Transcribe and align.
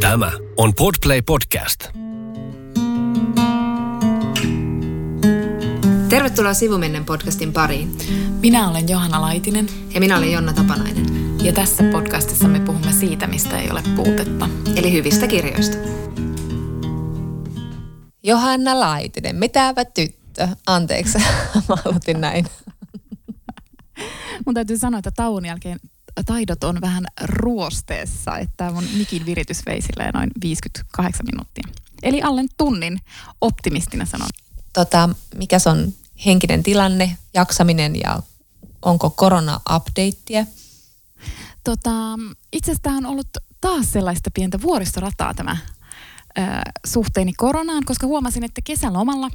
Tämä 0.00 0.32
on 0.56 0.74
Podplay 0.74 1.22
Podcast. 1.22 1.88
Tervetuloa 6.08 6.54
Sivumennen 6.54 7.04
podcastin 7.04 7.52
pariin. 7.52 7.96
Minä 8.40 8.70
olen 8.70 8.88
Johanna 8.88 9.20
Laitinen. 9.20 9.66
Ja 9.94 10.00
minä 10.00 10.18
olen 10.18 10.32
Jonna 10.32 10.52
Tapanainen. 10.52 11.06
Ja 11.44 11.52
tässä 11.52 11.84
podcastissa 11.92 12.48
me 12.48 12.60
puhumme 12.60 12.92
siitä, 12.92 13.26
mistä 13.26 13.58
ei 13.58 13.70
ole 13.70 13.82
puutetta. 13.96 14.48
Eli 14.76 14.92
hyvistä 14.92 15.26
kirjoista. 15.26 15.76
Johanna 18.22 18.80
Laitinen, 18.80 19.36
mitäpä 19.36 19.84
tyttö. 19.84 20.48
Anteeksi, 20.66 21.18
mä 21.68 21.76
aloitin 21.84 22.20
näin. 22.20 22.46
Mun 24.46 24.54
täytyy 24.54 24.78
sanoa, 24.78 24.98
että 24.98 25.10
tauon 25.10 25.44
jälkeen 25.44 25.80
taidot 26.26 26.64
on 26.64 26.80
vähän 26.80 27.04
ruosteessa, 27.22 28.38
että 28.38 28.70
mun 28.70 28.84
mikin 28.96 29.26
viritys 29.26 29.66
vei 29.66 29.80
noin 30.14 30.30
58 30.42 31.26
minuuttia. 31.26 31.64
Eli 32.02 32.22
allen 32.22 32.48
tunnin 32.56 33.00
optimistina 33.40 34.06
sanon. 34.06 34.28
Tota, 34.72 35.08
mikä 35.34 35.56
on 35.66 35.92
henkinen 36.26 36.62
tilanne, 36.62 37.18
jaksaminen 37.34 38.00
ja 38.00 38.22
onko 38.82 39.10
korona-updateia? 39.10 40.46
Tota, 41.64 41.90
itse 42.52 42.72
asiassa 42.72 42.90
on 42.90 43.06
ollut 43.06 43.28
taas 43.60 43.92
sellaista 43.92 44.30
pientä 44.30 44.62
vuoristorataa 44.62 45.34
tämä 45.34 45.56
ö, 46.38 46.42
suhteeni 46.86 47.32
koronaan, 47.32 47.84
koska 47.84 48.06
huomasin, 48.06 48.44
että 48.44 48.60
kesälomalla 48.64 49.28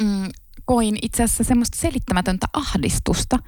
mm, 0.00 0.28
koin 0.64 0.98
itse 1.02 1.22
asiassa 1.22 1.44
semmoista 1.44 1.78
selittämätöntä 1.78 2.46
ahdistusta. 2.52 3.38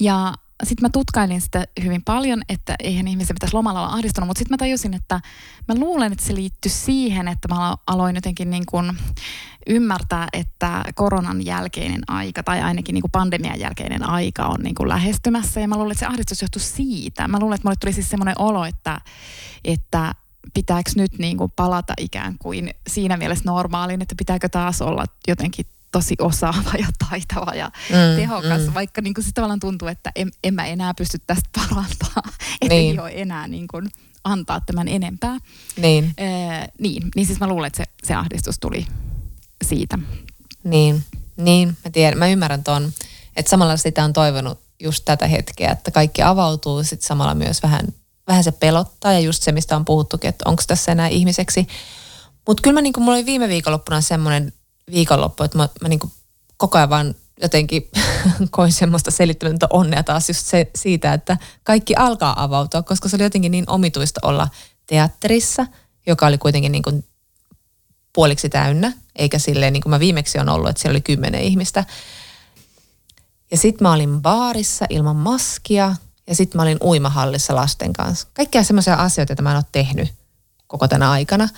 Ja 0.00 0.34
sitten 0.62 0.84
mä 0.84 0.90
tutkailin 0.92 1.40
sitä 1.40 1.64
hyvin 1.84 2.02
paljon, 2.04 2.42
että 2.48 2.74
eihän 2.78 3.08
ihmisen 3.08 3.36
pitäisi 3.36 3.54
lomalla 3.54 3.80
olla 3.80 3.94
ahdistunut, 3.94 4.26
mutta 4.26 4.38
sitten 4.38 4.54
mä 4.54 4.58
tajusin, 4.58 4.94
että 4.94 5.20
mä 5.68 5.74
luulen, 5.74 6.12
että 6.12 6.24
se 6.24 6.34
liittyy 6.34 6.70
siihen, 6.70 7.28
että 7.28 7.54
mä 7.54 7.76
aloin 7.86 8.14
jotenkin 8.14 8.50
niin 8.50 8.66
kuin 8.66 8.92
ymmärtää, 9.66 10.28
että 10.32 10.84
koronan 10.94 11.46
jälkeinen 11.46 12.00
aika 12.08 12.42
tai 12.42 12.60
ainakin 12.60 12.94
niin 12.94 13.02
kuin 13.02 13.10
pandemian 13.10 13.60
jälkeinen 13.60 14.08
aika 14.08 14.46
on 14.46 14.60
niin 14.62 14.74
kuin 14.74 14.88
lähestymässä 14.88 15.60
ja 15.60 15.68
mä 15.68 15.76
luulen, 15.76 15.92
että 15.92 16.00
se 16.00 16.06
ahdistus 16.06 16.42
johtuu 16.42 16.62
siitä. 16.62 17.28
Mä 17.28 17.40
luulen, 17.40 17.54
että 17.54 17.68
mulle 17.68 17.76
tuli 17.80 17.92
siis 17.92 18.10
semmoinen 18.10 18.34
olo, 18.38 18.64
että, 18.64 19.00
että 19.64 20.14
pitääkö 20.54 20.90
nyt 20.96 21.18
niin 21.18 21.36
kuin 21.36 21.52
palata 21.56 21.94
ikään 21.98 22.38
kuin 22.38 22.70
siinä 22.86 23.16
mielessä 23.16 23.44
normaaliin, 23.46 24.02
että 24.02 24.14
pitääkö 24.18 24.48
taas 24.48 24.82
olla 24.82 25.04
jotenkin 25.28 25.66
tosi 25.92 26.14
osaava 26.18 26.70
ja 26.78 26.86
taitava 27.08 27.54
ja 27.54 27.70
mm, 27.90 28.16
tehokas, 28.16 28.62
mm. 28.66 28.74
vaikka 28.74 29.00
niin 29.00 29.14
kuin 29.14 29.24
se 29.24 29.30
tavallaan 29.34 29.60
tuntuu, 29.60 29.88
että 29.88 30.12
en, 30.16 30.30
en 30.44 30.54
mä 30.54 30.66
enää 30.66 30.94
pysty 30.94 31.18
tästä 31.26 31.48
parantaa, 31.56 32.32
että 32.60 32.74
niin. 32.74 32.92
ei 32.92 32.98
ole 32.98 33.12
enää 33.14 33.48
niin 33.48 33.68
kuin 33.68 33.90
antaa 34.24 34.60
tämän 34.60 34.88
enempää. 34.88 35.38
Niin. 35.76 36.14
Ee, 36.18 36.68
niin, 36.78 37.08
niin 37.16 37.26
siis 37.26 37.40
mä 37.40 37.46
luulen, 37.46 37.66
että 37.66 37.84
se, 37.84 38.06
se 38.06 38.14
ahdistus 38.14 38.58
tuli 38.60 38.86
siitä. 39.64 39.98
Niin, 40.64 41.04
niin 41.36 41.68
mä 41.84 41.90
tiedän, 41.90 42.18
mä 42.18 42.28
ymmärrän 42.28 42.64
ton, 42.64 42.92
että 43.36 43.50
samalla 43.50 43.76
sitä 43.76 44.04
on 44.04 44.12
toivonut 44.12 44.60
just 44.80 45.04
tätä 45.04 45.26
hetkeä, 45.26 45.70
että 45.70 45.90
kaikki 45.90 46.22
avautuu, 46.22 46.82
sitten 46.82 47.06
samalla 47.06 47.34
myös 47.34 47.62
vähän, 47.62 47.88
vähän 48.26 48.44
se 48.44 48.52
pelottaa 48.52 49.12
ja 49.12 49.20
just 49.20 49.42
se, 49.42 49.52
mistä 49.52 49.76
on 49.76 49.84
puhuttukin, 49.84 50.28
että 50.28 50.48
onko 50.48 50.62
tässä 50.66 50.92
enää 50.92 51.08
ihmiseksi. 51.08 51.66
Mutta 52.46 52.60
kyllä 52.62 52.74
mä 52.74 52.82
niin 52.82 52.92
kuin, 52.92 53.04
mulla 53.04 53.16
oli 53.16 53.26
viime 53.26 53.48
viikonloppuna 53.48 54.00
semmoinen 54.00 54.52
viikonloppu, 54.90 55.42
että 55.42 55.58
mä, 55.58 55.68
mä 55.80 55.88
niin 55.88 55.98
kuin 55.98 56.12
koko 56.56 56.78
ajan 56.78 56.90
vaan 56.90 57.14
jotenkin 57.42 57.90
koin 58.50 58.72
semmoista 58.72 59.10
selittämätöntä 59.10 59.66
onnea 59.70 60.02
taas 60.02 60.28
just 60.28 60.46
se, 60.46 60.70
siitä, 60.74 61.12
että 61.12 61.36
kaikki 61.64 61.94
alkaa 61.96 62.42
avautua, 62.42 62.82
koska 62.82 63.08
se 63.08 63.16
oli 63.16 63.22
jotenkin 63.22 63.52
niin 63.52 63.70
omituista 63.70 64.20
olla 64.22 64.48
teatterissa, 64.86 65.66
joka 66.06 66.26
oli 66.26 66.38
kuitenkin 66.38 66.72
niin 66.72 66.82
kuin 66.82 67.04
puoliksi 68.12 68.48
täynnä, 68.48 68.92
eikä 69.16 69.38
silleen 69.38 69.72
niin 69.72 69.82
kuin 69.82 69.90
mä 69.90 70.00
viimeksi 70.00 70.38
on 70.38 70.48
ollut, 70.48 70.68
että 70.68 70.82
siellä 70.82 70.94
oli 70.94 71.00
kymmenen 71.00 71.40
ihmistä. 71.40 71.84
Ja 73.50 73.56
sitten 73.56 73.84
mä 73.84 73.92
olin 73.92 74.22
baarissa 74.22 74.86
ilman 74.88 75.16
maskia 75.16 75.96
ja 76.26 76.34
sitten 76.34 76.58
mä 76.58 76.62
olin 76.62 76.78
uimahallissa 76.82 77.54
lasten 77.54 77.92
kanssa. 77.92 78.28
Kaikkia 78.34 78.62
semmoisia 78.62 78.94
asioita, 78.94 79.30
joita 79.30 79.42
mä 79.42 79.50
en 79.50 79.56
ole 79.56 79.64
tehnyt 79.72 80.14
koko 80.66 80.88
tänä 80.88 81.10
aikana 81.10 81.48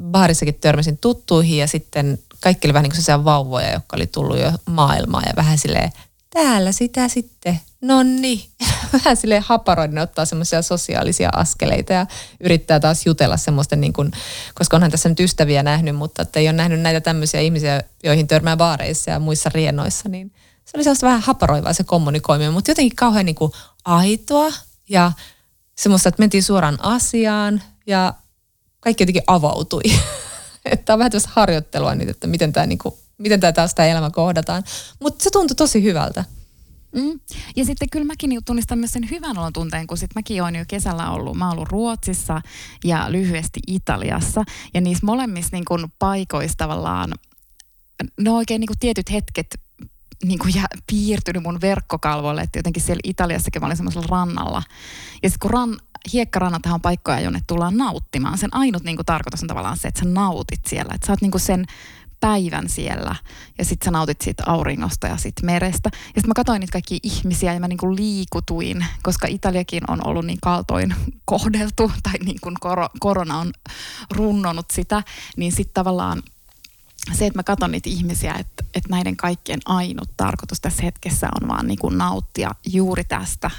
baarissakin 0.00 0.54
törmäsin 0.60 0.98
tuttuihin 0.98 1.58
ja 1.58 1.66
sitten 1.66 2.18
kaikki 2.40 2.68
oli 2.68 2.74
vähän 2.74 2.90
niin 2.90 3.04
kuin 3.06 3.24
vauvoja, 3.24 3.72
jotka 3.72 3.96
oli 3.96 4.06
tullut 4.06 4.38
jo 4.38 4.52
maailmaan 4.66 5.24
ja 5.26 5.32
vähän 5.36 5.58
silleen, 5.58 5.92
täällä 6.34 6.72
sitä 6.72 7.08
sitten, 7.08 7.60
nonni. 7.80 8.48
Vähän 8.92 9.16
silleen 9.16 9.42
haparoiden 9.46 9.98
ottaa 9.98 10.24
semmoisia 10.24 10.62
sosiaalisia 10.62 11.30
askeleita 11.32 11.92
ja 11.92 12.06
yrittää 12.40 12.80
taas 12.80 13.06
jutella 13.06 13.36
semmoista 13.36 13.76
niin 13.76 13.92
kuin, 13.92 14.10
koska 14.54 14.76
onhan 14.76 14.90
tässä 14.90 15.08
nyt 15.08 15.20
ystäviä 15.20 15.62
nähnyt, 15.62 15.96
mutta 15.96 16.22
että 16.22 16.40
ei 16.40 16.46
ole 16.46 16.52
nähnyt 16.52 16.80
näitä 16.80 17.00
tämmöisiä 17.00 17.40
ihmisiä, 17.40 17.82
joihin 18.04 18.26
törmää 18.26 18.56
baareissa 18.56 19.10
ja 19.10 19.18
muissa 19.18 19.50
riennoissa, 19.54 20.08
niin 20.08 20.32
se 20.64 20.76
oli 20.76 20.84
sellaista 20.84 21.06
vähän 21.06 21.20
haparoivaa 21.20 21.72
se 21.72 21.84
kommunikoiminen, 21.84 22.52
mutta 22.52 22.70
jotenkin 22.70 22.96
kauhean 22.96 23.26
niin 23.26 23.36
kuin 23.36 23.52
aitoa 23.84 24.52
ja 24.88 25.12
semmoista, 25.76 26.08
että 26.08 26.22
mentiin 26.22 26.42
suoraan 26.42 26.78
asiaan 26.82 27.62
ja 27.86 28.14
kaikki 28.84 29.02
jotenkin 29.02 29.22
avautui. 29.26 29.82
että 30.64 30.92
on 30.92 30.98
vähän 30.98 31.10
tämmöistä 31.10 31.30
harjoittelua 31.32 31.94
nyt, 31.94 32.08
että 32.08 32.26
miten 32.26 32.52
tämä, 32.52 32.66
niinku, 32.66 32.98
miten 33.18 33.40
tämä 33.40 33.52
taas 33.52 33.74
tämä 33.74 33.88
elämä 33.88 34.10
kohdataan. 34.10 34.62
Mutta 35.00 35.24
se 35.24 35.30
tuntui 35.30 35.56
tosi 35.56 35.82
hyvältä. 35.82 36.24
Mm. 36.94 37.20
Ja 37.56 37.64
sitten 37.64 37.90
kyllä 37.90 38.06
mäkin 38.06 38.44
tunnistan 38.44 38.78
myös 38.78 38.90
sen 38.90 39.10
hyvän 39.10 39.38
olon 39.38 39.52
tunteen, 39.52 39.86
kun 39.86 39.98
sitten 39.98 40.18
mäkin 40.18 40.42
olen 40.42 40.56
jo 40.56 40.64
kesällä 40.68 41.10
ollut, 41.10 41.36
mä 41.36 41.50
ollut 41.50 41.68
Ruotsissa 41.68 42.40
ja 42.84 43.12
lyhyesti 43.12 43.60
Italiassa. 43.66 44.44
Ja 44.74 44.80
niissä 44.80 45.06
molemmissa 45.06 45.48
niin 45.52 45.64
kuin 45.64 45.92
paikoissa 45.98 46.56
tavallaan, 46.58 47.12
ne 48.20 48.30
on 48.30 48.36
oikein 48.36 48.60
niin 48.60 48.68
kuin 48.68 48.78
tietyt 48.78 49.12
hetket 49.12 49.46
niin 50.28 50.38
kuin 50.38 50.54
jää, 50.54 50.66
piirtynyt 50.86 51.42
mun 51.42 51.60
verkkokalvoille, 51.60 52.40
että 52.40 52.58
jotenkin 52.58 52.82
siellä 52.82 53.00
Italiassakin 53.04 53.62
mä 53.62 53.66
olin 53.66 53.76
semmoisella 53.76 54.06
rannalla. 54.10 54.62
Ja 55.22 55.30
sitten 55.30 55.48
kun 55.48 55.50
ran, 55.50 55.76
hiekkarannat 56.12 56.66
on 56.66 56.80
paikkoja, 56.80 57.20
jonne 57.20 57.40
tullaan 57.46 57.76
nauttimaan. 57.76 58.38
Sen 58.38 58.54
ainut 58.54 58.84
niin 58.84 58.96
kuin, 58.96 59.06
tarkoitus 59.06 59.42
on 59.42 59.48
tavallaan 59.48 59.76
se, 59.76 59.88
että 59.88 60.00
sä 60.00 60.06
nautit 60.06 60.64
siellä. 60.66 60.94
Että 60.94 61.06
sä 61.06 61.12
oot 61.12 61.20
niin 61.20 61.30
kuin 61.30 61.40
sen 61.40 61.64
päivän 62.20 62.68
siellä 62.68 63.16
ja 63.58 63.64
sitten 63.64 63.84
sä 63.84 63.90
nautit 63.90 64.20
siitä 64.20 64.42
auringosta 64.46 65.06
ja 65.06 65.16
sitten 65.16 65.46
merestä. 65.46 65.90
Ja 65.92 66.00
sitten 66.00 66.28
mä 66.28 66.34
katsoin 66.34 66.60
niitä 66.60 66.72
kaikkia 66.72 66.98
ihmisiä 67.02 67.54
ja 67.54 67.60
mä 67.60 67.68
niinku 67.68 67.94
liikutuin, 67.94 68.86
koska 69.02 69.26
Italiakin 69.26 69.82
on 69.88 70.06
ollut 70.06 70.26
niin 70.26 70.38
kaltoin 70.42 70.94
kohdeltu 71.24 71.92
tai 72.02 72.12
niin 72.24 72.38
kuin 72.40 72.56
kor- 72.60 72.88
korona 73.00 73.38
on 73.38 73.52
runnonut 74.10 74.70
sitä, 74.70 75.02
niin 75.36 75.52
sitten 75.52 75.74
tavallaan 75.74 76.22
se, 77.12 77.26
että 77.26 77.38
mä 77.38 77.42
katson 77.42 77.72
niitä 77.72 77.90
ihmisiä, 77.90 78.34
että, 78.34 78.64
että 78.74 78.90
näiden 78.90 79.16
kaikkien 79.16 79.60
ainut 79.64 80.10
tarkoitus 80.16 80.60
tässä 80.60 80.82
hetkessä 80.82 81.28
on 81.42 81.48
vaan 81.48 81.66
niin 81.66 81.78
kuin 81.78 81.98
nauttia 81.98 82.50
juuri 82.66 83.04
tästä 83.04 83.50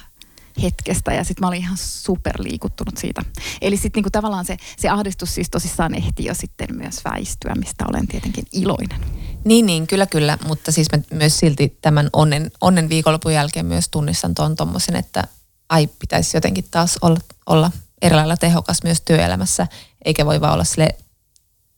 hetkestä 0.61 1.13
ja 1.13 1.23
sitten 1.23 1.41
mä 1.41 1.47
olin 1.47 1.59
ihan 1.59 1.77
superliikuttunut 1.77 2.97
siitä. 2.97 3.21
Eli 3.61 3.77
sitten 3.77 3.97
niinku 3.97 4.09
tavallaan 4.09 4.45
se, 4.45 4.57
se 4.77 4.89
ahdistus 4.89 5.35
siis 5.35 5.49
tosissaan 5.49 5.95
ehti 5.95 6.25
jo 6.25 6.33
sitten 6.33 6.67
myös 6.71 6.95
väistyä, 7.05 7.55
mistä 7.55 7.85
olen 7.89 8.07
tietenkin 8.07 8.45
iloinen. 8.51 9.01
Niin, 9.45 9.65
niin, 9.65 9.87
kyllä, 9.87 10.05
kyllä, 10.05 10.37
mutta 10.47 10.71
siis 10.71 10.87
mä 10.91 11.03
myös 11.17 11.39
silti 11.39 11.77
tämän 11.81 12.09
onnen, 12.13 12.51
onnen 12.61 12.89
viikonlopun 12.89 13.33
jälkeen 13.33 13.65
myös 13.65 13.89
tunnistan 13.89 14.35
tuon 14.35 14.55
tommosen, 14.55 14.95
että 14.95 15.23
ai 15.69 15.87
pitäisi 15.99 16.37
jotenkin 16.37 16.65
taas 16.71 16.97
olla, 17.01 17.19
olla 17.45 17.71
eri 18.01 18.15
lailla 18.15 18.37
tehokas 18.37 18.83
myös 18.83 19.01
työelämässä, 19.01 19.67
eikä 20.05 20.25
voi 20.25 20.41
vaan 20.41 20.53
olla 20.53 20.63
sille, 20.63 20.95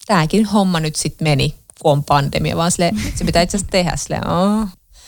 tämäkin 0.07 0.45
homma 0.45 0.79
nyt 0.79 0.95
sitten 0.95 1.27
meni, 1.27 1.55
kun 1.81 1.91
on 1.91 2.03
pandemia, 2.03 2.57
vaan 2.57 2.71
sille, 2.71 2.91
se 3.15 3.25
pitää 3.25 3.41
itse 3.41 3.57
asiassa 3.57 3.71
tehdä 3.71 3.95
sille. 3.95 4.21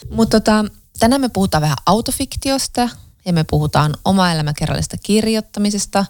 Mutta 0.10 0.40
tota, 0.40 0.66
tänään 1.00 1.22
me 1.22 1.30
puhutaan 1.30 1.62
vähän 1.62 1.78
autofiktiosta, 1.86 2.90
ja 3.26 3.34
me 3.34 3.44
puhutaan 3.44 3.94
oma-elämäkerrallisesta 4.06 4.98
kirjoittamisesta 5.04 6.06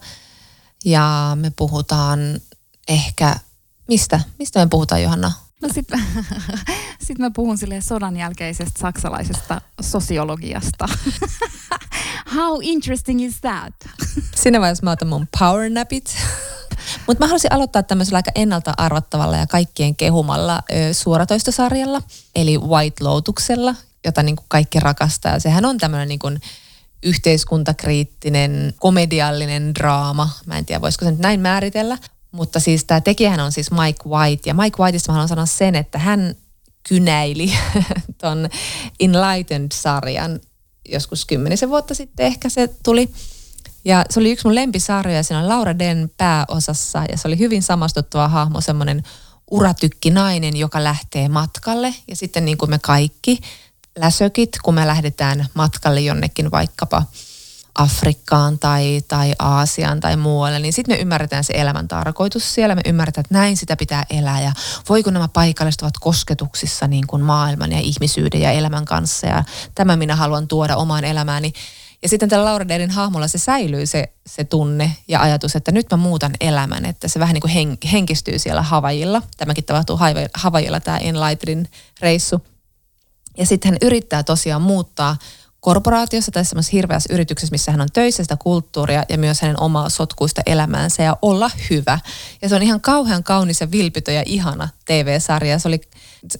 ja 0.85 1.31
me 1.39 1.51
puhutaan 1.55 2.19
ehkä, 2.87 3.35
mistä? 3.87 4.19
Mistä 4.39 4.59
me 4.59 4.67
puhutaan 4.69 5.03
Johanna? 5.03 5.31
No 5.61 5.69
sitten 5.73 6.03
sit 7.05 7.19
mä 7.19 7.31
puhun 7.31 7.57
sille 7.57 7.81
sodan 7.81 8.17
jälkeisestä 8.17 8.79
saksalaisesta 8.79 9.61
sosiologiasta. 9.81 10.85
How 12.35 12.59
interesting 12.61 13.25
is 13.25 13.35
that? 13.41 13.73
Siinä 14.35 14.59
vaiheessa 14.59 14.83
mä 14.83 14.91
otan 14.91 15.07
mun 15.07 15.27
power 15.39 15.69
napit. 15.69 16.17
Mutta 17.07 17.23
mä 17.23 17.27
haluaisin 17.27 17.53
aloittaa 17.53 17.83
tämmöisellä 17.83 18.17
aika 18.17 18.31
ennalta 18.35 18.73
arvattavalla 18.77 19.37
ja 19.37 19.47
kaikkien 19.47 19.95
kehumalla 19.95 20.63
ö, 20.71 20.93
suoratoistosarjalla, 20.93 22.01
eli 22.35 22.57
White 22.57 23.03
Lotuksella, 23.03 23.75
jota 24.05 24.23
niin 24.23 24.35
kuin 24.35 24.45
kaikki 24.47 24.79
rakastaa. 24.79 25.39
Sehän 25.39 25.65
on 25.65 25.77
tämmöinen 25.77 26.07
niin 26.07 26.19
kuin 26.19 26.41
yhteiskuntakriittinen, 27.03 28.73
komediallinen 28.79 29.75
draama. 29.75 30.29
Mä 30.45 30.57
en 30.57 30.65
tiedä, 30.65 30.81
voisiko 30.81 31.05
se 31.05 31.11
nyt 31.11 31.19
näin 31.19 31.39
määritellä. 31.39 31.97
Mutta 32.31 32.59
siis 32.59 32.83
tämä 32.83 33.01
tekijähän 33.01 33.39
on 33.39 33.51
siis 33.51 33.71
Mike 33.71 34.09
White. 34.09 34.49
Ja 34.49 34.53
Mike 34.53 34.83
Whiteista 34.83 35.11
mä 35.11 35.13
haluan 35.13 35.29
sanoa 35.29 35.45
sen, 35.45 35.75
että 35.75 35.99
hän 35.99 36.35
kynäili 36.89 37.53
ton 38.21 38.49
Enlightened-sarjan 38.99 40.39
joskus 40.89 41.25
kymmenisen 41.25 41.69
vuotta 41.69 41.93
sitten 41.93 42.25
ehkä 42.25 42.49
se 42.49 42.69
tuli. 42.83 43.09
Ja 43.85 44.05
se 44.09 44.19
oli 44.19 44.31
yksi 44.31 44.47
mun 44.47 44.55
lempisarjoja, 44.55 45.23
siinä 45.23 45.39
on 45.39 45.49
Laura 45.49 45.79
Den 45.79 46.11
pääosassa 46.17 47.03
ja 47.11 47.17
se 47.17 47.27
oli 47.27 47.39
hyvin 47.39 47.63
samastuttava 47.63 48.27
hahmo, 48.27 48.61
semmoinen 48.61 49.03
uratykki 49.51 50.11
nainen, 50.11 50.55
joka 50.55 50.83
lähtee 50.83 51.29
matkalle. 51.29 51.95
Ja 52.07 52.15
sitten 52.15 52.45
niin 52.45 52.57
kuin 52.57 52.69
me 52.69 52.79
kaikki 52.79 53.39
läsökit, 53.99 54.49
kun 54.63 54.73
me 54.73 54.87
lähdetään 54.87 55.45
matkalle 55.53 56.01
jonnekin 56.01 56.51
vaikkapa 56.51 57.03
Afrikkaan 57.75 58.59
tai, 58.59 59.01
tai 59.07 59.33
Aasiaan 59.39 59.99
tai 59.99 60.17
muualle, 60.17 60.59
niin 60.59 60.73
sitten 60.73 60.95
me 60.95 61.01
ymmärretään 61.01 61.43
se 61.43 61.53
elämän 61.55 61.87
tarkoitus 61.87 62.55
siellä. 62.55 62.75
Me 62.75 62.81
ymmärretään, 62.85 63.25
että 63.25 63.33
näin 63.33 63.57
sitä 63.57 63.75
pitää 63.75 64.05
elää 64.09 64.41
ja 64.41 64.51
voiko 64.89 65.11
nämä 65.11 65.27
paikalliset 65.27 65.81
ovat 65.81 65.97
kosketuksissa 65.99 66.87
niin 66.87 67.07
kuin 67.07 67.21
maailman 67.21 67.71
ja 67.71 67.79
ihmisyyden 67.79 68.41
ja 68.41 68.51
elämän 68.51 68.85
kanssa 68.85 69.27
ja 69.27 69.43
tämä 69.75 69.95
minä 69.95 70.15
haluan 70.15 70.47
tuoda 70.47 70.75
omaan 70.75 71.03
elämääni. 71.03 71.53
Ja 72.01 72.09
sitten 72.09 72.29
tällä 72.29 72.45
Laura 72.45 72.67
Derin 72.67 72.89
hahmolla 72.89 73.27
se 73.27 73.37
säilyy 73.37 73.85
se, 73.85 74.13
se 74.27 74.43
tunne 74.43 74.95
ja 75.07 75.21
ajatus, 75.21 75.55
että 75.55 75.71
nyt 75.71 75.87
mä 75.91 75.97
muutan 75.97 76.31
elämän, 76.41 76.85
että 76.85 77.07
se 77.07 77.19
vähän 77.19 77.33
niin 77.33 77.41
kuin 77.41 77.51
hen, 77.51 77.77
henkistyy 77.91 78.39
siellä 78.39 78.61
Havajilla. 78.61 79.21
Tämäkin 79.37 79.63
tapahtuu 79.63 79.99
Havajilla 80.33 80.79
tämä 80.79 80.97
Enlightenin 80.97 81.67
reissu. 82.01 82.41
Ja 83.37 83.45
sitten 83.45 83.71
hän 83.71 83.77
yrittää 83.81 84.23
tosiaan 84.23 84.61
muuttaa 84.61 85.17
korporaatiossa 85.59 86.31
tai 86.31 86.45
semmoisessa 86.45 86.77
hirveässä 86.77 87.13
yrityksessä, 87.13 87.51
missä 87.51 87.71
hän 87.71 87.81
on 87.81 87.87
töissä 87.93 88.23
sitä 88.23 88.37
kulttuuria 88.37 89.03
ja 89.09 89.17
myös 89.17 89.41
hänen 89.41 89.61
omaa 89.61 89.89
sotkuista 89.89 90.41
elämäänsä 90.45 91.03
ja 91.03 91.17
olla 91.21 91.51
hyvä. 91.69 91.99
Ja 92.41 92.49
se 92.49 92.55
on 92.55 92.63
ihan 92.63 92.81
kauhean 92.81 93.23
kaunis 93.23 93.61
ja 93.61 93.71
vilpitö 93.71 94.11
ja 94.11 94.23
ihana 94.25 94.69
TV-sarja. 94.85 95.59
Se 95.59 95.67
oli, 95.67 95.81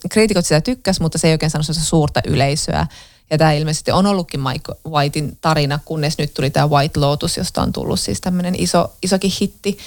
kriitikot 0.10 0.46
sitä 0.46 0.62
tykkäs, 0.62 1.00
mutta 1.00 1.18
se 1.18 1.28
ei 1.28 1.34
oikein 1.34 1.50
saanut 1.50 1.68
suurta 1.68 2.22
yleisöä. 2.28 2.88
Ja 3.30 3.38
tämä 3.38 3.52
ilmeisesti 3.52 3.92
on 3.92 4.06
ollutkin 4.06 4.40
Mike 4.40 4.74
Whitein 4.88 5.38
tarina, 5.42 5.80
kunnes 5.86 6.18
nyt 6.18 6.34
tuli 6.34 6.50
tämä 6.50 6.70
White 6.70 7.00
Lotus, 7.00 7.38
josta 7.38 7.62
on 7.62 7.72
tullut 7.72 8.00
siis 8.00 8.22
tämmöinen 8.22 8.56
iso, 8.58 8.94
isokin 9.02 9.32
hitti. 9.42 9.78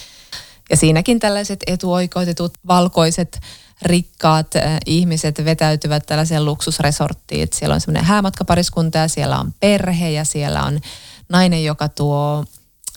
Ja 0.70 0.76
siinäkin 0.76 1.20
tällaiset 1.20 1.60
etuoikeutetut 1.66 2.52
valkoiset 2.66 3.40
rikkaat 3.82 4.56
äh, 4.56 4.78
ihmiset 4.86 5.44
vetäytyvät 5.44 6.06
tällaiseen 6.06 6.44
luksusresorttiin. 6.44 7.42
Että 7.42 7.56
siellä 7.56 7.74
on 7.74 7.80
semmoinen 7.80 8.04
häämatkapariskunta 8.04 8.98
ja 8.98 9.08
siellä 9.08 9.38
on 9.38 9.54
perhe 9.60 10.10
ja 10.10 10.24
siellä 10.24 10.62
on 10.62 10.80
nainen, 11.28 11.64
joka 11.64 11.88
tuo 11.88 12.44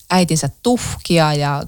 äitinsä 0.10 0.50
tuhkia 0.64 1.34
ja 1.34 1.64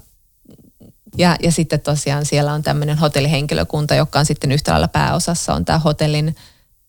ja, 1.18 1.36
ja 1.44 1.52
sitten 1.52 1.80
tosiaan 1.80 2.26
siellä 2.26 2.54
on 2.54 2.64
tämmöinen 2.64 2.98
hotellihenkilökunta, 2.98 3.96
joka 3.96 4.20
on 4.20 4.26
sitten 4.26 4.52
yhtä 4.52 4.72
lailla 4.72 4.88
pääosassa, 4.88 5.54
on 5.54 5.66
tämä 5.66 5.80
hotellin, 5.80 6.36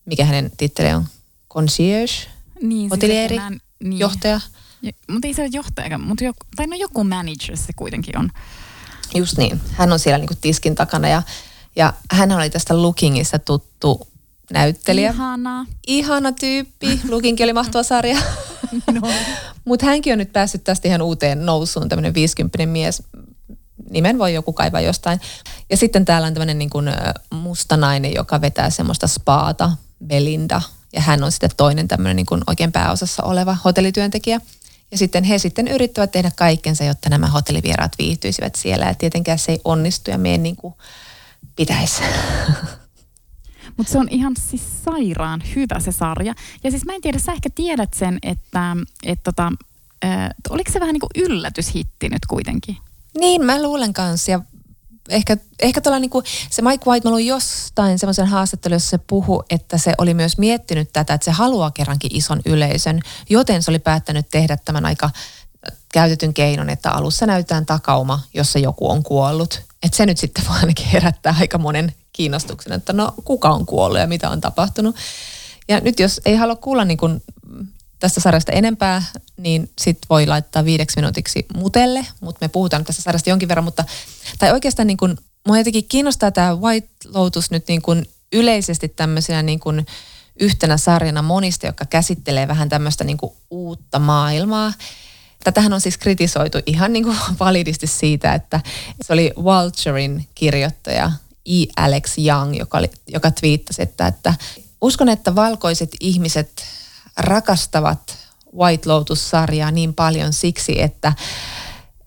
mikä 0.05 0.25
hänen 0.25 0.51
titteli 0.57 0.93
on, 0.93 1.05
concierge, 1.53 2.13
niin, 2.61 2.89
hotelieri, 2.89 3.37
siis 3.37 3.61
niin. 3.83 3.99
johtaja. 3.99 4.39
Ja, 4.81 4.91
mutta 5.09 5.27
ei 5.27 5.33
se 5.33 5.41
ole 5.41 5.49
johtaja, 5.53 5.97
mutta 5.97 6.23
joku, 6.23 6.39
tai 6.55 6.67
no 6.67 6.75
joku 6.75 7.03
manager 7.03 7.57
se 7.57 7.73
kuitenkin 7.75 8.17
on. 8.17 8.29
Just 9.15 9.37
niin. 9.37 9.61
Hän 9.71 9.93
on 9.93 9.99
siellä 9.99 10.17
niinku 10.17 10.33
tiskin 10.41 10.75
takana 10.75 11.07
ja, 11.07 11.21
ja 11.75 11.93
hän 12.11 12.31
oli 12.31 12.49
tästä 12.49 12.81
Lookingista 12.81 13.39
tuttu 13.39 14.07
näyttelijä. 14.53 15.09
Ihana. 15.09 15.65
Ihana 15.87 16.31
tyyppi. 16.31 16.99
Lookingkin 17.09 17.43
oli 17.43 17.53
mahtava 17.53 17.83
sarja. 17.83 18.17
no. 19.01 19.09
Mutta 19.65 19.85
hänkin 19.85 20.13
on 20.13 20.19
nyt 20.19 20.33
päässyt 20.33 20.63
tästä 20.63 20.87
ihan 20.87 21.01
uuteen 21.01 21.45
nousuun, 21.45 21.89
tämmöinen 21.89 22.13
50 22.13 22.65
mies. 22.65 23.03
Nimen 23.89 24.19
voi 24.19 24.33
joku 24.33 24.53
kaivaa 24.53 24.81
jostain. 24.81 25.21
Ja 25.69 25.77
sitten 25.77 26.05
täällä 26.05 26.27
on 26.27 26.33
tämmöinen 26.33 26.59
niin 26.59 26.69
kuin 26.69 26.89
musta 27.33 27.77
nainen, 27.77 28.13
joka 28.13 28.41
vetää 28.41 28.69
semmoista 28.69 29.07
spaata, 29.07 29.71
Belinda– 30.05 30.61
ja 30.93 31.01
hän 31.01 31.23
on 31.23 31.31
sitten 31.31 31.49
toinen 31.57 31.87
tämmöinen 31.87 32.15
niin 32.15 32.25
kuin 32.25 32.41
oikein 32.47 32.71
pääosassa 32.71 33.23
oleva 33.23 33.57
hotellityöntekijä. 33.65 34.41
Ja 34.91 34.97
sitten 34.97 35.23
he 35.23 35.37
sitten 35.37 35.67
yrittävät 35.67 36.11
tehdä 36.11 36.31
kaikkensa, 36.35 36.83
jotta 36.83 37.09
nämä 37.09 37.27
hotellivieraat 37.27 37.91
viihtyisivät 37.97 38.55
siellä. 38.55 38.85
Ja 38.85 38.93
tietenkään 38.93 39.39
se 39.39 39.51
ei 39.51 39.61
onnistu 39.65 40.11
ja 40.11 40.17
mene 40.17 40.37
niin 40.37 40.55
kuin 40.55 40.73
pitäisi. 41.55 42.01
Mutta 43.77 43.91
se 43.91 43.97
on 43.97 44.07
ihan 44.09 44.33
siis 44.39 44.83
sairaan 44.85 45.43
hyvä 45.55 45.79
se 45.79 45.91
sarja. 45.91 46.33
Ja 46.63 46.71
siis 46.71 46.85
mä 46.85 46.93
en 46.93 47.01
tiedä, 47.01 47.19
sä 47.19 47.31
ehkä 47.31 47.49
tiedät 47.55 47.93
sen, 47.93 48.19
että 48.23 48.75
et 49.03 49.23
tota, 49.23 49.51
äh, 50.05 50.29
oliko 50.49 50.71
se 50.71 50.79
vähän 50.79 50.93
niin 50.93 50.99
kuin 51.01 51.25
yllätyshitti 51.25 52.09
nyt 52.09 52.25
kuitenkin? 52.25 52.77
Niin, 53.19 53.45
mä 53.45 53.63
luulen 53.63 53.93
kanssa. 53.93 54.31
Ja 54.31 54.41
ehkä, 55.09 55.37
ehkä 55.59 55.81
tuolla 55.81 56.07
kuin, 56.09 56.25
se 56.49 56.61
Mike 56.61 56.85
White, 56.89 57.07
mä 57.07 57.11
luin 57.11 57.27
jostain 57.27 57.99
semmoisen 57.99 58.27
haastattelun, 58.27 58.75
jossa 58.75 58.89
se 58.89 58.99
puhu, 59.07 59.43
että 59.49 59.77
se 59.77 59.93
oli 59.97 60.13
myös 60.13 60.37
miettinyt 60.37 60.89
tätä, 60.93 61.13
että 61.13 61.25
se 61.25 61.31
haluaa 61.31 61.71
kerrankin 61.71 62.15
ison 62.15 62.41
yleisön, 62.45 63.01
joten 63.29 63.63
se 63.63 63.71
oli 63.71 63.79
päättänyt 63.79 64.25
tehdä 64.31 64.57
tämän 64.65 64.85
aika 64.85 65.09
käytetyn 65.93 66.33
keinon, 66.33 66.69
että 66.69 66.91
alussa 66.91 67.25
näytetään 67.25 67.65
takauma, 67.65 68.19
jossa 68.33 68.59
joku 68.59 68.89
on 68.89 69.03
kuollut. 69.03 69.61
Että 69.83 69.97
se 69.97 70.05
nyt 70.05 70.17
sitten 70.17 70.45
vaan 70.47 70.59
ainakin 70.59 70.85
herättää 70.85 71.35
aika 71.39 71.57
monen 71.57 71.93
kiinnostuksen, 72.13 72.73
että 72.73 72.93
no 72.93 73.13
kuka 73.23 73.49
on 73.49 73.65
kuollut 73.65 73.99
ja 73.99 74.07
mitä 74.07 74.29
on 74.29 74.41
tapahtunut. 74.41 74.95
Ja 75.67 75.79
nyt 75.79 75.99
jos 75.99 76.21
ei 76.25 76.35
halua 76.35 76.55
kuulla 76.55 76.85
niin 76.85 76.97
kuin 76.97 77.23
tästä 77.99 78.19
sarjasta 78.19 78.51
enempää, 78.51 79.03
niin 79.37 79.69
sit 79.81 79.97
voi 80.09 80.27
laittaa 80.27 80.65
viideksi 80.65 80.97
minuutiksi 80.97 81.45
mutelle, 81.55 82.05
mutta 82.21 82.45
me 82.45 82.49
puhutaan 82.49 82.83
tästä 82.83 83.01
sarjasta 83.01 83.29
jonkin 83.29 83.49
verran, 83.49 83.63
mutta 83.63 83.83
tai 84.39 84.51
oikeastaan 84.51 84.87
niin 84.87 84.97
kuin, 84.97 85.17
mua 85.47 85.57
jotenkin 85.57 85.87
kiinnostaa 85.87 86.31
tämä 86.31 86.55
White 86.55 86.89
Lotus 87.13 87.51
nyt 87.51 87.67
niin 87.67 87.81
kuin 87.81 88.09
yleisesti 88.33 88.89
tämmöisenä 88.89 89.43
niin 89.43 89.59
kuin 89.59 89.85
yhtenä 90.39 90.77
sarjana 90.77 91.21
monista, 91.21 91.65
joka 91.65 91.85
käsittelee 91.85 92.47
vähän 92.47 92.69
tämmöistä 92.69 93.03
niin 93.03 93.17
kuin 93.17 93.33
uutta 93.51 93.99
maailmaa. 93.99 94.73
Tätähän 95.43 95.73
on 95.73 95.81
siis 95.81 95.97
kritisoitu 95.97 96.57
ihan 96.65 96.93
niin 96.93 97.03
kuin 97.03 97.17
validisti 97.39 97.87
siitä, 97.87 98.33
että 98.33 98.61
se 99.01 99.13
oli 99.13 99.33
Vulturein 99.35 100.27
kirjoittaja 100.35 101.11
E. 101.45 101.65
Alex 101.77 102.17
Young, 102.17 102.57
joka, 102.57 102.77
oli, 102.77 102.91
joka 103.07 103.31
twiittasi, 103.31 103.81
että, 103.81 104.07
että 104.07 104.33
uskon, 104.81 105.09
että 105.09 105.35
valkoiset 105.35 105.89
ihmiset 105.99 106.63
rakastavat 107.19 108.17
White 108.57 108.89
Lotus-sarjaa 108.89 109.71
niin 109.71 109.93
paljon 109.93 110.33
siksi, 110.33 110.81
että, 110.81 111.13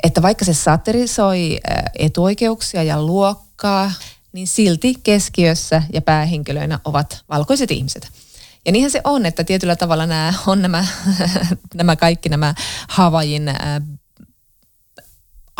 että 0.02 0.22
vaikka 0.22 0.44
se 0.44 0.54
satirisoi 0.54 1.60
etuoikeuksia 1.98 2.82
ja 2.82 3.02
luokkaa, 3.02 3.92
niin 4.32 4.46
silti 4.46 4.94
keskiössä 5.02 5.82
ja 5.92 6.02
päähenkilöinä 6.02 6.78
ovat 6.84 7.24
valkoiset 7.28 7.70
ihmiset. 7.70 8.08
Ja 8.66 8.72
niinhän 8.72 8.90
se 8.90 9.00
on, 9.04 9.26
että 9.26 9.44
tietyllä 9.44 9.76
tavalla 9.76 10.06
nämä 10.06 10.34
on 10.46 10.62
nämä, 10.62 10.86
nämä 11.74 11.96
kaikki 11.96 12.28
nämä 12.28 12.54
Havajin 12.88 13.50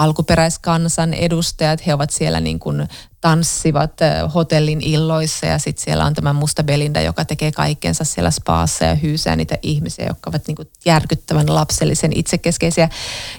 alkuperäiskansan 0.02 1.14
edustajat, 1.14 1.86
he 1.86 1.94
ovat 1.94 2.10
siellä 2.10 2.41
niin 2.41 2.58
kuin 2.58 2.88
tanssivat 3.20 3.93
hotellin 4.34 4.81
illoissa 4.81 5.46
ja 5.46 5.58
sitten 5.58 5.84
siellä 5.84 6.05
on 6.05 6.15
tämä 6.15 6.32
musta 6.32 6.65
Belinda, 6.65 7.00
joka 7.00 7.24
tekee 7.24 7.53
kaikkensa 7.53 8.05
siellä 8.05 8.31
spaassa 8.31 8.84
ja 8.84 8.94
hyysää 8.94 9.36
niitä 9.36 9.58
ihmisiä, 9.62 10.06
jotka 10.06 10.31
ovat 10.31 10.46
niin 10.46 10.56
kuin 10.56 10.69
järkyttävän 10.84 11.55
lapsellisen 11.55 12.12
itsekeskeisiä. 12.15 12.88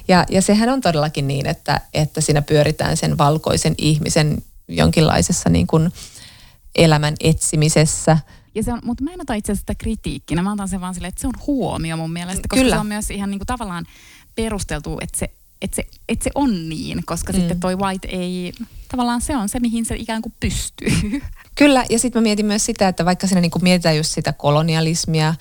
Ja, 0.07 0.25
ja 0.29 0.41
sehän 0.41 0.69
on 0.69 0.81
todellakin 0.81 1.27
niin, 1.27 1.45
että, 1.45 1.81
että 1.93 2.21
siinä 2.21 2.41
pyöritään 2.41 2.97
sen 2.97 3.17
valkoisen 3.17 3.75
ihmisen 3.77 4.43
jonkinlaisessa 4.67 5.49
niin 5.49 5.67
kuin 5.67 5.93
elämän 6.75 7.15
etsimisessä. 7.19 8.17
Ja 8.55 8.63
se 8.63 8.73
on, 8.73 8.79
mutta 8.83 9.03
mä 9.03 9.13
en 9.13 9.21
ota 9.21 9.33
itse 9.33 9.51
asiassa 9.51 9.61
sitä 9.61 9.75
kritiikkinä, 9.75 10.41
mä 10.41 10.53
otan 10.53 10.67
sen 10.67 10.81
vaan 10.81 10.93
silleen, 10.93 11.09
että 11.09 11.21
se 11.21 11.27
on 11.27 11.33
huomio 11.47 11.97
mun 11.97 12.13
mielestä, 12.13 12.47
koska 12.49 12.63
Kyllä. 12.63 12.75
se 12.75 12.79
on 12.79 12.88
myös 12.88 13.11
ihan 13.11 13.31
niin 13.31 13.39
kuin 13.39 13.47
tavallaan 13.47 13.85
perusteltu, 14.35 14.97
että 15.01 15.19
se 15.19 15.29
että 15.63 15.75
se, 15.75 15.84
että 16.10 16.24
se 16.24 16.29
on 16.36 16.70
niin, 16.70 17.05
koska 17.05 17.34
mm. 17.34 17.39
sitten 17.39 17.60
toi 17.60 17.75
White 17.75 18.08
ei, 18.08 18.53
tavallaan 18.91 19.22
se 19.22 19.38
on 19.38 19.50
se, 19.50 19.60
mihin 19.60 19.86
se 19.86 19.96
ikään 19.96 20.22
kuin 20.22 20.34
pystyy. 20.39 21.22
Kyllä, 21.55 21.86
ja 21.89 22.00
sitten 22.00 22.22
mä 22.22 22.24
mietin 22.24 22.46
myös 22.46 22.65
sitä, 22.65 22.88
että 22.88 23.05
vaikka 23.05 23.27
siinä 23.27 23.41
niinku 23.41 23.60
mietitään 23.60 23.98
just 23.98 24.12
sitä 24.12 24.34
kolonialismia, 24.34 25.36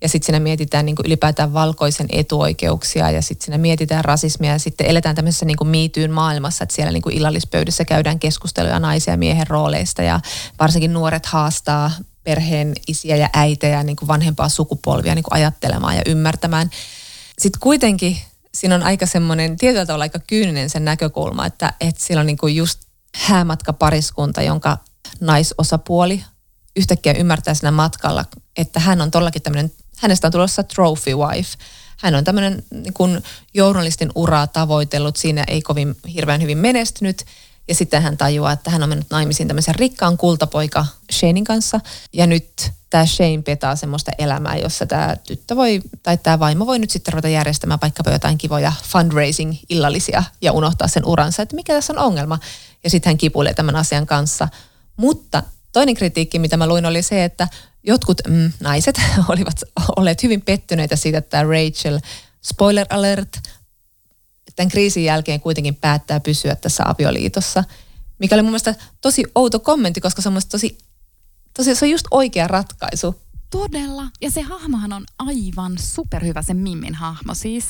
ja 0.00 0.08
sitten 0.08 0.26
siinä 0.26 0.40
mietitään 0.40 0.86
niinku 0.86 1.02
ylipäätään 1.06 1.52
valkoisen 1.52 2.06
etuoikeuksia 2.12 3.10
ja 3.10 3.22
sitten 3.22 3.44
siinä 3.44 3.58
mietitään 3.58 4.04
rasismia 4.04 4.52
ja 4.52 4.58
sitten 4.58 4.86
eletään 4.86 5.16
tämmöisessä 5.16 5.46
niinku 5.46 5.64
miityyn 5.64 6.10
maailmassa, 6.10 6.64
että 6.64 6.74
siellä 6.74 6.92
niinku 6.92 7.08
illallispöydissä 7.08 7.84
käydään 7.84 8.18
keskusteluja 8.18 8.78
naisia 8.78 9.14
ja 9.14 9.18
miehen 9.18 9.46
rooleista 9.46 10.02
ja 10.02 10.20
varsinkin 10.60 10.92
nuoret 10.92 11.26
haastaa 11.26 11.90
perheen 12.24 12.72
isiä 12.88 13.16
ja 13.16 13.30
äitejä 13.34 13.82
niin 13.82 13.96
kuin 13.96 14.08
vanhempaa 14.08 14.48
sukupolvia 14.48 15.14
niin 15.14 15.22
kuin 15.22 15.34
ajattelemaan 15.34 15.96
ja 15.96 16.02
ymmärtämään. 16.06 16.70
Sitten 17.38 17.60
kuitenkin 17.60 18.18
siinä 18.56 18.74
on 18.74 18.82
aika 18.82 19.06
semmoinen 19.06 19.56
tietyllä 19.56 19.86
tavalla 19.86 20.02
aika 20.02 20.18
kyyninen 20.18 20.70
sen 20.70 20.84
näkökulma, 20.84 21.46
että, 21.46 21.72
että 21.80 22.04
siellä 22.04 22.20
on 22.20 22.26
niin 22.26 22.36
kuin 22.36 22.56
just 22.56 22.80
häämatkapariskunta, 23.14 24.42
jonka 24.42 24.78
naisosapuoli 25.20 26.24
yhtäkkiä 26.76 27.12
ymmärtää 27.12 27.54
siinä 27.54 27.70
matkalla, 27.70 28.24
että 28.56 28.80
hän 28.80 29.00
on 29.00 29.10
todellakin 29.10 29.42
tämmöinen, 29.42 29.72
hänestä 29.98 30.28
on 30.28 30.32
tulossa 30.32 30.62
trophy 30.62 31.14
wife. 31.14 31.56
Hän 31.98 32.14
on 32.14 32.24
tämmöinen 32.24 32.62
niin 32.70 32.92
kuin 32.92 33.22
journalistin 33.54 34.10
uraa 34.14 34.46
tavoitellut, 34.46 35.16
siinä 35.16 35.44
ei 35.48 35.62
kovin 35.62 35.96
hirveän 36.14 36.42
hyvin 36.42 36.58
menestynyt. 36.58 37.24
Ja 37.68 37.74
sitten 37.74 38.02
hän 38.02 38.16
tajuaa, 38.16 38.52
että 38.52 38.70
hän 38.70 38.82
on 38.82 38.88
mennyt 38.88 39.10
naimisiin 39.10 39.48
tämmöisen 39.48 39.74
rikkaan 39.74 40.16
kultapoika 40.16 40.86
Shanein 41.12 41.44
kanssa. 41.44 41.80
Ja 42.12 42.26
nyt 42.26 42.72
tämä 42.90 43.06
Shane 43.06 43.42
petaa 43.42 43.76
semmoista 43.76 44.12
elämää, 44.18 44.56
jossa 44.56 44.86
tämä 44.86 45.16
tyttö 45.26 45.56
voi, 45.56 45.80
tai 46.02 46.18
tämä 46.18 46.38
vaimo 46.38 46.66
voi 46.66 46.78
nyt 46.78 46.90
sitten 46.90 47.14
ruveta 47.14 47.28
järjestämään 47.28 47.80
vaikkapa 47.82 48.10
jotain 48.10 48.38
kivoja 48.38 48.72
fundraising-illallisia 48.84 50.22
ja 50.42 50.52
unohtaa 50.52 50.88
sen 50.88 51.06
uransa, 51.06 51.42
että 51.42 51.56
mikä 51.56 51.74
tässä 51.74 51.92
on 51.92 51.98
ongelma. 51.98 52.38
Ja 52.84 52.90
sitten 52.90 53.10
hän 53.10 53.18
kipuilee 53.18 53.54
tämän 53.54 53.76
asian 53.76 54.06
kanssa. 54.06 54.48
Mutta 54.96 55.42
toinen 55.72 55.94
kritiikki, 55.94 56.38
mitä 56.38 56.56
mä 56.56 56.66
luin, 56.66 56.86
oli 56.86 57.02
se, 57.02 57.24
että 57.24 57.48
jotkut 57.82 58.20
mm, 58.28 58.52
naiset 58.60 59.00
olivat 59.28 59.60
olleet 59.96 60.22
hyvin 60.22 60.42
pettyneitä 60.42 60.96
siitä, 60.96 61.18
että 61.18 61.42
Rachel, 61.42 62.00
spoiler 62.42 62.86
alert, 62.90 63.38
tämän 64.56 64.70
kriisin 64.70 65.04
jälkeen 65.04 65.40
kuitenkin 65.40 65.74
päättää 65.74 66.20
pysyä 66.20 66.56
tässä 66.56 66.84
avioliitossa, 66.86 67.64
mikä 68.18 68.34
oli 68.34 68.42
mun 68.42 68.50
mielestä 68.50 68.74
tosi 69.00 69.24
outo 69.34 69.60
kommentti, 69.60 70.00
koska 70.00 70.22
se 70.22 70.28
on 70.28 70.40
tosi, 70.50 70.78
tosi, 71.56 71.74
se 71.74 71.84
on 71.84 71.90
just 71.90 72.06
oikea 72.10 72.48
ratkaisu. 72.48 73.20
Todella. 73.50 74.08
Ja 74.20 74.30
se 74.30 74.40
hahmohan 74.40 74.92
on 74.92 75.04
aivan 75.18 75.78
superhyvä, 75.78 76.42
se 76.42 76.54
Mimmin 76.54 76.94
hahmo 76.94 77.34
siis. 77.34 77.64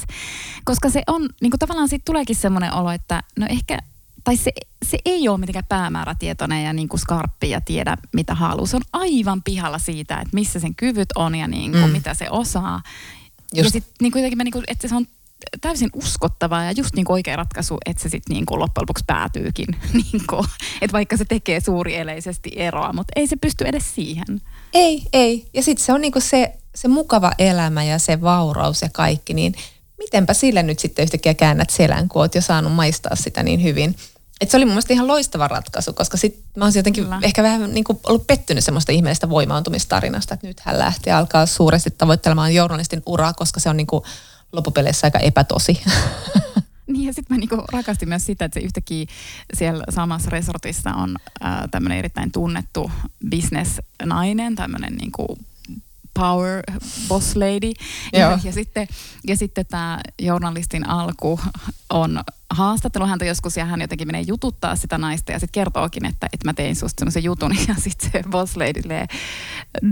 Koska 0.65 0.91
se 0.91 1.03
on, 1.07 1.29
niin 1.43 1.51
kuin 1.51 1.59
tavallaan 1.59 1.89
siitä 1.89 2.03
tuleekin 2.05 2.37
semmoinen 2.37 2.75
olo, 2.75 2.91
että 2.91 3.23
no 3.39 3.47
ehkä, 3.51 3.79
tai 4.25 4.37
se, 4.37 4.53
se 4.85 4.99
ei 5.05 5.29
ole 5.29 5.39
mitenkään 5.39 5.65
päämäärätietoinen 5.69 6.65
ja 6.65 6.73
niin 6.73 6.89
kuin 6.89 7.01
skarppi 7.01 7.51
ja 7.51 7.61
tiedä 7.61 7.97
mitä 8.13 8.35
haluaa. 8.35 8.67
Se 8.67 8.77
on 8.77 8.83
aivan 8.93 9.43
pihalla 9.43 9.79
siitä, 9.79 10.15
että 10.15 10.35
missä 10.35 10.61
sen 10.61 10.75
kyvyt 10.75 11.09
on 11.15 11.35
ja 11.35 11.49
niin 11.49 11.73
kuin, 11.73 11.85
mm. 11.85 11.91
mitä 11.91 12.15
se 12.15 12.31
osaa. 12.31 12.83
Just. 13.55 13.65
Ja 13.65 13.71
sitten 13.71 13.95
niin 14.01 14.13
kuitenkin, 14.13 14.39
niin 14.39 14.53
kuin, 14.53 14.65
että 14.67 14.89
se 14.89 14.95
on 14.95 15.07
täysin 15.61 15.91
uskottavaa 15.95 16.65
ja 16.65 16.73
just 16.73 16.95
niin 16.95 17.05
kuin 17.05 17.15
oikea 17.15 17.37
ratkaisu, 17.37 17.79
että 17.87 18.03
se 18.03 18.09
sitten 18.09 18.35
niin 18.35 18.47
kuin 18.47 18.61
loppujen 18.61 18.83
lopuksi 18.83 19.05
päätyykin. 19.07 19.67
Niin 19.93 20.23
kuin, 20.31 20.47
että 20.83 20.93
vaikka 20.93 21.17
se 21.17 21.25
tekee 21.25 21.61
suurieleisesti 21.61 22.53
eroa, 22.57 22.93
mutta 22.93 23.13
ei 23.17 23.27
se 23.27 23.37
pysty 23.37 23.65
edes 23.65 23.95
siihen. 23.95 24.41
Ei, 24.75 25.03
ei. 25.13 25.49
Ja 25.55 25.63
sitten 25.63 25.87
se 25.87 25.93
on 25.93 26.01
niin 26.01 26.13
kuin 26.13 26.23
se, 26.23 26.55
se 26.75 26.89
mukava 26.89 27.33
elämä 27.39 27.85
ja 27.85 27.99
se 27.99 28.21
vauraus 28.21 28.83
ja 28.83 28.89
kaikki, 28.93 29.35
niin 29.35 29.55
mitenpä 29.99 30.35
sille 30.35 30.63
nyt 30.63 30.79
sitten 30.79 31.03
yhtäkkiä 31.03 31.35
käännät 31.35 31.71
selän, 31.71 32.09
kun 32.09 32.23
oot 32.23 32.35
jo 32.35 32.41
saanut 32.41 32.73
maistaa 32.73 33.17
sitä 33.17 33.43
niin 33.43 33.63
hyvin. 33.63 33.97
Et 34.41 34.51
se 34.51 34.57
oli 34.57 34.65
mun 34.65 34.73
mielestä 34.73 34.93
ihan 34.93 35.07
loistava 35.07 35.49
ratkaisu, 35.49 35.93
koska 35.93 36.17
sit 36.17 36.41
mä 36.57 36.65
olisin 36.65 36.79
jotenkin 36.79 37.05
Kyllä. 37.05 37.19
ehkä 37.23 37.43
vähän 37.43 37.75
niin 37.75 37.85
kuin 37.85 37.99
ollut 38.07 38.27
pettynyt 38.27 38.65
semmoista 38.65 38.93
ihmeellistä 38.93 39.31
voimaantumistarinasta, 39.31 40.35
että 40.35 40.47
nyt 40.47 40.61
hän 40.61 40.79
lähtee 40.79 41.13
alkaa 41.13 41.47
suuresti 41.47 41.91
tavoittelemaan 41.91 42.55
journalistin 42.55 43.03
uraa, 43.07 43.33
koska 43.33 43.61
se 43.61 43.69
on 43.69 43.77
niin 43.77 43.87
kuin 43.87 44.05
loppupeleissä 44.57 45.07
aika 45.07 45.19
epätosi. 45.19 45.81
Niin 46.87 47.07
ja 47.07 47.13
sitten 47.13 47.37
mä 47.37 47.41
niinku 47.41 47.65
rakastin 47.73 48.09
myös 48.09 48.27
sitä, 48.27 48.45
että 48.45 48.61
se 48.61 48.67
yhtäkkiä 48.67 49.07
siellä 49.55 49.85
samassa 49.91 50.31
resortissa 50.31 50.91
on 50.95 51.17
tämmöinen 51.71 51.99
erittäin 51.99 52.33
tunnettu 52.33 52.91
business-nainen, 53.31 54.55
tämmöinen 54.55 54.97
niinku 54.97 55.39
power 56.17 56.63
boss 57.09 57.37
lady. 57.37 57.73
Ja, 58.13 58.39
ja, 58.45 58.53
sitten, 58.53 58.89
ja 59.27 59.37
sitten 59.37 59.67
tämä 59.67 60.01
journalistin 60.19 60.89
alku 60.89 61.41
on 61.91 62.21
haastattelu 62.51 63.07
häntä 63.07 63.25
joskus 63.25 63.57
ja 63.57 63.65
hän 63.65 63.81
jotenkin 63.81 64.09
menee 64.09 64.25
jututtaa 64.27 64.77
sitä 64.77 64.99
naista 64.99 65.33
ja 65.33 65.39
sitten 65.39 65.53
kertookin, 65.53 66.05
että, 66.05 66.29
että 66.33 66.49
mä 66.49 66.55
tein 66.55 66.77
susta 66.77 67.01
semmoisen 67.01 67.25
jutun 67.25 67.57
ja 67.69 67.75
sitten 67.79 68.11
se 68.13 68.23
boss 68.31 68.57
lady 68.57 69.07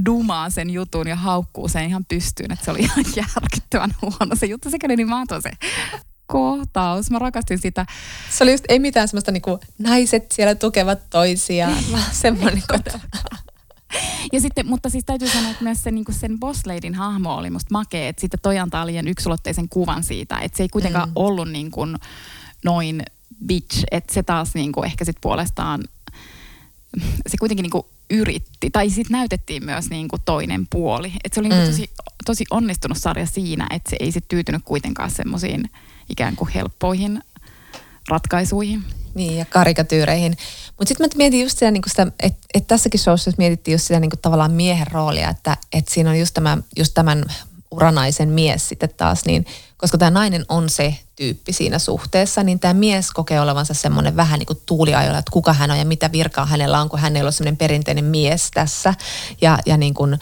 dumaa 0.06 0.50
sen 0.50 0.70
jutun 0.70 1.08
ja 1.08 1.16
haukkuu 1.16 1.68
sen 1.68 1.84
ihan 1.84 2.04
pystyyn, 2.04 2.52
että 2.52 2.64
se 2.64 2.70
oli 2.70 2.78
ihan 2.78 3.04
järkyttävän 3.16 3.94
huono 4.02 4.34
se 4.34 4.46
juttu. 4.46 4.70
Se 4.70 4.78
kävi 4.78 4.96
niin 4.96 5.08
maaton 5.08 5.42
se 5.42 5.50
kohtaus. 6.26 7.10
Mä 7.10 7.18
rakastin 7.18 7.58
sitä. 7.58 7.86
Se 8.30 8.44
oli 8.44 8.52
just, 8.52 8.64
ei 8.68 8.78
mitään 8.78 9.08
semmoista 9.08 9.32
niinku, 9.32 9.60
naiset 9.78 10.32
siellä 10.32 10.54
tukevat 10.54 10.98
toisiaan, 11.10 11.78
vaan 11.92 12.14
semmoinen, 12.22 12.62
että 12.74 13.00
ja 14.32 14.40
sitten, 14.40 14.66
mutta 14.66 14.88
siis 14.88 15.04
täytyy 15.04 15.28
sanoa, 15.28 15.50
että 15.50 15.64
myös 15.64 15.82
se, 15.82 15.90
niin 15.90 16.04
sen 16.10 16.40
boss 16.40 16.66
ladyn 16.66 16.94
hahmo 16.94 17.34
oli 17.34 17.50
musta 17.50 17.68
makea, 17.72 18.08
että 18.08 18.20
sitten 18.20 18.40
toi 18.42 18.58
antaa 18.58 18.86
liian 18.86 19.08
yksulotteisen 19.08 19.68
kuvan 19.68 20.04
siitä, 20.04 20.38
että 20.38 20.56
se 20.56 20.62
ei 20.62 20.68
kuitenkaan 20.68 21.08
mm. 21.08 21.12
ollut 21.16 21.48
niin 21.48 21.70
kuin 21.70 21.96
noin 22.64 23.02
bitch, 23.46 23.84
että 23.90 24.14
se 24.14 24.22
taas 24.22 24.54
niin 24.54 24.72
kuin 24.72 24.86
ehkä 24.86 25.04
sitten 25.04 25.20
puolestaan, 25.20 25.84
se 27.26 27.36
kuitenkin 27.38 27.62
niin 27.62 27.70
kuin 27.70 27.86
yritti, 28.10 28.70
tai 28.70 28.90
sitten 28.90 29.12
näytettiin 29.12 29.64
myös 29.64 29.90
niin 29.90 30.08
kuin 30.08 30.22
toinen 30.24 30.66
puoli. 30.70 31.12
Että 31.24 31.34
se 31.34 31.40
oli 31.40 31.48
niin 31.48 31.62
mm. 31.62 31.66
tosi, 31.66 31.90
tosi 32.24 32.44
onnistunut 32.50 32.98
sarja 32.98 33.26
siinä, 33.26 33.66
että 33.70 33.90
se 33.90 33.96
ei 34.00 34.12
sitten 34.12 34.28
tyytynyt 34.28 34.62
kuitenkaan 34.64 35.10
semmoisiin 35.10 35.70
ikään 36.08 36.36
kuin 36.36 36.50
helppoihin 36.50 37.22
ratkaisuihin. 38.08 38.84
Niin, 39.14 39.38
ja 39.38 39.44
karikatyyreihin. 39.44 40.36
Mutta 40.78 40.88
sitten 40.88 41.06
mä 41.06 41.16
mietin 41.16 41.40
just 41.40 41.58
sitä, 41.58 41.70
niin 41.70 41.82
sitä 41.86 42.06
että 42.20 42.38
et 42.54 42.66
tässäkin 42.66 43.00
showssa 43.00 43.30
mietittiin 43.38 43.72
just 43.72 43.86
sitä 43.86 44.00
niin 44.00 44.10
tavallaan 44.22 44.52
miehen 44.52 44.86
roolia, 44.86 45.30
että 45.30 45.56
et 45.72 45.88
siinä 45.88 46.10
on 46.10 46.18
just, 46.18 46.34
tämä, 46.34 46.58
just 46.76 46.94
tämän 46.94 47.24
uranaisen 47.70 48.28
mies 48.28 48.68
sitten 48.68 48.88
taas, 48.96 49.24
niin 49.24 49.46
koska 49.76 49.98
tämä 49.98 50.10
nainen 50.10 50.44
on 50.48 50.68
se 50.68 50.98
tyyppi 51.16 51.52
siinä 51.52 51.78
suhteessa, 51.78 52.42
niin 52.42 52.60
tämä 52.60 52.74
mies 52.74 53.10
kokee 53.10 53.40
olevansa 53.40 53.74
semmoinen 53.74 54.16
vähän 54.16 54.38
niin 54.38 54.46
kuin 54.46 54.58
tuuliajolla, 54.66 55.18
että 55.18 55.32
kuka 55.32 55.52
hän 55.52 55.70
on 55.70 55.78
ja 55.78 55.84
mitä 55.84 56.12
virkaa 56.12 56.46
hänellä 56.46 56.80
on, 56.80 56.88
kun 56.88 56.98
hän 56.98 57.16
ei 57.16 57.22
ole 57.22 57.32
semmoinen 57.32 57.56
perinteinen 57.56 58.04
mies 58.04 58.50
tässä. 58.54 58.94
Ja, 59.40 59.58
ja 59.66 59.76
niin 59.76 59.94
kuin, 59.94 60.18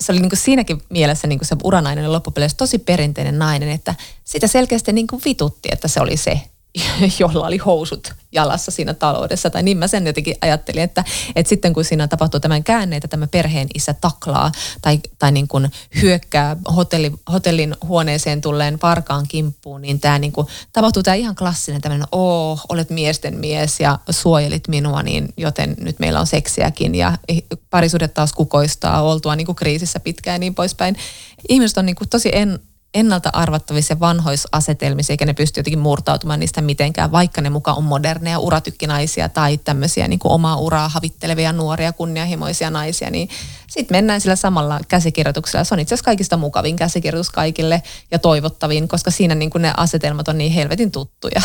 se 0.00 0.12
oli 0.12 0.20
niin 0.20 0.30
kuin 0.30 0.38
siinäkin 0.38 0.82
mielessä 0.90 1.28
niin 1.28 1.38
kuin 1.38 1.48
se 1.48 1.56
uranainen 1.64 2.12
loppupeleissä 2.12 2.56
tosi 2.56 2.78
perinteinen 2.78 3.38
nainen, 3.38 3.68
että 3.68 3.94
sitä 4.24 4.46
selkeästi 4.46 4.92
niin 4.92 5.06
kuin 5.06 5.22
vitutti, 5.24 5.68
että 5.72 5.88
se 5.88 6.00
oli 6.00 6.16
se 6.16 6.40
jolla 7.20 7.46
oli 7.46 7.58
housut 7.58 8.14
jalassa 8.32 8.70
siinä 8.70 8.94
taloudessa. 8.94 9.50
Tai 9.50 9.62
niin 9.62 9.78
mä 9.78 9.86
sen 9.86 10.06
jotenkin 10.06 10.34
ajattelin, 10.40 10.82
että, 10.82 11.04
että 11.36 11.48
sitten 11.48 11.72
kun 11.72 11.84
siinä 11.84 12.08
tapahtuu 12.08 12.40
tämän 12.40 12.64
käänne, 12.64 12.96
että 12.96 13.08
tämä 13.08 13.26
perheen 13.26 13.68
isä 13.74 13.94
taklaa 13.94 14.52
tai, 14.82 14.98
tai 15.18 15.32
niin 15.32 15.48
kuin 15.48 15.70
hyökkää 16.02 16.56
hotelli, 16.76 17.12
hotellin 17.32 17.76
huoneeseen 17.84 18.40
tulleen 18.40 18.78
varkaan 18.82 19.26
kimppuun, 19.28 19.82
niin 19.82 20.00
tämä 20.00 20.18
niin 20.18 20.32
kuin, 20.32 20.46
tapahtuu 20.72 21.02
tämä 21.02 21.14
ihan 21.14 21.34
klassinen 21.34 21.80
tämmöinen, 21.80 22.08
oo, 22.12 22.58
olet 22.68 22.90
miesten 22.90 23.38
mies 23.38 23.80
ja 23.80 23.98
suojelit 24.10 24.68
minua, 24.68 25.02
niin 25.02 25.28
joten 25.36 25.76
nyt 25.80 25.98
meillä 25.98 26.20
on 26.20 26.26
seksiäkin 26.26 26.94
ja 26.94 27.18
parisuudet 27.70 28.14
taas 28.14 28.32
kukoistaa 28.32 29.02
oltua 29.02 29.36
niin 29.36 29.46
kuin 29.46 29.56
kriisissä 29.56 30.00
pitkään 30.00 30.34
ja 30.34 30.38
niin 30.38 30.54
poispäin. 30.54 30.96
Ihmiset 31.48 31.78
on 31.78 31.86
niin 31.86 31.96
kuin 31.96 32.08
tosi 32.08 32.30
en, 32.32 32.58
ennalta 32.94 33.30
arvattavissa 33.32 34.00
vanhoisasetelmissa, 34.00 35.12
eikä 35.12 35.26
ne 35.26 35.34
pysty 35.34 35.60
jotenkin 35.60 35.78
murtautumaan 35.78 36.40
niistä 36.40 36.62
mitenkään, 36.62 37.12
vaikka 37.12 37.40
ne 37.40 37.50
mukaan 37.50 37.76
on 37.78 37.84
moderneja 37.84 38.38
uratykkinaisia 38.38 39.28
tai 39.28 39.58
tämmöisiä 39.58 40.08
niin 40.08 40.18
kuin 40.18 40.32
omaa 40.32 40.56
uraa 40.56 40.88
havittelevia 40.88 41.52
nuoria 41.52 41.92
kunnianhimoisia 41.92 42.70
naisia, 42.70 43.10
niin 43.10 43.28
sitten 43.68 43.96
mennään 43.96 44.20
sillä 44.20 44.36
samalla 44.36 44.80
käsikirjoituksella. 44.88 45.64
Se 45.64 45.74
on 45.74 45.80
itse 45.80 45.94
asiassa 45.94 46.04
kaikista 46.04 46.36
mukavin 46.36 46.76
käsikirjoitus 46.76 47.30
kaikille 47.30 47.82
ja 48.10 48.18
toivottavin, 48.18 48.88
koska 48.88 49.10
siinä 49.10 49.34
niin 49.34 49.50
kuin 49.50 49.62
ne 49.62 49.72
asetelmat 49.76 50.28
on 50.28 50.38
niin 50.38 50.52
helvetin 50.52 50.90
tuttuja. 50.90 51.42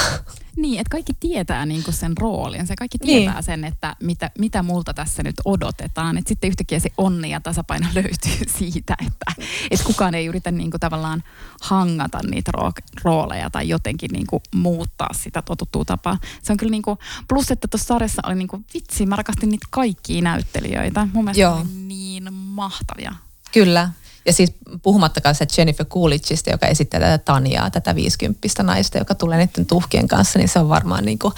Niin, 0.55 0.79
että 0.79 0.91
kaikki 0.91 1.13
tietää 1.19 1.65
niin 1.65 1.83
kuin 1.83 1.93
sen 1.93 2.17
roolin. 2.17 2.67
Se 2.67 2.75
kaikki 2.75 2.97
tietää 2.97 3.33
niin. 3.33 3.43
sen, 3.43 3.65
että 3.65 3.95
mitä, 4.03 4.31
mitä 4.39 4.63
multa 4.63 4.93
tässä 4.93 5.23
nyt 5.23 5.35
odotetaan. 5.45 6.17
Että 6.17 6.29
sitten 6.29 6.47
yhtäkkiä 6.47 6.79
se 6.79 6.89
onni 6.97 7.29
ja 7.29 7.41
tasapaino 7.41 7.87
löytyy 7.95 8.47
siitä, 8.57 8.95
että, 9.07 9.43
että 9.71 9.85
kukaan 9.85 10.15
ei 10.15 10.25
yritä 10.25 10.51
niin 10.51 10.71
kuin 10.71 10.81
tavallaan 10.81 11.23
hangata 11.61 12.19
niitä 12.29 12.51
rooleja 13.03 13.49
tai 13.49 13.69
jotenkin 13.69 14.09
niin 14.13 14.27
kuin 14.27 14.43
muuttaa 14.55 15.09
sitä 15.13 15.41
totuttua 15.41 15.85
tapaa. 15.85 16.17
Se 16.41 16.51
on 16.51 16.57
kyllä 16.57 16.71
niin 16.71 16.81
kuin, 16.81 16.99
plus 17.27 17.51
että 17.51 17.67
tuossa 17.67 17.87
sarjassa 17.87 18.21
oli 18.25 18.35
niin 18.35 18.47
kuin, 18.47 18.65
vitsi, 18.73 19.05
mä 19.05 19.15
rakastin 19.15 19.49
niitä 19.49 19.67
kaikkia 19.69 20.21
näyttelijöitä. 20.21 21.07
Mun 21.13 21.23
mielestä 21.23 21.41
Joo. 21.41 21.55
oli 21.55 21.63
niin 21.87 22.18
mahtavia. 22.59 23.15
Kyllä. 23.51 23.89
Ja 24.25 24.33
siis 24.33 24.53
puhumattakaan 24.81 25.35
se 25.35 25.47
Jennifer 25.57 25.85
Coolidgeista, 25.85 26.49
joka 26.49 26.67
esittää 26.67 26.99
tätä 26.99 27.17
Tanjaa, 27.17 27.69
tätä 27.69 27.95
50 27.95 28.63
naista, 28.63 28.97
joka 28.97 29.15
tulee 29.15 29.37
niiden 29.37 29.65
tuhkien 29.65 30.07
kanssa, 30.07 30.39
niin 30.39 30.49
se 30.49 30.59
on 30.59 30.69
varmaan 30.69 31.05
niin 31.05 31.19
kuin 31.19 31.33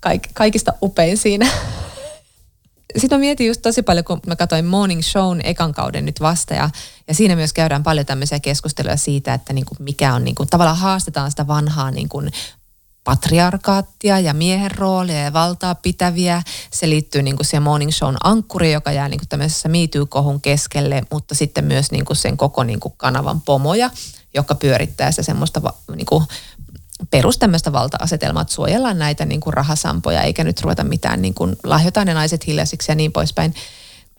kaik, 0.00 0.28
kaikista 0.34 0.72
upein 0.82 1.16
siinä. 1.16 1.46
Sitten 2.98 3.18
mä 3.18 3.20
mietin 3.20 3.46
just 3.46 3.62
tosi 3.62 3.82
paljon, 3.82 4.04
kun 4.04 4.20
mä 4.26 4.36
katsoin 4.36 4.64
Morning 4.64 5.02
Shown 5.02 5.40
ekan 5.44 5.72
kauden 5.72 6.04
nyt 6.04 6.20
vasta 6.20 6.54
ja, 6.54 6.70
ja 7.08 7.14
siinä 7.14 7.36
myös 7.36 7.52
käydään 7.52 7.82
paljon 7.82 8.06
tämmöisiä 8.06 8.40
keskusteluja 8.40 8.96
siitä, 8.96 9.34
että 9.34 9.52
niin 9.52 9.64
kuin 9.64 9.76
mikä 9.80 10.14
on 10.14 10.24
niin 10.24 10.34
kuin, 10.34 10.48
tavallaan 10.48 10.78
haastetaan 10.78 11.30
sitä 11.30 11.46
vanhaa 11.46 11.90
niin 11.90 12.08
kuin 12.08 12.30
patriarkaattia 13.04 14.18
ja 14.18 14.34
miehen 14.34 14.70
roolia 14.70 15.18
ja 15.18 15.32
valtaa 15.32 15.74
pitäviä. 15.74 16.42
Se 16.70 16.88
liittyy 16.88 17.22
niin 17.22 17.36
kuin 17.36 17.46
siihen 17.46 17.62
morning 17.62 17.92
shown 17.92 18.16
ankkuri, 18.24 18.72
joka 18.72 18.92
jää 18.92 19.08
niin 19.08 19.20
kuin 19.20 19.28
tämmöisessä 19.28 19.68
kohun 20.08 20.40
keskelle, 20.40 21.02
mutta 21.10 21.34
sitten 21.34 21.64
myös 21.64 21.90
niin 21.90 22.04
kuin 22.04 22.16
sen 22.16 22.36
koko 22.36 22.62
niin 22.64 22.80
kuin 22.80 22.94
kanavan 22.96 23.40
pomoja, 23.40 23.90
joka 24.34 24.54
pyörittää 24.54 25.12
se 25.12 25.22
semmoista 25.22 25.62
niin 25.96 26.06
kuin 26.06 26.24
perus 27.10 27.38
tämmöistä 27.38 27.72
valta-asetelmaa, 27.72 28.42
että 28.42 28.54
suojellaan 28.54 28.98
näitä 28.98 29.24
niin 29.24 29.40
kuin 29.40 29.54
rahasampoja, 29.54 30.22
eikä 30.22 30.44
nyt 30.44 30.60
ruveta 30.60 30.84
mitään 30.84 31.22
niin 31.22 31.34
kuin 31.34 31.56
lahjotaan 31.64 32.06
ne 32.06 32.14
naiset 32.14 32.46
hiljaisiksi 32.46 32.90
ja 32.92 32.96
niin 32.96 33.12
poispäin. 33.12 33.54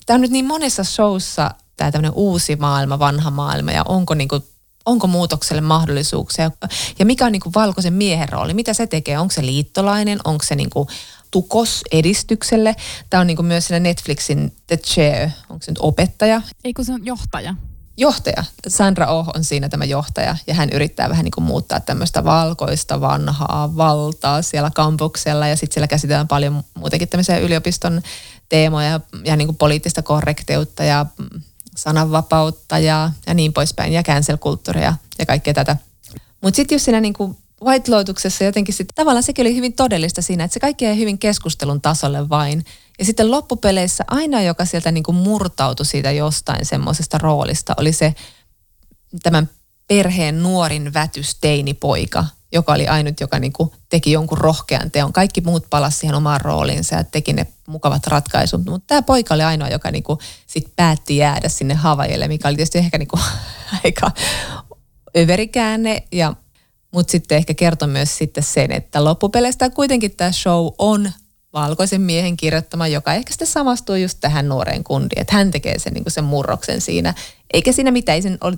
Tämä 0.06 0.16
on 0.16 0.22
nyt 0.22 0.32
niin 0.32 0.46
monessa 0.46 0.84
showssa 0.84 1.52
tämä 1.78 1.92
tämmöinen 1.92 2.14
uusi 2.16 2.56
maailma, 2.56 3.00
vanha 3.00 3.32
maailma 3.32 3.72
ja 3.72 3.84
onko 3.84 4.14
niin 4.14 4.28
kuin 4.28 4.44
onko 4.86 5.08
muutokselle 5.08 5.62
mahdollisuuksia 5.62 6.52
ja 7.00 7.06
mikä 7.06 7.26
on 7.26 7.32
niin 7.32 7.42
kuin 7.42 7.54
valkoisen 7.54 7.94
miehen 7.94 8.30
rooli, 8.30 8.54
mitä 8.54 8.74
se 8.74 8.88
tekee, 8.88 9.20
onko 9.20 9.34
se 9.34 9.46
liittolainen, 9.46 10.20
onko 10.24 10.44
se 10.44 10.56
niin 10.56 10.70
kuin 10.70 10.88
tukos 11.32 11.82
edistykselle. 11.92 12.76
Tämä 13.10 13.22
on 13.22 13.28
niin 13.28 13.38
kuin 13.38 13.46
myös 13.46 13.68
siinä 13.68 13.80
Netflixin 13.80 14.56
The 14.68 14.78
Chair, 14.78 15.30
onko 15.50 15.64
se 15.64 15.72
nyt 15.72 15.80
opettaja? 15.82 16.42
Ei 16.64 16.74
kun 16.74 16.86
se 16.86 16.94
on 16.94 17.06
johtaja. 17.06 17.56
Johtaja. 17.98 18.44
Sandra 18.68 19.08
Oh 19.08 19.28
on 19.36 19.44
siinä 19.44 19.70
tämä 19.70 19.86
johtaja 19.86 20.38
ja 20.48 20.54
hän 20.54 20.70
yrittää 20.70 21.10
vähän 21.10 21.24
niin 21.24 21.32
kuin 21.32 21.46
muuttaa 21.46 21.80
tämmöistä 21.80 22.24
valkoista 22.24 23.02
vanhaa 23.02 23.78
valtaa 23.78 24.42
siellä 24.42 24.72
kampuksella 24.76 25.48
ja 25.48 25.56
sitten 25.56 25.74
siellä 25.74 25.88
käsitellään 25.88 26.28
paljon 26.28 26.64
muutenkin 26.74 27.08
tämmöisiä 27.08 27.38
yliopiston 27.38 28.02
teemoja 28.50 28.90
ja, 28.90 29.00
ja 29.26 29.36
niin 29.36 29.48
kuin 29.48 29.58
poliittista 29.58 30.02
korrekteutta 30.02 30.84
ja 30.84 31.06
sananvapautta 31.78 32.80
ja, 32.80 33.12
ja 33.28 33.34
niin 33.34 33.54
poispäin 33.54 33.94
ja 33.94 34.04
cancel-kulttuuria 34.04 34.94
ja 35.20 35.26
kaikkea 35.26 35.54
tätä. 35.54 35.78
Mutta 36.42 36.56
sitten 36.56 36.76
just 36.76 36.86
siinä 36.86 37.02
niin 37.02 37.14
kuin 37.14 37.38
White 37.64 37.92
Lotuksessa 37.92 38.44
jotenkin 38.44 38.76
sit, 38.76 38.88
tavallaan 38.96 39.24
sekin 39.24 39.44
oli 39.44 39.56
hyvin 39.56 39.74
todellista 39.74 40.22
siinä, 40.22 40.44
että 40.44 40.54
se 40.54 40.60
kaikki 40.60 40.86
jäi 40.86 40.98
hyvin 40.98 41.20
keskustelun 41.20 41.82
tasolle 41.82 42.30
vain. 42.30 42.66
Ja 43.00 43.06
sitten 43.06 43.32
loppupeleissä 43.32 44.04
aina, 44.08 44.42
joka 44.42 44.66
sieltä 44.66 44.92
niin 44.92 45.04
kuin 45.04 45.16
murtautui 45.16 45.86
siitä 45.86 46.12
jostain 46.12 46.66
semmoisesta 46.66 47.18
roolista, 47.18 47.74
oli 47.78 47.94
se 47.94 48.16
tämän 49.24 49.50
perheen 49.88 50.44
nuorin 50.44 50.94
vätysteinipoika, 50.94 52.26
joka 52.54 52.74
oli 52.74 52.88
ainut, 52.88 53.20
joka 53.20 53.40
niin 53.40 53.54
kuin 53.54 53.72
teki 53.90 54.12
jonkun 54.12 54.38
rohkean 54.38 54.92
teon. 54.92 55.14
Kaikki 55.14 55.42
muut 55.42 55.66
palasivat 55.70 56.00
siihen 56.00 56.16
omaan 56.16 56.42
rooliinsa 56.42 56.96
ja 56.96 57.04
teki 57.04 57.34
ne 57.34 57.48
mukavat 57.68 58.08
ratkaisut. 58.08 58.66
Mutta 58.66 58.88
tämä 58.88 59.02
poika 59.02 59.34
oli 59.34 59.44
ainoa, 59.44 59.70
joka 59.70 59.92
niin 59.92 60.04
kuin 60.04 60.20
sit 60.48 60.76
päätti 60.76 61.18
jäädä 61.18 61.50
sinne 61.50 61.74
Havajille, 61.74 62.28
mikä 62.28 62.48
oli 62.48 62.56
tietysti 62.56 62.78
ehkä 62.78 62.98
niin 62.98 63.08
kuin 63.08 63.22
aika 63.84 64.12
överikäänne 65.18 66.04
ja 66.12 66.34
mutta 66.92 67.12
sitten 67.12 67.38
ehkä 67.38 67.54
kertoi 67.54 67.88
myös 67.88 68.18
sitten 68.18 68.44
sen, 68.44 68.72
että 68.72 69.04
loppupeleistä 69.04 69.70
kuitenkin 69.70 70.16
tämä 70.16 70.32
show 70.32 70.68
on 70.78 71.12
valkoisen 71.54 72.02
miehen 72.02 72.38
kirjoittama, 72.38 72.88
joka 72.88 73.14
ehkä 73.14 73.32
sitten 73.32 73.48
samastuu 73.48 73.96
just 73.96 74.18
tähän 74.22 74.50
nuoreen 74.50 74.84
kundiin. 74.84 75.22
Että 75.22 75.36
hän 75.36 75.52
tekee 75.52 75.80
sen, 75.80 75.94
niin 75.94 76.04
sen 76.08 76.24
murroksen 76.24 76.82
siinä. 76.82 77.14
Eikä 77.54 77.72
siinä 77.72 77.92
mitään, 77.92 78.16
ei 78.16 78.22
sen 78.22 78.38
ole 78.42 78.58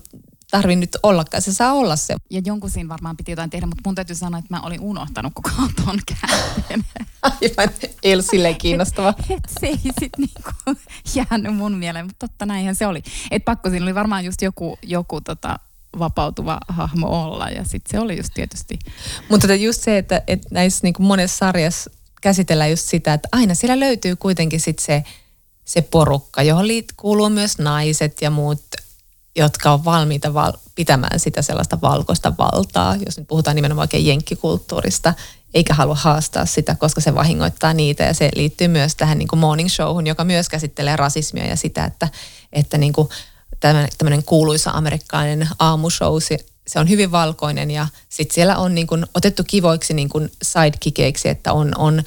tarvi 0.51 0.75
nyt 0.75 0.97
ollakaan, 1.03 1.41
se 1.41 1.53
saa 1.53 1.73
olla 1.73 1.95
se. 1.95 2.15
Ja 2.29 2.41
jonkun 2.45 2.69
siinä 2.69 2.89
varmaan 2.89 3.17
piti 3.17 3.31
jotain 3.31 3.49
tehdä, 3.49 3.65
mutta 3.67 3.81
mun 3.85 3.95
täytyy 3.95 4.15
sanoa, 4.15 4.39
että 4.39 4.55
mä 4.55 4.61
olin 4.61 4.81
unohtanut 4.81 5.33
koko 5.33 5.49
ton 5.85 5.99
käänteen. 6.05 6.85
Aivan, 7.21 8.23
silleen 8.23 8.55
kiinnostava. 8.55 9.13
Et, 9.19 9.31
et 9.37 9.49
se 9.59 9.67
ei 9.67 9.77
sitten 9.77 10.09
niinku 10.17 10.79
jäänyt 11.15 11.55
mun 11.55 11.77
mieleen, 11.77 12.05
mutta 12.05 12.27
totta 12.27 12.45
näinhän 12.45 12.75
se 12.75 12.87
oli. 12.87 13.03
Et 13.31 13.45
pakko 13.45 13.69
siinä 13.69 13.85
oli 13.85 13.95
varmaan 13.95 14.25
just 14.25 14.41
joku, 14.41 14.77
joku 14.83 15.21
tota, 15.21 15.59
vapautuva 15.99 16.57
hahmo 16.67 17.23
olla 17.23 17.49
ja 17.49 17.63
sitten 17.63 17.91
se 17.91 17.99
oli 17.99 18.17
just 18.17 18.29
tietysti. 18.33 18.79
Mutta 19.29 19.47
tota 19.47 19.55
just 19.55 19.81
se, 19.81 19.97
että, 19.97 20.21
että 20.27 20.47
näissä 20.51 20.79
niin 20.83 20.93
kuin 20.93 21.07
monessa 21.07 21.37
sarjassa 21.37 21.91
käsitellään 22.21 22.69
just 22.69 22.87
sitä, 22.87 23.13
että 23.13 23.27
aina 23.31 23.55
siellä 23.55 23.79
löytyy 23.79 24.15
kuitenkin 24.15 24.59
sitten 24.59 24.85
se, 24.85 25.03
se 25.65 25.81
porukka, 25.81 26.43
johon 26.43 26.67
liit, 26.67 26.85
kuuluu 26.97 27.29
myös 27.29 27.57
naiset 27.57 28.21
ja 28.21 28.29
muut, 28.29 28.61
jotka 29.35 29.71
on 29.71 29.85
valmiita 29.85 30.33
val, 30.33 30.53
pitämään 30.75 31.19
sitä 31.19 31.41
sellaista 31.41 31.81
valkoista 31.81 32.33
valtaa, 32.37 32.95
jos 33.05 33.17
nyt 33.17 33.27
puhutaan 33.27 33.55
nimenomaan 33.55 33.83
oikein 33.83 34.05
jenkkikulttuurista, 34.05 35.13
eikä 35.53 35.73
halua 35.73 35.95
haastaa 35.95 36.45
sitä, 36.45 36.75
koska 36.75 37.01
se 37.01 37.15
vahingoittaa 37.15 37.73
niitä. 37.73 38.03
Ja 38.03 38.13
se 38.13 38.29
liittyy 38.35 38.67
myös 38.67 38.95
tähän 38.95 39.17
niin 39.17 39.27
kuin 39.27 39.39
morning 39.39 39.69
showhun, 39.69 40.07
joka 40.07 40.23
myös 40.23 40.49
käsittelee 40.49 40.95
rasismia 40.95 41.45
ja 41.45 41.55
sitä, 41.55 41.85
että, 41.85 42.09
että 42.53 42.77
niin 42.77 42.93
kuin 42.93 43.09
tämmöinen 43.97 44.23
kuuluisa 44.23 44.71
amerikkalainen 44.71 45.47
aamushow, 45.59 46.17
se, 46.19 46.37
se 46.67 46.79
on 46.79 46.89
hyvin 46.89 47.11
valkoinen 47.11 47.71
ja 47.71 47.87
sitten 48.09 48.35
siellä 48.35 48.57
on 48.57 48.75
niin 48.75 48.87
kuin 48.87 49.05
otettu 49.13 49.43
kivoiksi 49.47 49.93
niin 49.93 50.09
kuin 50.09 50.31
sidekickeiksi, 50.41 51.29
että 51.29 51.53
on, 51.53 51.71
on 51.77 52.03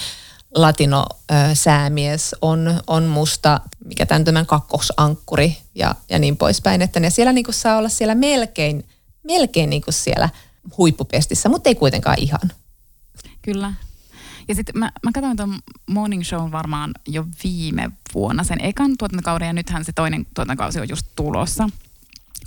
latino 0.54 1.06
ö, 1.30 1.54
säämies, 1.54 2.36
on, 2.42 2.80
on 2.86 3.04
musta, 3.04 3.60
mikä 3.84 4.06
tämän, 4.06 4.24
tämän 4.24 4.46
kakkosankkuri 4.46 5.56
ja, 5.74 5.94
ja 6.10 6.18
niin 6.18 6.36
poispäin, 6.36 6.82
että 6.82 7.00
ne 7.00 7.10
siellä 7.10 7.32
niin 7.32 7.44
kuin 7.44 7.54
saa 7.54 7.78
olla 7.78 7.88
siellä 7.88 8.14
melkein, 8.14 8.84
melkein 9.22 9.70
niin 9.70 9.82
siellä 9.90 10.28
huippupestissä, 10.78 11.48
mutta 11.48 11.68
ei 11.68 11.74
kuitenkaan 11.74 12.18
ihan. 12.18 12.52
Kyllä, 13.42 13.72
ja 14.48 14.54
sitten 14.54 14.78
mä, 14.78 14.92
mä 15.04 15.12
katsoin 15.12 15.36
tuon 15.36 15.58
Morning 15.90 16.24
Show 16.24 16.52
varmaan 16.52 16.90
jo 17.08 17.24
viime 17.44 17.90
vuonna 18.14 18.44
sen 18.44 18.60
ekan 18.60 18.94
tuotantokauden 18.98 19.46
ja 19.46 19.52
nythän 19.52 19.84
se 19.84 19.92
toinen 19.92 20.26
tuotantokausi 20.34 20.80
on 20.80 20.88
just 20.88 21.06
tulossa. 21.16 21.68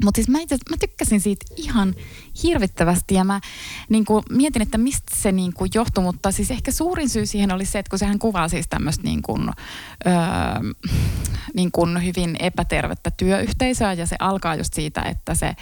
Mutta 0.04 0.18
siis 0.18 0.28
mä, 0.28 0.40
itse, 0.40 0.58
mä 0.70 0.78
tykkäsin 0.78 1.22
siitä 1.22 1.46
ihan 1.58 1.96
hirvittävästi 2.44 3.16
ja 3.16 3.24
mä 3.24 3.42
niin 3.90 4.06
kuin, 4.06 4.24
mietin, 4.30 4.62
että 4.62 4.78
mistä 4.78 5.16
se 5.16 5.32
niin 5.32 5.54
kuin, 5.54 5.72
johtui, 5.74 6.04
mutta 6.04 6.32
siis 6.32 6.52
ehkä 6.52 6.72
suurin 6.72 7.10
syy 7.10 7.26
siihen 7.26 7.52
oli 7.52 7.66
se, 7.66 7.80
että 7.80 7.90
kun 7.90 8.00
sehän 8.00 8.20
kuvaa 8.20 8.48
siis 8.48 8.66
tämmöistä 8.70 9.04
niin 9.04 9.22
kuin, 9.22 9.50
öö, 10.08 10.14
niin 11.54 11.72
kuin 11.72 12.06
hyvin 12.06 12.36
epätervettä 12.40 13.12
työyhteisöä 13.12 13.94
ja 13.94 14.06
se 14.06 14.16
alkaa 14.20 14.56
just 14.56 14.74
siitä, 14.74 15.02
että 15.02 15.36
se 15.36 15.56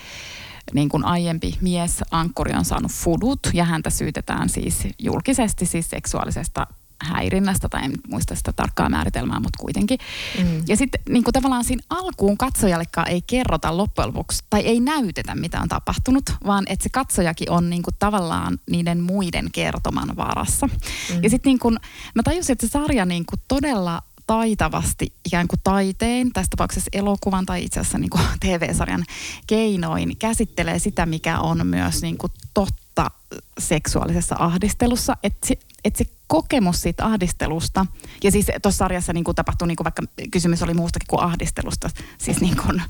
niin 0.74 0.90
kuin 0.90 1.06
aiempi 1.06 1.58
mies 1.62 2.02
Ankkuri 2.12 2.54
on 2.54 2.66
saanut 2.66 2.92
fudut 2.92 3.40
ja 3.54 3.64
häntä 3.64 3.90
syytetään 3.90 4.50
siis 4.50 4.88
julkisesti 5.00 5.66
siis 5.66 5.90
seksuaalisesta 5.90 6.68
häirinnästä, 7.02 7.70
tai 7.70 7.86
en 7.86 7.94
muista 8.08 8.36
sitä 8.36 8.54
tarkkaa 8.54 8.90
määritelmää, 8.90 9.40
mutta 9.40 9.60
kuitenkin. 9.60 10.00
Mm. 10.38 10.64
Ja 10.68 10.78
sitten 10.78 11.02
niin 11.10 11.24
kuin 11.24 11.34
tavallaan 11.34 11.64
siinä 11.64 11.84
alkuun 11.90 12.38
katsojallekaan 12.38 13.08
ei 13.08 13.22
kerrota 13.22 13.78
loppujen 13.78 14.08
lopuksi, 14.08 14.44
tai 14.50 14.62
ei 14.62 14.80
näytetä, 14.80 15.36
mitä 15.36 15.62
on 15.62 15.70
tapahtunut, 15.70 16.24
vaan 16.46 16.64
että 16.68 16.84
se 16.84 16.90
katsojakin 16.90 17.52
on 17.52 17.70
niin 17.70 17.84
kuin 17.84 17.96
tavallaan 18.00 18.60
niiden 18.70 19.02
muiden 19.02 19.52
kertoman 19.52 20.16
varassa. 20.16 20.68
Mm. 20.68 21.24
Ja 21.24 21.30
sitten 21.30 21.50
niin 21.50 21.60
kuin, 21.60 21.78
mä 22.16 22.24
tajusin, 22.24 22.54
että 22.54 22.68
se 22.68 22.72
sarja 22.72 23.06
niin 23.06 23.26
kuin 23.26 23.40
todella 23.48 24.02
taitavasti 24.30 25.14
ikään 25.26 25.48
kuin 25.48 25.60
taiteen, 25.64 26.34
tässä 26.34 26.50
tapauksessa 26.50 26.90
elokuvan 26.94 27.46
tai 27.46 27.64
itse 27.64 27.80
asiassa 27.80 27.98
niin 28.04 28.10
kuin 28.10 28.24
TV-sarjan 28.40 29.06
keinoin, 29.48 30.18
käsittelee 30.18 30.80
sitä, 30.80 31.06
mikä 31.06 31.40
on 31.40 31.68
myös 31.68 32.02
niin 32.02 32.18
kuin 32.18 32.32
totta 32.54 33.12
seksuaalisessa 33.60 34.36
ahdistelussa. 34.40 35.18
Että 35.24 35.48
se, 35.80 35.82
et 35.86 35.96
se 35.96 36.06
kokemus 36.28 36.82
siitä 36.82 37.06
ahdistelusta, 37.06 37.86
ja 38.24 38.32
siis 38.32 38.46
tuossa 38.62 38.78
sarjassa 38.78 39.14
niin 39.14 39.24
kuin 39.24 39.36
tapahtui, 39.36 39.68
niin 39.68 39.76
kuin 39.76 39.86
vaikka 39.86 40.04
kysymys 40.32 40.64
oli 40.64 40.74
muustakin 40.74 41.08
kuin 41.08 41.24
ahdistelusta, 41.24 41.90
siis 42.18 42.42
niin 42.42 42.58
kuin, 42.58 42.82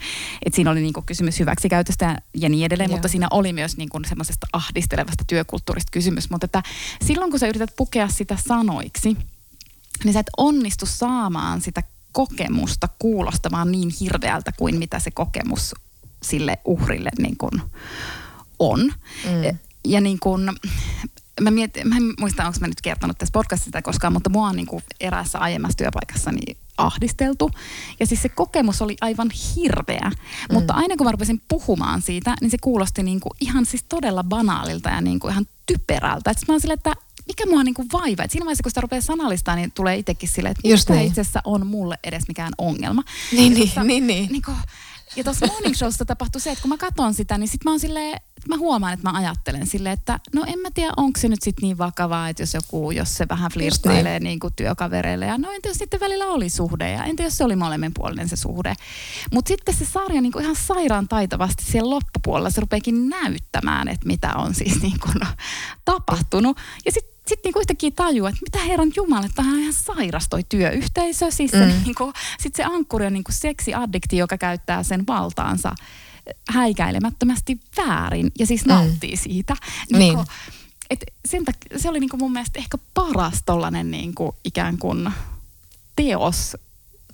että 0.46 0.56
siinä 0.56 0.72
oli 0.72 0.82
niin 0.82 0.94
kuin 0.94 1.06
kysymys 1.06 1.40
hyväksikäytöstä 1.40 2.06
ja, 2.06 2.18
ja 2.34 2.50
niin 2.50 2.66
edelleen, 2.66 2.90
Joo. 2.90 2.96
mutta 2.98 3.08
siinä 3.08 3.28
oli 3.32 3.54
myös 3.54 3.78
niin 3.78 3.90
kuin 3.90 4.06
semmoisesta 4.06 4.48
ahdistelevasta 4.54 5.24
työkulttuurista 5.28 5.92
kysymys. 5.92 6.30
Mutta 6.30 6.46
että 6.46 6.64
silloin 7.06 7.32
kun 7.32 7.40
sä 7.40 7.48
yrität 7.48 7.74
pukea 7.78 8.08
sitä 8.08 8.38
sanoiksi, 8.48 9.18
niin 10.04 10.14
sä 10.14 10.20
et 10.20 10.30
onnistu 10.38 10.86
saamaan 10.86 11.62
sitä 11.62 11.84
kokemusta 12.12 12.90
kuulostamaan 13.00 13.72
niin 13.72 13.90
hirveältä 14.00 14.52
kuin 14.52 14.78
mitä 14.80 15.00
se 15.00 15.12
kokemus 15.12 15.76
sille 16.24 16.58
uhrille 16.66 17.10
niin 17.20 17.38
kuin 17.38 17.62
on. 18.60 18.80
Mm. 18.80 19.58
Ja 19.86 20.02
niin 20.02 20.20
kuin, 20.20 20.52
mä, 21.42 21.52
mietin, 21.52 21.88
mä 21.88 21.98
en 21.98 22.14
muista, 22.20 22.46
onko 22.46 22.58
mä 22.62 22.68
nyt 22.68 22.82
kertonut 22.82 23.18
tässä 23.18 23.34
podcastissa 23.34 23.82
koskaan, 23.82 24.14
mutta 24.14 24.30
mua 24.30 24.48
on 24.48 24.56
niin 24.56 24.68
kuin 24.68 24.84
eräässä 25.00 25.40
aiemmassa 25.40 25.78
työpaikassani 25.78 26.58
ahdisteltu. 26.78 27.52
Ja 28.00 28.06
siis 28.06 28.22
se 28.22 28.30
kokemus 28.30 28.82
oli 28.82 28.98
aivan 29.02 29.30
hirveä. 29.56 30.12
Mm. 30.12 30.54
Mutta 30.54 30.74
aina 30.74 30.96
kun 30.98 31.08
mä 31.08 31.12
rupesin 31.12 31.42
puhumaan 31.48 32.02
siitä, 32.02 32.36
niin 32.42 32.52
se 32.52 32.58
kuulosti 32.62 33.04
niin 33.04 33.20
kuin 33.20 33.34
ihan 33.42 33.66
siis 33.66 33.86
todella 33.90 34.24
banaalilta 34.24 34.90
ja 34.90 35.02
niin 35.02 35.20
kuin 35.20 35.32
ihan 35.32 35.46
typerältä. 35.66 36.32
Että 36.32 36.46
mä 36.48 36.54
oon 36.54 36.62
sille, 36.62 36.74
että 36.74 36.94
mikä 37.28 37.46
mua 37.46 37.64
niinku 37.64 37.86
vaivaa. 37.94 38.26
Et 38.26 38.32
siinä 38.32 38.46
vaiheessa, 38.46 38.64
kun 38.64 38.72
sitä 38.72 38.82
rupeaa 38.82 39.02
sanallistaa, 39.02 39.56
niin 39.56 39.72
tulee 39.72 39.96
itsekin 39.96 40.30
silleen, 40.30 40.52
että 40.52 40.68
Just 40.68 40.90
niin. 40.90 41.08
itse 41.08 41.22
asiassa 41.22 41.42
on 41.46 41.68
mulle 41.68 42.00
edes 42.04 42.28
mikään 42.28 42.54
ongelma. 42.58 43.04
Niin, 43.32 43.54
niin, 43.54 43.68
tossa, 43.68 43.84
niin, 43.84 44.08
niin. 44.08 44.32
Niinku, 44.32 44.52
ja 45.16 45.24
tuossa 45.24 45.48
morning 45.48 45.76
showsta 45.76 46.06
tapahtui 46.06 46.42
se, 46.42 46.52
että 46.52 46.62
kun 46.62 46.70
mä 46.70 46.78
katson 46.78 47.14
sitä, 47.14 47.38
niin 47.38 47.48
sit 47.48 47.64
mä 47.64 47.72
oon 47.72 47.80
silleen, 47.80 48.22
mä 48.48 48.58
huomaan, 48.58 48.94
että 48.94 49.12
mä 49.12 49.18
ajattelen 49.18 49.68
silleen, 49.68 49.94
että 49.94 50.20
no 50.36 50.44
en 50.48 50.60
mä 50.60 50.70
tiedä, 50.74 50.92
onko 50.98 51.20
se 51.20 51.28
nyt 51.28 51.42
sitten 51.42 51.62
niin 51.62 51.78
vakavaa, 51.78 52.30
että 52.30 52.44
jos 52.44 52.54
joku, 52.54 52.92
jos 52.92 53.14
se 53.14 53.26
vähän 53.30 53.52
flirttailee 53.52 54.20
niin. 54.20 54.24
niin 54.24 54.40
kuin 54.40 54.54
työkavereille 54.56 55.26
ja 55.26 55.38
no 55.38 55.52
entä 55.52 55.70
jos 55.70 55.78
sitten 55.78 56.00
välillä 56.00 56.26
oli 56.26 56.50
suhde 56.50 56.92
ja 56.92 57.04
entä 57.04 57.24
jos 57.24 57.38
se 57.38 57.44
oli 57.44 57.56
molemminpuolinen 57.56 58.30
se 58.30 58.36
suhde. 58.36 58.74
Mutta 59.34 59.48
sitten 59.48 59.76
se 59.76 59.86
sarja 59.86 60.22
niin 60.22 60.32
kuin 60.32 60.44
ihan 60.44 60.56
sairaan 60.56 61.08
taitavasti 61.08 61.64
siellä 61.64 61.90
loppupuolella 61.90 62.50
se 62.50 62.62
rupeekin 62.62 63.10
näyttämään, 63.10 63.88
että 63.88 64.08
mitä 64.08 64.34
on 64.36 64.56
siis 64.56 64.82
niin 64.82 65.00
kuin 65.00 65.16
tapahtunut. 65.86 66.58
Ja 66.86 66.92
sitten 66.92 67.09
sitten 67.30 67.50
niinku 67.50 67.60
yhtäkkiä 67.60 67.92
tajuu, 67.96 68.28
että 68.28 68.42
mitä 68.42 68.66
herran 68.66 68.92
jumala, 68.96 69.26
että 69.26 69.42
on 69.42 69.60
ihan 69.60 69.74
sairas 69.74 70.28
toi 70.30 70.44
työyhteisö. 70.50 71.32
Siis 71.32 71.52
se, 71.52 71.66
mm. 71.66 71.84
niinku, 71.86 72.14
sit 72.40 72.56
se 72.56 72.64
ankkuri 72.64 73.06
on 73.06 73.14
niinku 73.14 73.32
seksiaddikti, 73.32 74.18
joka 74.18 74.38
käyttää 74.38 74.84
sen 74.84 75.08
valtaansa 75.08 75.76
häikäilemättömästi 76.50 77.60
väärin 77.78 78.32
ja 78.40 78.46
siis 78.46 78.66
mm. 78.66 78.70
nauttii 78.70 79.12
mm. 79.12 79.18
siitä. 79.18 79.56
Niin. 79.92 80.00
Niin 80.00 80.20
et 80.90 81.06
sen 81.26 81.42
tak- 81.42 81.80
se 81.80 81.90
oli 81.90 82.00
niinku 82.00 82.18
mun 82.18 82.34
mielestä 82.34 82.60
ehkä 82.60 82.78
paras 82.94 83.44
tollanen 83.46 83.92
niinku 83.92 84.36
ikään 84.44 84.78
kuin 84.78 85.12
teos, 85.96 86.58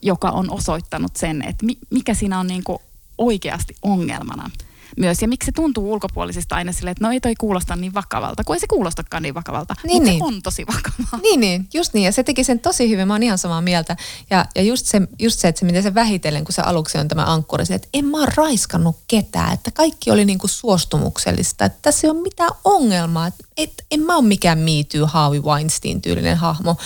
joka 0.02 0.30
on 0.30 0.52
osoittanut 0.52 1.16
sen, 1.16 1.42
että 1.42 1.66
mi- 1.66 1.78
mikä 1.90 2.14
siinä 2.14 2.40
on 2.40 2.48
niinku 2.48 2.82
oikeasti 3.18 3.76
ongelmana. 3.82 4.50
Myös. 4.98 5.22
Ja 5.22 5.28
miksi 5.28 5.46
se 5.46 5.52
tuntuu 5.52 5.92
ulkopuolisista 5.94 6.56
aina 6.56 6.72
silleen, 6.72 6.92
että 6.92 7.08
no 7.08 7.12
ei 7.12 7.22
toi 7.22 7.36
kuulosta 7.36 7.76
niin 7.76 7.94
vakavalta, 7.94 8.44
kun 8.44 8.56
ei 8.56 8.60
se 8.60 8.68
kuulostakaan 8.68 9.24
niin 9.24 9.34
vakavalta, 9.34 9.76
Niin, 9.84 9.94
mutta 9.94 10.10
niin. 10.10 10.20
se 10.20 10.24
on 10.26 10.42
tosi 10.42 10.66
vakavaa. 10.68 11.20
Niin, 11.22 11.40
niin, 11.40 11.68
just 11.74 11.94
niin. 11.94 12.04
Ja 12.04 12.12
se 12.12 12.24
teki 12.24 12.44
sen 12.44 12.60
tosi 12.60 12.90
hyvin, 12.90 13.08
mä 13.08 13.14
oon 13.14 13.24
ihan 13.24 13.38
samaa 13.38 13.62
mieltä. 13.62 13.98
Ja, 14.30 14.46
ja 14.56 14.62
just, 14.62 14.86
se, 14.86 15.02
just 15.20 15.40
se, 15.40 15.48
että 15.48 15.60
se 15.60 15.66
miten 15.66 15.84
se 15.84 15.94
vähitellen, 15.94 16.44
kun 16.46 16.54
se 16.54 16.62
aluksi 16.62 16.98
on 16.98 17.08
tämä 17.08 17.34
ankkuri, 17.34 17.66
se, 17.66 17.76
että 17.76 17.88
en 17.94 18.06
mä 18.06 18.18
oon 18.18 18.28
raiskannut 18.36 18.98
ketään, 19.08 19.54
että 19.54 19.72
kaikki 19.72 20.12
oli 20.12 20.26
niinku 20.26 20.48
suostumuksellista, 20.48 21.66
että 21.66 21.80
tässä 21.82 22.08
ei 22.08 22.12
ole 22.12 22.22
mitään 22.22 22.52
ongelmaa, 22.64 23.28
että 23.28 23.46
et, 23.58 23.74
en 23.92 24.00
mä 24.00 24.16
ole 24.16 24.26
mikään 24.26 24.58
Me 24.60 24.72
Too, 24.92 25.08
Harvey 25.08 25.42
Weinstein-tyylinen 25.42 26.38
hahmo. 26.38 26.78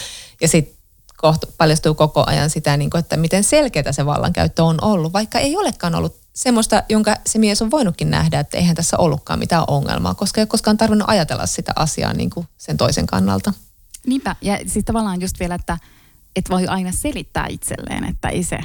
Ja 0.41 0.47
sitten 0.47 0.79
kohta 1.17 1.47
paljastuu 1.57 1.93
koko 1.93 2.23
ajan 2.27 2.49
sitä, 2.49 2.77
niin 2.77 2.89
kuin, 2.89 2.99
että 2.99 3.17
miten 3.17 3.43
selkeää 3.43 3.91
se 3.91 4.05
vallankäyttö 4.05 4.63
on 4.63 4.83
ollut, 4.83 5.13
vaikka 5.13 5.39
ei 5.39 5.57
olekaan 5.57 5.95
ollut 5.95 6.18
semmoista, 6.39 6.83
jonka 6.89 7.15
se 7.25 7.39
mies 7.39 7.61
on 7.61 7.71
voinutkin 7.71 8.09
nähdä, 8.09 8.39
että 8.39 8.57
eihän 8.57 8.75
tässä 8.75 8.97
ollutkaan 8.97 9.39
mitään 9.39 9.63
ongelmaa, 9.67 10.13
koska 10.13 10.41
ei 10.41 10.43
ole 10.43 10.47
koskaan 10.47 10.77
tarvinnut 10.77 11.09
ajatella 11.09 11.45
sitä 11.45 11.73
asiaa 11.75 12.13
niin 12.13 12.29
kuin 12.29 12.47
sen 12.57 12.77
toisen 12.77 13.05
kannalta. 13.05 13.53
Niinpä, 14.07 14.35
ja 14.41 14.57
siis 14.67 14.85
tavallaan 14.85 15.21
just 15.21 15.39
vielä, 15.39 15.55
että 15.55 15.77
et 16.35 16.49
voi 16.49 16.67
aina 16.67 16.91
selittää 16.91 17.45
itselleen, 17.49 18.03
että 18.03 18.29
ei 18.29 18.43
se, 18.43 18.59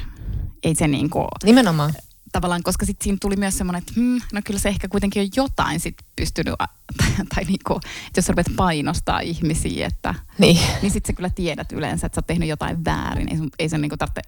ei 0.62 0.74
se 0.74 0.88
niinku, 0.88 1.26
Nimenomaan. 1.44 1.94
Tavallaan, 2.34 2.62
koska 2.62 2.86
sitten 2.86 3.04
siinä 3.04 3.18
tuli 3.20 3.36
myös 3.36 3.58
semmoinen, 3.58 3.78
että 3.78 3.92
hmm, 3.96 4.20
no 4.32 4.40
kyllä 4.44 4.60
se 4.60 4.68
ehkä 4.68 4.88
kuitenkin 4.88 5.22
on 5.22 5.28
jotain 5.36 5.80
sit 5.80 5.94
pystynyt, 6.16 6.54
tai, 6.96 7.08
tai 7.34 7.44
niinku, 7.44 7.80
että 8.06 8.18
jos 8.18 8.28
rupeat 8.28 8.46
painostaa 8.56 9.20
ihmisiä, 9.20 9.86
että 9.86 10.14
Niin. 10.38 10.58
niin 10.82 10.90
sitten 10.92 11.12
sä 11.12 11.16
kyllä 11.16 11.30
tiedät 11.30 11.72
yleensä, 11.72 12.06
että 12.06 12.14
sä 12.14 12.18
oot 12.18 12.26
tehnyt 12.26 12.48
jotain 12.48 12.84
väärin. 12.84 13.28
Ei, 13.30 13.36
sun, 13.36 13.50
ei 13.58 13.68
se 13.68 13.78
niinku 13.78 13.96
tarvitse 13.96 14.22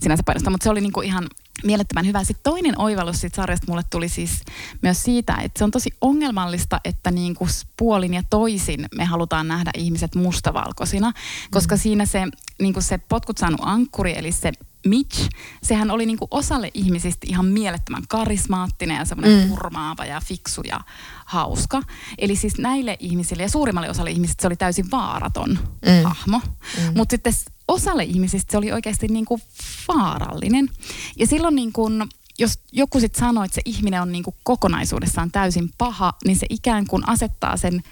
sinänsä 0.00 0.22
painostaa, 0.26 0.50
mutta 0.50 0.64
se 0.64 0.70
oli 0.70 0.80
niinku 0.80 1.00
ihan 1.00 1.26
mielettömän 1.64 2.06
hyvä. 2.06 2.24
Sitten 2.24 2.52
toinen 2.52 2.80
oivallus 2.80 3.20
siitä 3.20 3.36
sarjasta 3.36 3.66
mulle 3.68 3.82
tuli 3.90 4.08
siis 4.08 4.42
myös 4.82 5.02
siitä, 5.02 5.36
että 5.42 5.58
se 5.58 5.64
on 5.64 5.70
tosi 5.70 5.90
ongelmallista, 6.00 6.80
että 6.84 7.10
niinku 7.10 7.48
puolin 7.76 8.14
ja 8.14 8.22
toisin 8.30 8.86
me 8.94 9.04
halutaan 9.04 9.48
nähdä 9.48 9.70
ihmiset 9.76 10.14
mustavalkoisina, 10.14 11.12
koska 11.50 11.74
mm. 11.74 11.78
siinä 11.78 12.06
se, 12.06 12.24
niinku 12.60 12.80
se 12.80 12.98
potkut 12.98 13.38
saanut 13.38 13.60
ankkuri, 13.62 14.18
eli 14.18 14.32
se 14.32 14.52
Mitch, 14.88 15.28
sehän 15.62 15.90
oli 15.90 16.06
niinku 16.06 16.28
osalle 16.30 16.70
ihmisistä 16.74 17.26
ihan 17.30 17.46
mielettömän 17.46 18.02
karismaattinen 18.08 18.96
ja 18.96 19.04
semmoinen 19.04 19.44
mm. 19.44 19.50
hurmaava 19.50 20.04
ja 20.04 20.20
fiksu 20.20 20.62
ja 20.64 20.80
hauska. 21.24 21.82
Eli 22.18 22.36
siis 22.36 22.58
näille 22.58 22.96
ihmisille 23.00 23.42
ja 23.42 23.48
suurimmalle 23.48 23.90
osalle 23.90 24.10
ihmisistä 24.10 24.42
se 24.42 24.46
oli 24.46 24.56
täysin 24.56 24.90
vaaraton 24.90 25.50
mm. 25.50 26.04
hahmo. 26.04 26.38
Mm. 26.38 26.96
Mutta 26.96 27.12
sitten 27.12 27.32
osalle 27.68 28.04
ihmisistä 28.04 28.52
se 28.52 28.58
oli 28.58 28.72
oikeasti 28.72 29.08
niinku 29.08 29.40
vaarallinen. 29.88 30.68
Ja 31.16 31.26
silloin 31.26 31.54
niinku, 31.54 31.90
jos 32.38 32.58
joku 32.72 33.00
sitten 33.00 33.20
sanoo, 33.20 33.44
että 33.44 33.54
se 33.54 33.62
ihminen 33.64 34.02
on 34.02 34.12
niinku 34.12 34.34
kokonaisuudessaan 34.42 35.30
täysin 35.30 35.70
paha, 35.78 36.12
niin 36.24 36.36
se 36.36 36.46
ikään 36.50 36.86
kuin 36.86 37.08
asettaa 37.08 37.56
sen 37.56 37.82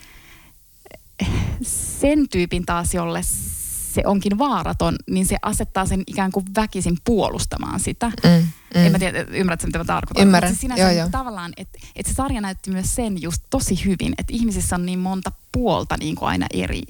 sen 1.63 2.29
tyypin 2.29 2.67
taas, 2.67 2.95
jolle 2.95 3.21
se 3.97 4.03
onkin 4.07 4.39
vaaraton, 4.39 4.97
niin 5.11 5.27
se 5.27 5.37
asettaa 5.43 5.87
sen 5.87 6.03
ikään 6.07 6.33
kuin 6.33 6.47
väkisin 6.57 6.99
puolustamaan 7.05 7.81
sitä. 7.81 8.09
Mm, 8.09 8.31
mm. 8.31 8.47
En 8.75 8.93
mä 8.93 8.99
tiedä, 8.99 9.27
ymmärrätkö 9.31 9.67
mitä 9.67 9.79
mä 9.79 9.85
tarkoitan? 9.85 10.23
Ymmärrän, 10.23 10.51
Mutta 10.51 10.57
se 10.57 10.61
sinänsä 10.61 10.83
joo, 10.83 10.91
niin 10.91 10.99
joo. 10.99 11.09
tavallaan, 11.11 11.53
että 11.57 11.79
et 11.97 12.07
se 12.07 12.15
sarja 12.15 12.41
näytti 12.41 12.71
myös 12.71 12.95
sen 12.95 13.23
just 13.23 13.43
tosi 13.51 13.85
hyvin, 13.85 14.15
että 14.19 14.33
ihmisissä 14.33 14.77
on 14.77 14.87
niin 14.87 14.99
monta 14.99 15.33
puolta 15.53 15.97
niin 15.97 16.15
kuin 16.15 16.29
aina 16.29 16.47
eri, 16.55 16.83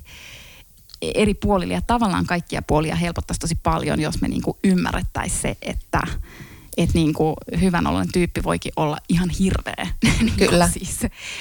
eri 1.03 1.35
puolilla 1.35 1.75
ja 1.75 1.83
tavallaan 1.83 2.27
kaikkia 2.27 2.63
puolia 2.63 2.97
helpottaisi 2.97 3.41
tosi 3.41 3.55
paljon, 3.63 4.01
jos 4.01 4.21
me 4.21 4.29
niin 4.29 4.43
kuin 4.43 4.57
ymmärrettäisiin 4.65 5.43
se, 5.43 5.57
että 5.63 6.01
et 6.77 6.95
niin 6.95 7.15
kuin 7.15 7.35
hyvän 7.61 7.87
ollen 7.87 8.13
tyyppi 8.13 8.43
voikin 8.43 8.73
olla 8.77 8.99
ihan 9.09 9.31
hirveä 9.31 9.87
niin 10.21 10.37
Kyllä. 10.37 10.69
siis, 10.69 11.01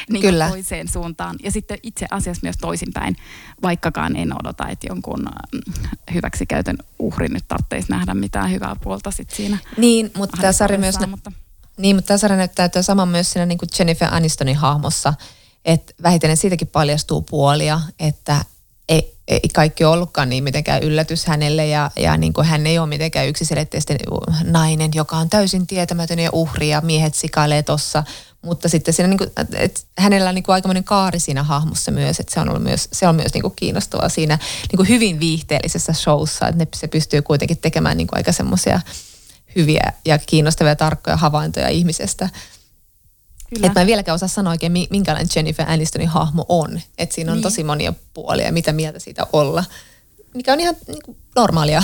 niin 0.09 0.21
Kyllä. 0.21 0.49
Toiseen 0.49 0.87
suuntaan. 0.87 1.35
Ja 1.43 1.51
sitten 1.51 1.77
itse 1.83 2.05
asiassa 2.11 2.39
myös 2.43 2.57
toisinpäin, 2.57 3.15
vaikkakaan 3.61 4.15
en 4.15 4.33
odota, 4.41 4.67
että 4.67 4.87
jonkun 4.89 5.19
mm, 5.53 5.73
hyväksikäytön 6.13 6.77
uhrin 6.99 7.33
nyt 7.33 7.45
tarvitsisi 7.47 7.91
nähdä 7.91 8.13
mitään 8.13 8.51
hyvää 8.51 8.75
puolta 8.83 9.11
sit 9.11 9.29
siinä. 9.29 9.57
Niin, 9.77 10.11
mutta 10.17 10.37
tämä 10.41 10.51
sarja 10.51 10.77
myös 10.77 10.95
mutta 11.07 11.31
Niin, 11.77 11.95
mutta 11.95 12.07
tämä 12.07 12.17
sarja 12.17 12.37
näyttää 12.37 12.69
tuo 12.69 12.81
sama 12.81 13.05
myös 13.05 13.31
siinä 13.31 13.45
niin 13.45 13.57
kuin 13.57 13.69
Jennifer 13.79 14.07
Anistonin 14.11 14.55
hahmossa, 14.55 15.13
että 15.65 15.93
vähitellen 16.03 16.37
siitäkin 16.37 16.67
paljastuu 16.67 17.21
puolia, 17.21 17.81
että 17.99 18.45
ei, 19.27 19.39
kaikki 19.53 19.83
ollutkaan 19.83 20.29
niin 20.29 20.43
mitenkään 20.43 20.83
yllätys 20.83 21.25
hänelle 21.25 21.67
ja, 21.67 21.91
ja 21.95 22.17
niin 22.17 22.33
kuin 22.33 22.47
hän 22.47 22.67
ei 22.67 22.79
ole 22.79 22.87
mitenkään 22.87 23.27
yksiselitteisesti 23.27 23.97
nainen, 24.43 24.91
joka 24.95 25.17
on 25.17 25.29
täysin 25.29 25.67
tietämätön 25.67 26.19
ja 26.19 26.29
uhri 26.33 26.69
ja 26.69 26.81
miehet 26.81 27.15
sikailee 27.15 27.63
tossa. 27.63 28.03
Mutta 28.41 28.69
sitten 28.69 28.93
siinä 28.93 29.07
niin 29.07 29.17
kuin, 29.17 29.31
hänellä 29.97 30.29
on 30.29 30.35
niin 30.35 30.43
kuin 30.43 30.53
aikamoinen 30.53 30.83
kaari 30.83 31.19
siinä 31.19 31.43
hahmossa 31.43 31.91
myös, 31.91 32.19
että 32.19 32.33
se 32.33 32.39
on 32.39 32.49
ollut 32.49 32.63
myös, 32.63 32.89
se 32.91 33.07
on 33.07 33.15
myös 33.15 33.33
niin 33.33 33.41
kuin 33.41 33.53
kiinnostavaa 33.55 34.09
siinä 34.09 34.39
niin 34.71 34.77
kuin 34.77 34.89
hyvin 34.89 35.19
viihteellisessä 35.19 35.93
showssa, 35.93 36.47
että 36.47 36.63
ne, 36.63 36.67
se 36.75 36.87
pystyy 36.87 37.21
kuitenkin 37.21 37.57
tekemään 37.57 37.97
niin 37.97 38.07
kuin 38.07 38.17
aika 38.17 38.31
semmoisia 38.31 38.81
hyviä 39.55 39.93
ja 40.05 40.17
kiinnostavia 40.17 40.71
ja 40.71 40.75
tarkkoja 40.75 41.17
havaintoja 41.17 41.69
ihmisestä. 41.69 42.29
Kyllä. 43.49 43.67
Että 43.67 43.79
mä 43.79 43.81
en 43.81 43.87
vieläkään 43.87 44.15
osaa 44.15 44.27
sanoa 44.27 44.51
oikein, 44.51 44.71
mi- 44.71 44.87
minkälainen 44.89 45.29
Jennifer 45.35 45.69
Anistonin 45.69 46.07
hahmo 46.07 46.45
on. 46.49 46.81
Että 46.97 47.15
siinä 47.15 47.31
on 47.31 47.35
Niin. 47.37 47.43
tosi 47.43 47.63
monia 47.63 47.93
puolia, 48.13 48.51
mitä 48.51 48.73
mieltä 48.73 48.99
siitä 48.99 49.27
olla. 49.33 49.63
Mikä 50.33 50.53
on 50.53 50.59
ihan 50.59 50.75
niin 50.87 51.01
kuin 51.05 51.17
normaalia 51.35 51.83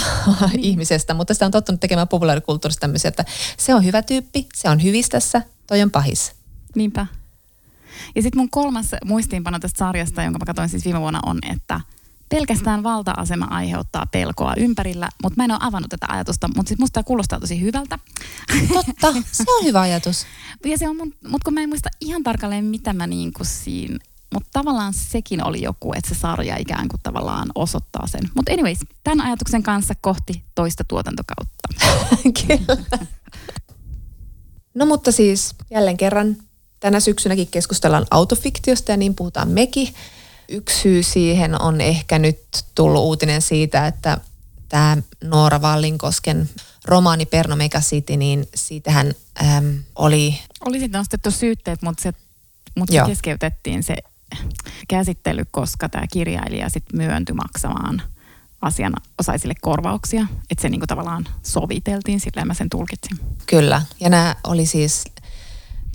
niin. 0.52 0.60
ihmisestä, 0.69 1.13
mutta 1.13 1.34
sitä 1.34 1.45
on 1.45 1.52
tottunut 1.52 1.82
tekemään 1.82 2.08
populaarikulttuurissa 2.08 2.80
tämmöisiä, 2.80 3.10
että 3.10 3.26
se 3.58 3.76
on 3.76 3.86
hyvä 3.86 4.02
tyyppi, 4.02 4.47
se 4.56 4.69
on 4.69 4.84
hyvistässä, 4.84 5.41
toi 5.67 5.82
on 5.82 5.91
pahis. 5.91 6.32
Niinpä. 6.76 7.06
Ja 8.15 8.21
sitten 8.21 8.39
mun 8.39 8.50
kolmas 8.50 8.86
muistiinpano 9.06 9.60
tästä 9.60 9.78
sarjasta, 9.78 10.24
jonka 10.24 10.39
mä 10.39 10.45
katsoin 10.45 10.69
siis 10.69 10.86
viime 10.86 11.00
vuonna, 11.02 11.19
on, 11.26 11.39
että 11.54 11.82
pelkästään 12.32 12.84
valta-asema 12.84 13.46
aiheuttaa 13.46 14.06
pelkoa 14.12 14.54
ympärillä, 14.58 15.10
mutta 15.24 15.38
mä 15.38 15.44
en 15.44 15.52
ole 15.52 15.60
avannut 15.62 15.89
tätä 15.89 16.06
ajatusta, 16.10 16.48
mutta 16.48 16.67
siis 16.70 16.80
musta 16.80 16.94
tämä 16.94 17.04
kuulostaa 17.04 17.39
tosi 17.39 17.62
hyvältä. 17.62 18.00
Totta, 18.74 19.13
se 19.32 19.44
on 19.48 19.65
hyvä 19.65 19.82
ajatus. 19.82 20.26
ja 20.65 20.78
se 20.78 20.89
on 20.89 20.98
mun, 20.98 21.13
mutta 21.28 21.46
kun 21.46 21.54
mä 21.54 21.62
en 21.62 21.70
muista 21.70 21.89
ihan 22.02 22.24
tarkalleen, 22.24 22.65
mitä 22.65 22.94
mä 22.94 23.08
niin 23.08 23.34
kuin 23.34 23.48
siinä, 23.48 23.98
mutta 24.34 24.50
tavallaan 24.54 24.94
sekin 24.94 25.48
oli 25.48 25.62
joku, 25.62 25.94
että 25.94 26.10
se 26.10 26.20
sarja 26.20 26.58
ikään 26.58 26.88
kuin 26.88 27.00
tavallaan 27.04 27.50
osoittaa 27.56 28.08
sen. 28.08 28.30
Mutta 28.36 28.54
anyways, 28.54 28.80
tämän 29.04 29.26
ajatuksen 29.28 29.63
kanssa 29.63 29.94
kohti 30.02 30.44
toista 30.56 30.84
tuotantokautta. 30.88 31.67
Kyllä. 32.48 33.02
No 34.74 34.86
mutta 34.86 35.12
siis 35.12 35.56
jälleen 35.72 35.98
kerran 35.98 36.38
tänä 36.80 37.00
syksynäkin 37.00 37.48
keskustellaan 37.48 38.06
autofiktiosta 38.12 38.91
ja 38.91 38.98
niin 38.98 39.15
puhutaan 39.15 39.50
mekin. 39.50 39.94
Yksi 40.52 40.82
syy 40.82 41.04
siihen 41.04 41.62
on 41.62 41.82
ehkä 41.82 42.20
nyt 42.20 42.40
tullut 42.76 43.02
uutinen 43.02 43.42
siitä, 43.42 43.88
että 43.88 44.18
tämä 44.70 44.98
Noora 45.24 45.62
Vallinkosken 45.62 46.50
romaani 46.86 47.26
Perno 47.26 47.56
Megacity, 47.56 48.18
niin 48.18 48.48
siitähän 48.56 49.14
äm, 49.42 49.80
oli, 49.96 50.40
Oli 50.66 50.80
sitten 50.80 51.00
nostettu 51.00 51.32
syytteet, 51.32 51.82
mutta 51.82 52.04
se, 52.04 52.14
mutta 52.78 52.92
se 52.92 52.98
Joo. 52.98 53.08
keskeytettiin 53.08 53.84
se 53.84 53.96
käsittely, 54.88 55.44
koska 55.52 55.90
tämä 55.90 56.06
kirjailija 56.14 56.70
sitten 56.70 56.98
myöntyi 56.98 57.36
maksamaan 57.36 58.02
asianosaisille 58.62 59.54
korvauksia. 59.62 60.28
Että 60.50 60.62
se 60.62 60.70
niinku 60.70 60.88
tavallaan 60.88 61.28
soviteltiin, 61.44 62.20
sillä 62.20 62.46
mä 62.46 62.54
sen 62.54 62.70
tulkitsin. 62.70 63.20
kyllä, 63.46 63.82
ja 64.00 64.10
nämä 64.10 64.36
oli 64.44 64.66
siis, 64.66 65.04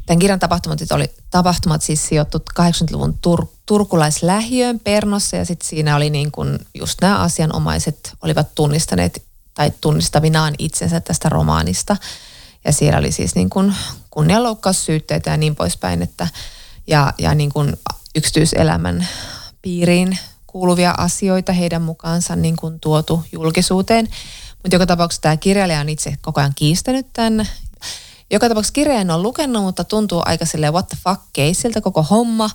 tämän 0.06 0.18
kirjan 0.18 0.38
tapahtumat, 0.38 0.78
oli, 0.90 1.10
tapahtumat 1.30 1.82
siis 1.82 2.08
sijoittu 2.08 2.38
80-luvun 2.60 3.18
tur, 3.20 3.46
turkulaislähiöön 3.66 4.80
Pernossa 4.80 5.36
ja 5.36 5.44
sitten 5.44 5.68
siinä 5.68 5.96
oli 5.96 6.10
niin 6.10 6.32
kuin 6.32 6.58
just 6.74 7.00
nämä 7.02 7.18
asianomaiset 7.18 8.12
olivat 8.22 8.54
tunnistaneet 8.54 9.22
tai 9.54 9.72
tunnistavinaan 9.80 10.54
itsensä 10.58 11.00
tästä 11.00 11.28
romaanista. 11.28 11.96
Ja 12.64 12.72
siellä 12.72 12.98
oli 12.98 13.12
siis 13.12 13.34
niin 13.34 13.50
kuin 13.50 13.74
kunnianloukkaussyytteitä 14.10 15.30
ja 15.30 15.36
niin 15.36 15.56
poispäin, 15.56 16.02
että 16.02 16.28
ja, 16.86 17.14
ja 17.18 17.34
niin 17.34 17.52
kuin 17.52 17.76
yksityiselämän 18.14 19.08
piiriin 19.62 20.18
kuuluvia 20.46 20.94
asioita 20.98 21.52
heidän 21.52 21.82
mukaansa 21.82 22.36
niin 22.36 22.56
kuin 22.56 22.80
tuotu 22.80 23.24
julkisuuteen. 23.32 24.08
Mutta 24.62 24.74
joka 24.74 24.86
tapauksessa 24.86 25.22
tämä 25.22 25.36
kirjailija 25.36 25.80
on 25.80 25.88
itse 25.88 26.14
koko 26.20 26.40
ajan 26.40 26.54
kiistänyt 26.54 27.06
tämän. 27.12 27.48
Joka 28.30 28.48
tapauksessa 28.48 28.72
kirja 28.72 29.00
en 29.00 29.10
ole 29.10 29.22
lukenut, 29.22 29.62
mutta 29.62 29.84
tuntuu 29.84 30.22
aika 30.24 30.44
silleen 30.46 30.72
what 30.72 30.88
the 30.88 30.98
fuck 31.04 31.20
keisiltä 31.32 31.80
koko 31.80 32.02
homma. 32.02 32.50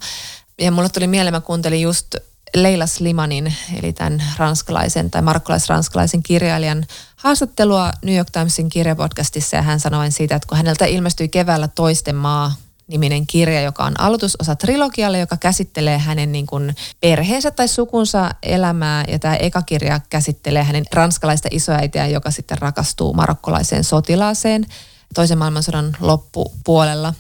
Ja 0.62 0.72
mulle 0.72 0.90
tuli 0.90 1.08
mieleen, 1.08 1.34
mä 1.34 1.42
kuuntelin 1.42 1.82
just 1.82 2.16
Leila 2.56 2.88
Slimanin, 2.88 3.54
eli 3.80 3.94
tämän 3.94 4.24
ranskalaisen 4.38 5.12
tai 5.12 5.22
markkalais-ranskalaisen 5.22 6.24
kirjailijan 6.24 6.86
haastattelua 7.16 7.92
New 8.04 8.16
York 8.16 8.30
Timesin 8.32 8.70
kirjapodcastissa 8.70 9.56
ja 9.56 9.62
hän 9.62 9.80
sanoi 9.80 10.12
siitä, 10.12 10.36
että 10.36 10.48
kun 10.48 10.58
häneltä 10.58 10.86
ilmestyi 10.86 11.30
keväällä 11.30 11.68
Toisten 11.68 12.16
maa 12.16 12.56
niminen 12.88 13.28
kirja, 13.28 13.62
joka 13.62 13.86
on 13.86 14.00
aloitusosa 14.00 14.56
trilogialle, 14.56 15.20
joka 15.20 15.38
käsittelee 15.38 15.98
hänen 15.98 16.32
niin 16.32 16.46
kuin 16.46 16.76
perheensä 17.00 17.52
tai 17.52 17.68
sukunsa 17.68 18.30
elämää. 18.44 19.04
Ja 19.08 19.20
tämä 19.20 19.36
eka 19.36 19.62
kirja 19.62 20.00
käsittelee 20.10 20.64
hänen 20.64 20.86
ranskalaista 20.94 21.48
isoäitiään, 21.52 22.12
joka 22.12 22.32
sitten 22.32 22.58
rakastuu 22.58 23.14
marokkolaiseen 23.14 23.84
sotilaaseen 23.84 24.66
toisen 25.14 25.38
maailmansodan 25.38 25.98
loppupuolella. 26.00 27.14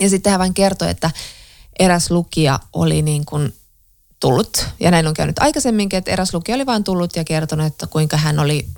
Ja 0.00 0.08
sitten 0.08 0.30
hän 0.30 0.40
vain 0.40 0.54
kertoi, 0.54 0.90
että 0.90 1.10
eräs 1.78 2.10
lukija 2.10 2.60
oli 2.72 3.02
niin 3.02 3.24
kuin 3.24 3.54
tullut, 4.20 4.66
ja 4.80 4.90
näin 4.90 5.06
on 5.06 5.14
käynyt 5.14 5.38
aikaisemminkin, 5.38 5.96
että 5.96 6.10
eräs 6.10 6.34
lukija 6.34 6.54
oli 6.54 6.66
vain 6.66 6.84
tullut 6.84 7.16
ja 7.16 7.24
kertonut, 7.24 7.66
että 7.66 7.86
kuinka 7.86 8.16
hän 8.16 8.38
oli, 8.38 8.68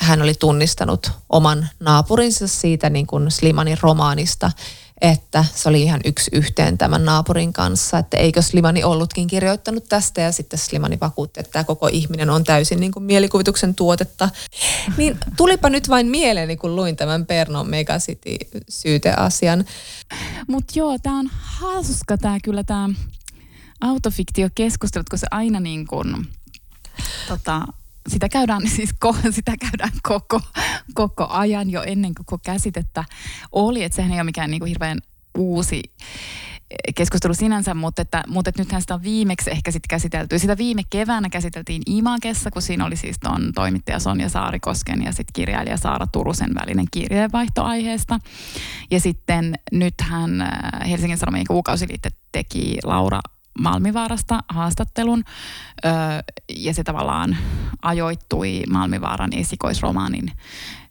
hän 0.00 0.22
oli 0.22 0.34
tunnistanut 0.34 1.10
oman 1.28 1.68
naapurinsa 1.80 2.48
siitä 2.48 2.90
niin 2.90 3.06
kuin 3.06 3.30
Slimanin 3.30 3.78
romaanista, 3.80 4.52
että 5.00 5.44
se 5.54 5.68
oli 5.68 5.82
ihan 5.82 6.00
yksi 6.04 6.30
yhteen 6.34 6.78
tämän 6.78 7.04
naapurin 7.04 7.52
kanssa, 7.52 7.98
että 7.98 8.16
eikö 8.16 8.42
Slimani 8.42 8.84
ollutkin 8.84 9.26
kirjoittanut 9.26 9.88
tästä 9.88 10.20
ja 10.20 10.32
sitten 10.32 10.58
Slimani 10.58 10.98
vakuutti, 11.00 11.40
että 11.40 11.52
tämä 11.52 11.64
koko 11.64 11.88
ihminen 11.92 12.30
on 12.30 12.44
täysin 12.44 12.80
niin 12.80 12.92
kuin 12.92 13.02
mielikuvituksen 13.02 13.74
tuotetta. 13.74 14.28
Niin 14.96 15.18
tulipa 15.36 15.70
nyt 15.70 15.88
vain 15.88 16.06
mieleeni, 16.06 16.56
kun 16.56 16.76
luin 16.76 16.96
tämän 16.96 17.26
Perno 17.26 17.64
Megacity 17.64 18.36
syyteasian. 18.68 19.64
Mutta 20.48 20.72
joo, 20.76 20.98
tämä 21.02 21.18
on 21.18 21.30
hauska 21.32 22.18
tämä 22.18 22.38
kyllä 22.44 22.64
tämä 22.64 22.88
autofiktiokeskustelut, 23.80 25.08
kun 25.08 25.18
se 25.18 25.26
aina 25.30 25.60
niin 25.60 25.86
kuin, 25.86 26.26
tota, 27.28 27.66
sitä 28.10 28.28
käydään, 28.28 28.68
siis 28.76 28.90
sitä 29.30 29.52
käydään 29.56 29.92
koko, 30.02 30.40
koko 30.94 31.26
ajan 31.30 31.70
jo 31.70 31.82
ennen 31.82 32.14
koko 32.14 32.38
käsitettä 32.38 33.04
oli, 33.52 33.84
että 33.84 33.96
sehän 33.96 34.12
ei 34.12 34.18
ole 34.18 34.24
mikään 34.24 34.50
niin 34.50 34.60
kuin 34.60 34.68
hirveän 34.68 34.98
uusi 35.38 35.82
keskustelu 36.94 37.34
sinänsä, 37.34 37.74
mutta, 37.74 38.02
että, 38.02 38.22
mutta 38.26 38.48
että 38.48 38.62
nythän 38.62 38.80
sitä 38.80 38.94
on 38.94 39.02
viimeksi 39.02 39.50
ehkä 39.50 39.70
sitten 39.70 39.88
käsitelty. 39.88 40.38
Sitä 40.38 40.56
viime 40.56 40.82
keväänä 40.90 41.28
käsiteltiin 41.28 41.82
Imakessa, 41.86 42.50
kun 42.50 42.62
siinä 42.62 42.86
oli 42.86 42.96
siis 42.96 43.16
ton 43.18 43.52
toimittaja 43.54 43.98
Sonja 43.98 44.28
Saarikosken 44.28 45.02
ja 45.02 45.12
sitten 45.12 45.32
kirjailija 45.32 45.76
Saara 45.76 46.06
Turusen 46.06 46.54
välinen 46.54 46.86
kirjeenvaihto 46.90 47.64
aiheesta. 47.64 48.18
Ja 48.90 49.00
sitten 49.00 49.54
nythän 49.72 50.40
äh, 50.40 50.50
Helsingin 50.88 51.18
Sanomien 51.18 51.46
kuukausiliitte 51.46 52.10
teki 52.32 52.78
Laura 52.84 53.20
Malmivaarasta 53.60 54.40
haastattelun 54.48 55.24
öö, 55.84 55.92
ja 56.56 56.74
se 56.74 56.84
tavallaan 56.84 57.36
ajoittui 57.82 58.62
Malmivaaran 58.70 59.32
esikoisromaanin 59.32 60.32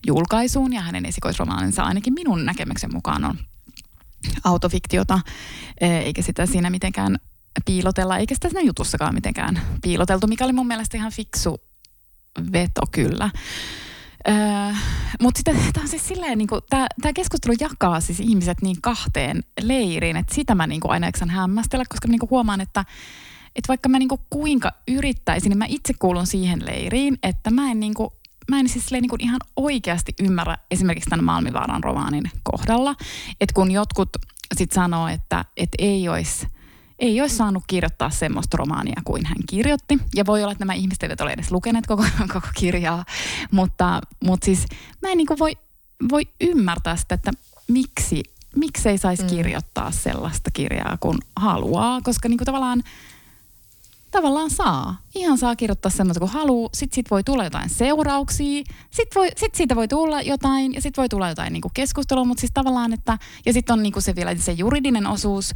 julkaisuun 0.07 0.73
ja 0.73 0.81
hänen 0.81 1.05
esikoisromaaninsa 1.05 1.83
ainakin 1.83 2.13
minun 2.13 2.45
näkemyksen 2.45 2.93
mukaan 2.93 3.25
on 3.25 3.37
autofiktiota, 4.43 5.19
eikä 5.81 6.21
sitä 6.21 6.45
siinä 6.45 6.69
mitenkään 6.69 7.17
piilotella, 7.65 8.17
eikä 8.17 8.35
sitä 8.35 8.49
siinä 8.49 8.61
jutussakaan 8.61 9.13
mitenkään 9.13 9.61
piiloteltu, 9.81 10.27
mikä 10.27 10.45
oli 10.45 10.53
mun 10.53 10.67
mielestä 10.67 10.97
ihan 10.97 11.11
fiksu 11.11 11.61
veto 12.51 12.81
kyllä. 12.91 13.29
Öö, 14.27 14.73
Mutta 15.21 15.41
tämä 15.43 15.57
on 15.81 15.87
siis 15.87 16.07
silleen, 16.07 16.37
niin 16.37 16.47
tämä 16.69 17.13
keskustelu 17.15 17.55
jakaa 17.59 17.99
siis 17.99 18.19
ihmiset 18.19 18.61
niin 18.61 18.81
kahteen 18.81 19.43
leiriin, 19.61 20.17
että 20.17 20.35
sitä 20.35 20.55
mä 20.55 20.67
niin 20.67 20.81
kuin 20.81 20.91
aina 20.91 21.07
eksän 21.07 21.29
hämmästellä, 21.29 21.85
koska 21.89 22.07
niin 22.07 22.19
kuin 22.19 22.29
huomaan, 22.29 22.61
että 22.61 22.85
että 23.55 23.67
vaikka 23.67 23.89
mä 23.89 23.99
niin 23.99 24.09
kuin 24.09 24.21
kuinka 24.29 24.71
yrittäisin, 24.87 25.49
niin 25.49 25.57
mä 25.57 25.65
itse 25.67 25.93
kuulun 25.99 26.27
siihen 26.27 26.65
leiriin, 26.65 27.17
että 27.23 27.51
mä 27.51 27.71
en, 27.71 27.79
niin 27.79 27.93
kuin, 27.93 28.09
mä 28.49 28.59
en 28.59 28.69
siis 28.69 28.91
niin 28.91 29.09
kuin 29.09 29.23
ihan 29.23 29.39
oikeasti 29.55 30.13
ymmärrä 30.19 30.57
esimerkiksi 30.71 31.09
tämän 31.09 31.25
Malmivaaran 31.25 31.83
romaanin 31.83 32.31
kohdalla, 32.43 32.95
että 33.41 33.53
kun 33.53 33.71
jotkut 33.71 34.09
sitten 34.55 34.75
sanoo, 34.75 35.07
että, 35.07 35.45
että 35.57 35.75
ei 35.79 36.09
olisi– 36.09 36.47
ei 36.99 37.21
olisi 37.21 37.35
saanut 37.35 37.63
kirjoittaa 37.67 38.09
semmoista 38.09 38.57
romaania 38.57 39.01
kuin 39.03 39.25
hän 39.25 39.37
kirjoitti. 39.49 39.97
Ja 40.15 40.25
voi 40.25 40.41
olla, 40.43 40.51
että 40.51 40.65
nämä 40.65 40.73
ihmiset 40.73 41.03
eivät 41.03 41.21
ole 41.21 41.31
edes 41.31 41.51
lukeneet 41.51 41.87
koko, 41.87 42.05
koko 42.33 42.47
kirjaa, 42.55 43.05
mutta, 43.51 44.01
mutta 44.23 44.45
siis 44.45 44.65
mä 45.01 45.09
en 45.09 45.17
niin 45.17 45.27
voi, 45.39 45.57
voi 46.11 46.27
ymmärtää 46.41 46.95
sitä, 46.95 47.15
että 47.15 47.31
miksi, 47.67 48.23
miksi 48.55 48.89
ei 48.89 48.97
saisi 48.97 49.23
mm. 49.23 49.29
kirjoittaa 49.29 49.91
sellaista 49.91 50.51
kirjaa 50.51 50.97
kuin 50.99 51.17
haluaa, 51.35 52.01
koska 52.03 52.29
niin 52.29 52.37
kuin 52.37 52.45
tavallaan 52.45 52.83
tavallaan 54.11 54.49
saa. 54.49 55.01
Ihan 55.15 55.37
saa 55.37 55.55
kirjoittaa 55.55 55.89
semmoista 55.89 56.19
kuin 56.19 56.31
haluaa. 56.31 56.69
Sitten 56.73 56.95
siitä 56.95 57.09
voi 57.09 57.23
tulla 57.23 57.43
jotain 57.43 57.69
seurauksia. 57.69 58.63
Sitten, 58.91 59.19
voi, 59.19 59.29
sit 59.37 59.55
siitä 59.55 59.75
voi 59.75 59.87
tulla 59.87 60.21
jotain 60.21 60.73
ja 60.73 60.81
sitten 60.81 61.01
voi 61.01 61.09
tulla 61.09 61.29
jotain 61.29 61.53
niinku 61.53 61.71
keskustelua. 61.73 62.25
Mutta 62.25 62.41
siis 62.41 62.51
tavallaan, 62.53 62.93
että 62.93 63.17
ja 63.45 63.53
sitten 63.53 63.73
on 63.73 63.83
niinku 63.83 64.01
se 64.01 64.15
vielä 64.15 64.35
se 64.35 64.51
juridinen 64.51 65.07
osuus. 65.07 65.53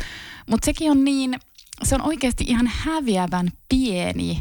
Mutta 0.49 0.65
sekin 0.65 0.91
on 0.91 1.03
niin, 1.03 1.39
se 1.83 1.95
on 1.95 2.01
oikeasti 2.01 2.43
ihan 2.47 2.67
häviävän 2.67 3.49
pieni. 3.69 4.39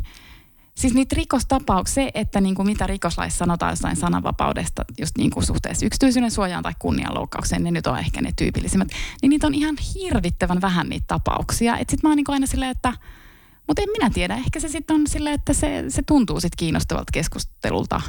Siis 0.75 0.95
niitä 0.95 1.17
rikostapauksia, 1.17 1.95
se, 2.05 2.11
että 2.15 2.41
niin 2.41 2.55
kuin 2.55 2.67
mitä 2.67 2.87
rikoslaissa 2.87 3.39
sanotaan 3.39 3.73
jostain 3.73 3.97
sananvapaudesta 3.97 4.85
just 4.99 5.19
niin 5.19 5.31
kuin 5.31 5.47
suhteessa 5.47 5.87
yksityisyyden 5.87 6.31
suojaan 6.31 6.63
tai 6.63 6.73
kunnianloukkaukseen, 6.79 7.65
niin 7.65 7.75
nyt 7.75 7.87
on 7.87 7.99
ehkä 7.99 8.21
ne 8.21 8.33
tyypillisimmät, 8.37 8.89
niin 9.23 9.31
niitä 9.31 9.47
on 9.47 9.55
ihan 9.55 9.77
hirvittävän 9.95 10.61
vähän 10.61 10.89
niitä 10.89 11.05
tapauksia. 11.09 11.77
Että 11.77 11.91
sit 11.91 12.03
mä 12.03 12.09
oon 12.09 12.17
niin 12.17 12.25
aina 12.31 12.47
silleen, 12.47 12.71
että– 12.71 12.93
mutta 13.67 13.83
en 13.83 13.89
minä 13.99 14.11
tiedä. 14.11 14.35
Ehkä 14.35 14.61
se 14.61 14.69
sitten 14.69 14.97
on 14.97 15.07
silleen, 15.07 15.35
että 15.35 15.53
se, 15.53 15.85
se 15.89 16.03
tuntuu 16.07 16.41
sitten 16.41 16.57
kiinnostavalta 16.57 17.13
keskustelulta 17.13 18.01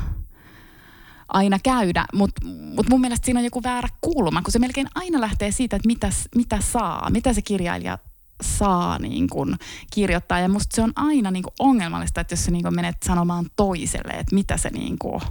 aina 1.28 1.60
käydä, 1.60 2.06
mutta 2.14 2.46
mut 2.76 2.90
mun 2.90 3.02
mielestä 3.02 3.26
siinä 3.26 3.40
on 3.40 3.44
joku 3.44 3.64
väärä 3.64 3.90
kulma, 4.02 4.42
kun 4.42 4.52
se 4.52 4.60
melkein 4.60 4.88
aina 4.96 5.22
lähtee 5.22 5.52
siitä, 5.52 5.76
että 5.76 5.88
mitä, 5.88 6.10
mitä 6.36 6.62
saa, 6.62 7.10
mitä 7.10 7.34
se 7.34 7.42
kirjailija 7.42 7.98
saa 8.42 9.00
niin 9.00 9.30
kun 9.30 9.58
kirjoittaa. 9.94 10.40
Ja 10.40 10.50
musta 10.50 10.76
se 10.76 10.82
on 10.82 10.94
aina 10.96 11.32
niin 11.32 11.44
kun 11.44 11.54
ongelmallista, 11.60 12.22
että 12.22 12.34
jos 12.34 12.46
sä 12.46 12.52
niin 12.52 12.64
kun 12.64 12.76
menet 12.76 12.96
sanomaan 13.06 13.46
toiselle, 13.56 14.14
että 14.14 14.36
mitä 14.36 14.58
se 14.58 14.70
niin 14.70 15.00
kun 15.00 15.22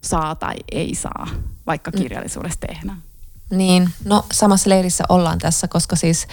saa 0.00 0.34
tai 0.34 0.54
ei 0.72 0.94
saa, 0.94 1.26
vaikka 1.66 1.90
mm. 1.90 1.98
kirjallisuudessa 1.98 2.60
tehdään. 2.60 3.02
Niin, 3.50 3.90
no 4.04 4.24
samassa 4.32 4.70
leirissä 4.70 5.04
ollaan 5.08 5.38
tässä, 5.38 5.68
koska 5.68 5.96
siis 5.96 6.26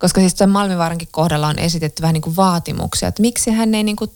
koska 0.00 0.20
siis 0.20 0.34
tämän 0.34 0.52
Malmivaarankin 0.52 1.08
kohdalla 1.10 1.48
on 1.48 1.58
esitetty 1.58 2.02
vähän 2.02 2.14
niin 2.14 2.22
kuin 2.22 2.36
vaatimuksia, 2.36 3.08
että 3.08 3.22
miksi 3.22 3.50
hän 3.50 3.74
ei 3.74 3.82
niin 3.82 3.96
kuin 3.96 4.10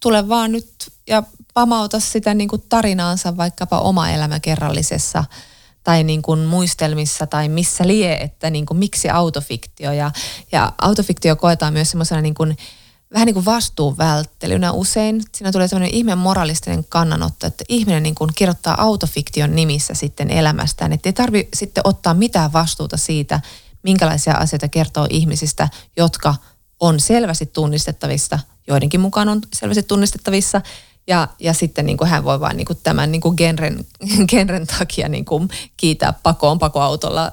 tule 0.00 0.28
vaan 0.28 0.52
nyt 0.52 0.92
ja 1.06 1.22
pamauta 1.54 2.00
sitä 2.00 2.34
niin 2.34 2.48
kuin 2.48 2.62
tarinaansa 2.68 3.36
vaikkapa 3.36 3.78
oma 3.78 4.10
elämäkerrallisessa 4.10 5.24
tai 5.84 6.04
niin 6.04 6.22
kuin 6.22 6.40
muistelmissa 6.40 7.26
tai 7.26 7.48
missä 7.48 7.86
lie, 7.86 8.14
että 8.14 8.50
niin 8.50 8.66
kuin 8.66 8.78
miksi 8.78 9.10
autofiktio. 9.10 9.92
Ja, 9.92 10.10
ja 10.52 10.72
autofiktio 10.82 11.36
koetaan 11.36 11.72
myös 11.72 11.90
semmoisena 11.90 12.20
niin 12.20 12.34
kuin, 12.34 12.56
vähän 13.12 13.26
niin 13.26 13.34
kuin 13.34 13.44
vastuun 13.44 13.98
välttelynä 13.98 14.72
usein. 14.72 15.22
Siinä 15.32 15.52
tulee 15.52 15.68
semmoinen 15.68 15.94
ihme 15.94 16.14
moralistinen 16.14 16.84
kannanotto, 16.88 17.46
että 17.46 17.64
ihminen 17.68 18.02
niin 18.02 18.14
kuin 18.14 18.30
kirjoittaa 18.34 18.82
autofiktion 18.82 19.56
nimissä 19.56 19.94
sitten 19.94 20.30
elämästään. 20.30 20.92
Että 20.92 21.08
ei 21.08 21.12
tarvi 21.12 21.48
sitten 21.54 21.86
ottaa 21.86 22.14
mitään 22.14 22.52
vastuuta 22.52 22.96
siitä, 22.96 23.40
minkälaisia 23.86 24.34
asioita 24.34 24.68
kertoo 24.68 25.06
ihmisistä, 25.10 25.68
jotka 25.96 26.34
on 26.80 27.00
selvästi 27.00 27.46
tunnistettavissa, 27.46 28.38
joidenkin 28.66 29.00
mukaan 29.00 29.28
on 29.28 29.40
selvästi 29.54 29.82
tunnistettavissa, 29.82 30.60
ja, 31.06 31.28
ja 31.38 31.52
sitten 31.52 31.86
niin 31.86 31.96
kuin 31.96 32.10
hän 32.10 32.24
voi 32.24 32.40
vain 32.40 32.56
niin 32.56 32.66
kuin 32.66 32.78
tämän 32.82 33.12
niin 33.12 33.20
kuin 33.20 33.34
genren, 33.36 33.86
genren 34.30 34.66
takia 34.66 35.08
niin 35.08 35.24
kuin 35.24 35.48
kiitää 35.76 36.12
pakoon 36.22 36.58
pakoautolla 36.58 37.32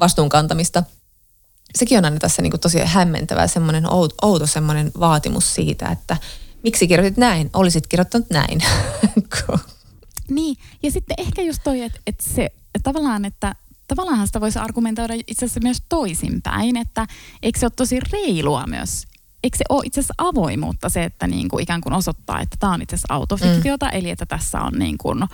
vastuunkantamista. 0.00 0.82
Sekin 1.74 1.98
on 1.98 2.04
aina 2.04 2.18
tässä 2.18 2.42
niin 2.42 2.50
kuin 2.50 2.60
tosi 2.60 2.78
hämmentävä 2.84 3.46
semmoinen 3.46 3.92
outo, 3.92 4.14
outo 4.22 4.46
semmoinen 4.46 4.92
vaatimus 5.00 5.54
siitä, 5.54 5.88
että 5.88 6.16
miksi 6.62 6.88
kirjoitit 6.88 7.16
näin, 7.16 7.50
olisit 7.52 7.86
kirjoittanut 7.86 8.30
näin. 8.30 8.64
niin, 10.30 10.56
ja 10.82 10.90
sitten 10.90 11.14
ehkä 11.18 11.42
just 11.42 11.60
toi, 11.64 11.80
että, 11.80 12.00
että 12.06 12.24
se 12.34 12.52
tavallaan, 12.82 13.24
että 13.24 13.54
tavallaan 13.96 14.26
sitä 14.26 14.40
voisi 14.40 14.58
argumentoida 14.58 15.14
itse 15.14 15.44
asiassa 15.44 15.60
myös 15.62 15.82
toisinpäin, 15.88 16.76
että 16.76 17.06
eikö 17.42 17.58
se 17.58 17.66
ole 17.66 17.72
tosi 17.76 18.00
reilua 18.12 18.64
myös 18.66 19.06
eikö 19.42 19.56
se 19.56 19.64
ole 19.68 19.82
itse 19.84 20.00
asiassa 20.00 20.14
avoimuutta 20.18 20.88
se, 20.88 21.04
että 21.04 21.26
niin 21.26 21.48
kuin 21.48 21.62
ikään 21.62 21.80
kuin 21.80 21.92
osoittaa, 21.92 22.40
että 22.40 22.56
tämä 22.60 22.72
on 22.72 22.82
itse 22.82 22.96
asiassa 22.96 23.14
autofiktiota, 23.14 23.86
mm. 23.86 23.98
eli 23.98 24.10
että 24.10 24.26
tässä 24.26 24.60
on 24.60 24.72
niin 24.78 24.98
kuin, 24.98 25.24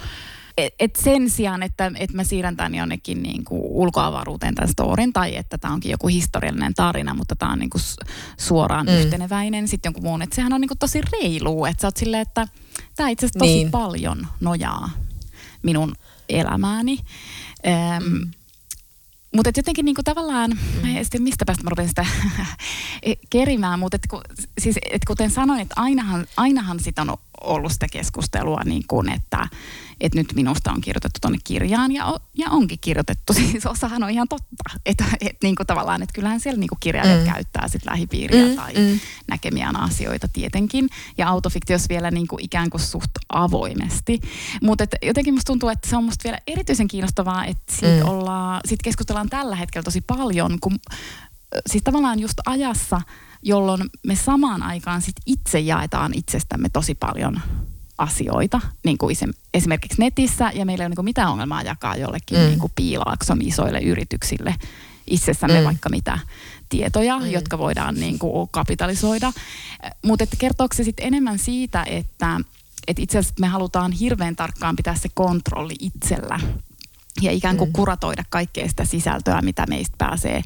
et, 0.59 0.75
et 0.79 0.97
sen 0.97 1.31
sijaan, 1.31 1.63
että 1.63 1.93
et 1.95 2.13
mä 2.13 2.25
siirrän 2.25 2.57
tämän 2.57 2.75
jonnekin 2.75 3.23
niin 3.23 3.45
kuin 3.45 3.63
ulkoavaruuteen 3.65 4.55
tämän 4.55 4.69
storin, 4.69 5.13
tai 5.13 5.37
että 5.37 5.59
tämä 5.59 5.75
onkin 5.75 5.91
joku 5.91 6.07
historiallinen 6.07 6.75
tarina, 6.75 7.15
mutta 7.15 7.37
tämä 7.37 7.53
on 7.53 7.59
niin 7.59 7.71
kuin 7.71 7.83
suoraan 8.37 8.87
mm. 8.87 8.93
yhteneväinen 8.93 9.69
sitten 9.69 9.89
jonkun 9.89 10.05
muun. 10.05 10.23
Että 10.23 10.37
sehän 10.37 10.53
on 10.53 10.61
niin 10.61 10.69
kuin 10.69 10.79
tosi 10.79 11.01
reilu, 11.13 11.65
että 11.65 11.81
sä 11.81 11.87
oot 11.87 11.97
silleen, 11.97 12.23
että 12.23 12.49
tämä 12.97 13.09
itse 13.09 13.27
asiassa 13.27 13.39
tosi 13.39 13.53
niin. 13.53 13.71
paljon 13.71 14.27
nojaa 14.41 14.91
minun 15.63 15.95
elämääni. 16.29 16.99
mm. 18.01 18.31
Mutta 19.35 19.53
jotenkin 19.57 19.85
niinku 19.85 20.03
tavallaan, 20.03 20.51
mm. 20.51 21.03
sitten 21.03 21.23
mistä 21.23 21.45
päästä 21.45 21.65
mä 21.65 21.71
rupesin 21.71 21.89
sitä 21.89 22.07
kerimään, 23.31 23.79
mutta 23.79 23.97
et, 23.97 24.07
ku, 24.11 24.21
siis, 24.61 24.79
et 24.91 25.05
kuten 25.05 25.31
sanoin, 25.31 25.61
että 25.61 25.75
ainahan, 25.79 26.27
ainahan 26.37 26.81
sit 26.81 26.99
on 26.99 27.17
ollut 27.41 27.73
sitä 27.73 27.87
keskustelua, 27.93 28.61
niin 28.65 28.85
kun, 28.89 29.09
että 29.09 29.49
että 30.01 30.19
nyt 30.19 30.35
minusta 30.35 30.73
on 30.73 30.81
kirjoitettu 30.81 31.19
tuonne 31.21 31.39
kirjaan 31.45 31.93
ja, 31.93 32.21
ja 32.39 32.51
onkin 32.51 32.79
kirjoitettu. 32.81 33.33
Siis 33.39 33.67
osahan 33.67 34.03
on 34.03 34.11
ihan 34.11 34.29
totta, 34.29 34.65
että 34.87 35.05
et, 35.21 35.37
niin 35.43 35.57
kuin 35.57 35.67
tavallaan, 35.67 36.03
että 36.03 36.13
kyllähän 36.13 36.41
siellä 36.41 36.61
niin 36.61 36.69
kuin 36.69 36.79
kirjailijat 36.81 37.21
mm. 37.21 37.33
käyttää 37.33 37.69
sit 37.69 37.85
lähipiiriä 37.85 38.47
mm, 38.47 38.57
tai 38.57 38.73
mm. 38.75 39.01
näkemiään 39.29 39.77
asioita 39.77 40.29
tietenkin. 40.29 40.89
Ja 41.19 41.29
autofiktios 41.29 41.89
vielä 41.89 42.11
niin 42.11 42.29
kuin 42.29 42.45
ikään 42.45 42.71
kuin 42.71 42.81
suht 42.81 43.11
avoimesti. 43.29 44.21
Mutta 44.63 44.85
jotenkin 45.03 45.35
musta 45.35 45.47
tuntuu, 45.47 45.69
että 45.69 45.89
se 45.89 45.97
on 45.97 46.05
musta 46.05 46.25
vielä 46.25 46.39
erityisen 46.47 46.89
kiinnostavaa, 46.89 47.45
että 47.45 47.73
siitä, 47.73 48.05
mm. 48.05 48.11
ollaan, 48.11 48.61
siitä 48.65 48.85
keskustellaan 48.85 49.31
tällä 49.31 49.57
hetkellä 49.57 49.85
tosi 49.85 50.01
paljon, 50.01 50.59
kun 50.61 50.79
siis 51.67 51.85
tavallaan 51.85 52.19
just 52.19 52.39
ajassa, 52.47 53.01
jolloin 53.43 53.81
me 54.07 54.17
samaan 54.17 54.63
aikaan 54.63 55.03
sit 55.03 55.17
itse 55.27 55.61
jaetaan 55.61 56.15
itsestämme 56.15 56.69
tosi 56.69 56.95
paljon 56.95 57.41
asioita, 57.99 58.61
niin 58.85 58.99
kuin 58.99 59.17
esimerkiksi 59.55 60.01
netissä, 60.01 60.51
ja 60.55 60.67
meillä 60.67 60.83
ei 60.83 60.87
ole 60.87 60.95
niin 60.97 61.05
mitään 61.05 61.31
ongelmaa 61.31 61.63
jakaa 61.63 61.97
jollekin 61.97 62.39
mm. 62.39 62.45
niin 62.45 62.59
kuin 62.59 62.73
piilaakson 62.75 63.43
isoille 63.43 63.81
yrityksille 63.81 64.55
itsessämme 65.07 65.59
mm. 65.59 65.65
vaikka 65.65 65.89
mitä 65.89 66.19
tietoja, 66.69 67.19
mm. 67.19 67.31
jotka 67.31 67.59
voidaan 67.59 67.95
niin 67.95 68.19
kuin 68.19 68.49
kapitalisoida. 68.51 69.33
Mutta 70.05 70.25
kertooko 70.39 70.75
se 70.75 70.85
sitten 70.85 71.07
enemmän 71.07 71.39
siitä, 71.39 71.85
että, 71.87 72.41
että 72.87 73.03
itse 73.03 73.19
asiassa 73.19 73.41
me 73.41 73.47
halutaan 73.47 73.93
hirveän 73.93 74.37
tarkkaan 74.37 74.77
pitää 74.77 74.95
se 74.95 75.09
kontrolli 75.15 75.75
itsellä 75.81 76.41
ja 77.21 77.33
ikään 77.33 77.57
kuin 77.57 77.71
mm. 77.71 77.73
kuratoida 77.73 78.25
kaikkea 78.29 78.69
sitä 78.69 78.85
sisältöä, 78.85 79.43
mitä 79.43 79.65
meistä 79.69 79.95
pääsee 79.99 80.43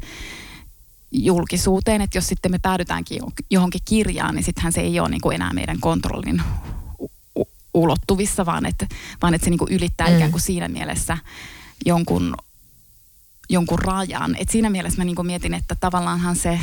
julkisuuteen, 1.13 2.01
että 2.01 2.19
jos 2.19 2.27
sitten 2.27 2.51
me 2.51 2.59
päädytäänkin 2.59 3.23
johonkin 3.51 3.81
kirjaan, 3.85 4.35
niin 4.35 4.45
sittenhän 4.45 4.73
se 4.73 4.81
ei 4.81 5.01
ole 5.01 5.09
niin 5.09 5.21
kuin 5.21 5.35
enää 5.35 5.53
meidän 5.53 5.81
kontrollin 5.81 6.43
ulottuvissa, 7.75 8.47
vaan 8.47 8.67
että, 8.67 8.87
vaan 9.23 9.35
että 9.35 9.45
se 9.45 9.51
niin 9.51 9.59
kuin 9.59 9.73
ylittää 9.73 10.09
mm. 10.09 10.17
ikään 10.17 10.31
kuin 10.31 10.41
siinä 10.41 10.69
mielessä 10.69 11.19
jonkun, 11.87 12.35
jonkun 13.51 13.79
rajan. 13.79 14.37
Et 14.39 14.49
siinä 14.49 14.71
mielessä 14.71 14.99
mä 14.99 15.05
niin 15.05 15.17
kuin 15.17 15.27
mietin, 15.27 15.55
että 15.55 15.75
tavallaanhan 15.75 16.37
se 16.37 16.61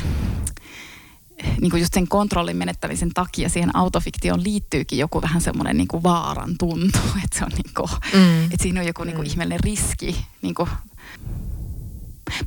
niin 1.62 1.72
kuin 1.72 1.82
just 1.82 1.94
sen 1.94 2.08
kontrollin 2.08 2.58
menettämisen 2.58 3.12
takia 3.14 3.50
siihen 3.50 3.76
autofiktioon 3.76 4.44
liittyykin 4.44 5.00
joku 5.00 5.22
vähän 5.22 5.42
semmoinen 5.42 5.78
niin 5.78 5.88
kuin 5.88 6.04
vaaran 6.04 6.56
tuntu, 6.60 7.00
että 7.24 7.40
se 7.40 7.46
on 7.46 7.52
niin 7.52 7.74
kuin, 7.76 7.90
mm. 8.14 8.44
että 8.44 8.64
siinä 8.64 8.80
on 8.80 8.88
joku 8.88 9.04
niin 9.04 9.16
kuin 9.16 9.28
mm. 9.28 9.32
ihmeellinen 9.32 9.64
riski 9.64 10.26
niin 10.42 10.56
kuin 10.56 10.70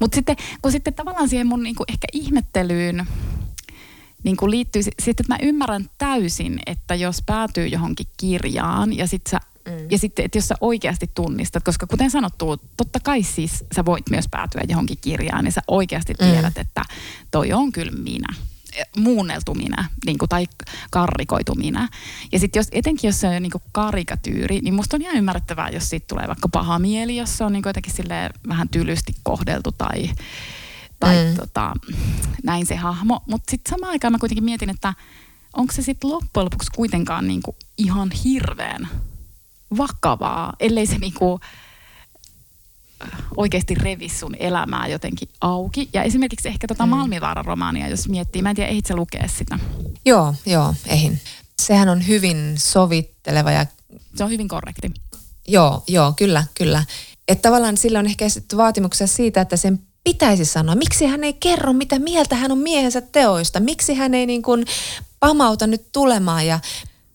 mutta 0.00 0.14
sitten, 0.14 0.36
kun 0.62 0.72
sitten 0.72 0.94
tavallaan 0.94 1.28
siihen 1.28 1.46
mun 1.46 1.62
niin 1.62 1.74
kuin 1.74 1.84
ehkä 1.88 2.06
ihmettelyyn 2.12 3.06
niin 4.22 4.36
kuin 4.36 4.50
liittyy 4.50 4.82
sitten, 4.82 5.10
että 5.10 5.24
mä 5.28 5.38
ymmärrän 5.42 5.90
täysin, 5.98 6.60
että 6.66 6.94
jos 6.94 7.22
päätyy 7.26 7.66
johonkin 7.66 8.06
kirjaan 8.16 8.96
ja 8.96 9.06
sitten 9.06 9.40
Mm. 9.68 9.86
Ja 9.90 9.98
sitten, 9.98 10.24
että 10.24 10.38
jos 10.38 10.48
sä 10.48 10.54
oikeasti 10.60 11.10
tunnistat, 11.14 11.64
koska 11.64 11.86
kuten 11.86 12.10
sanottu, 12.10 12.56
totta 12.76 13.00
kai 13.00 13.22
siis 13.22 13.64
sä 13.76 13.84
voit 13.84 14.10
myös 14.10 14.24
päätyä 14.30 14.62
johonkin 14.68 14.98
kirjaan 15.00 15.44
ja 15.44 15.52
sä 15.52 15.60
oikeasti 15.68 16.14
mm. 16.20 16.26
tiedät, 16.26 16.54
mm. 16.54 16.60
että 16.60 16.84
toi 17.30 17.52
on 17.52 17.72
kyllä 17.72 17.92
minä 17.92 18.34
muunneltu 18.96 19.54
minä 19.54 19.84
niin 20.06 20.18
kuin, 20.18 20.28
tai 20.28 20.46
karrikoitu 20.90 21.54
minä. 21.54 21.88
Ja 22.32 22.38
sitten 22.38 22.60
jos, 22.60 22.68
etenkin 22.72 23.08
jos 23.08 23.20
se 23.20 23.28
on 23.28 23.42
niin 23.42 23.50
kuin 23.50 23.62
karikatyyri, 23.72 24.60
niin 24.60 24.74
musta 24.74 24.96
on 24.96 25.02
ihan 25.02 25.16
ymmärrettävää, 25.16 25.68
jos 25.68 25.90
siitä 25.90 26.06
tulee 26.08 26.28
vaikka 26.28 26.48
paha 26.48 26.78
mieli, 26.78 27.16
jos 27.16 27.38
se 27.38 27.44
on 27.44 27.52
niin 27.52 27.62
kuin 27.62 27.70
jotenkin 27.70 27.94
vähän 28.48 28.68
tylysti 28.68 29.14
kohdeltu 29.22 29.72
tai, 29.72 30.10
tai 31.02 31.24
mm. 31.24 31.34
tota, 31.36 31.72
näin 32.44 32.66
se 32.66 32.76
hahmo. 32.76 33.20
Mutta 33.26 33.50
sitten 33.50 33.70
samaan 33.70 33.90
aikaan 33.90 34.12
mä 34.12 34.18
kuitenkin 34.18 34.44
mietin, 34.44 34.70
että 34.70 34.94
onko 35.56 35.72
se 35.72 35.82
sitten 35.82 36.10
loppujen 36.10 36.44
lopuksi 36.44 36.70
kuitenkaan 36.74 37.28
niin 37.28 37.42
kuin 37.42 37.56
ihan 37.78 38.10
hirveän 38.10 38.88
vakavaa, 39.76 40.52
ellei 40.60 40.86
se 40.86 40.98
niin 40.98 41.14
kuin, 41.14 41.40
oikeasti 43.36 43.74
revi 43.74 44.08
sun 44.08 44.34
elämää 44.38 44.88
jotenkin 44.88 45.28
auki. 45.40 45.88
Ja 45.92 46.02
esimerkiksi 46.02 46.48
ehkä 46.48 46.66
tota 46.66 46.86
mm. 46.86 46.90
Malmivaaran 46.90 47.44
romaania, 47.44 47.88
jos 47.88 48.08
miettii, 48.08 48.42
mä 48.42 48.50
en 48.50 48.56
tiedä, 48.56 48.70
ehdit 48.70 48.86
sä 48.86 48.96
lukea 48.96 49.28
sitä? 49.28 49.58
Joo, 50.04 50.34
joo, 50.46 50.74
eihin. 50.86 51.20
Sehän 51.62 51.88
on 51.88 52.06
hyvin 52.06 52.54
sovitteleva 52.56 53.50
ja... 53.50 53.66
Se 54.14 54.24
on 54.24 54.30
hyvin 54.30 54.48
korrekti. 54.48 54.90
Joo, 55.48 55.82
joo, 55.88 56.12
kyllä, 56.12 56.44
kyllä. 56.54 56.84
Että 57.28 57.42
tavallaan 57.42 57.76
sillä 57.76 57.98
on 57.98 58.06
ehkä 58.06 58.24
vaatimuksia 58.56 59.06
siitä, 59.06 59.40
että 59.40 59.56
sen 59.56 59.80
pitäisi 60.04 60.44
sanoa. 60.44 60.74
Miksi 60.74 61.06
hän 61.06 61.24
ei 61.24 61.32
kerro, 61.32 61.72
mitä 61.72 61.98
mieltä 61.98 62.36
hän 62.36 62.52
on 62.52 62.58
miehensä 62.58 63.00
teoista? 63.00 63.60
Miksi 63.60 63.94
hän 63.94 64.14
ei 64.14 64.26
niin 64.26 64.42
kuin 64.42 64.64
pamauta 65.20 65.66
nyt 65.66 65.92
tulemaan? 65.92 66.46
Ja 66.46 66.60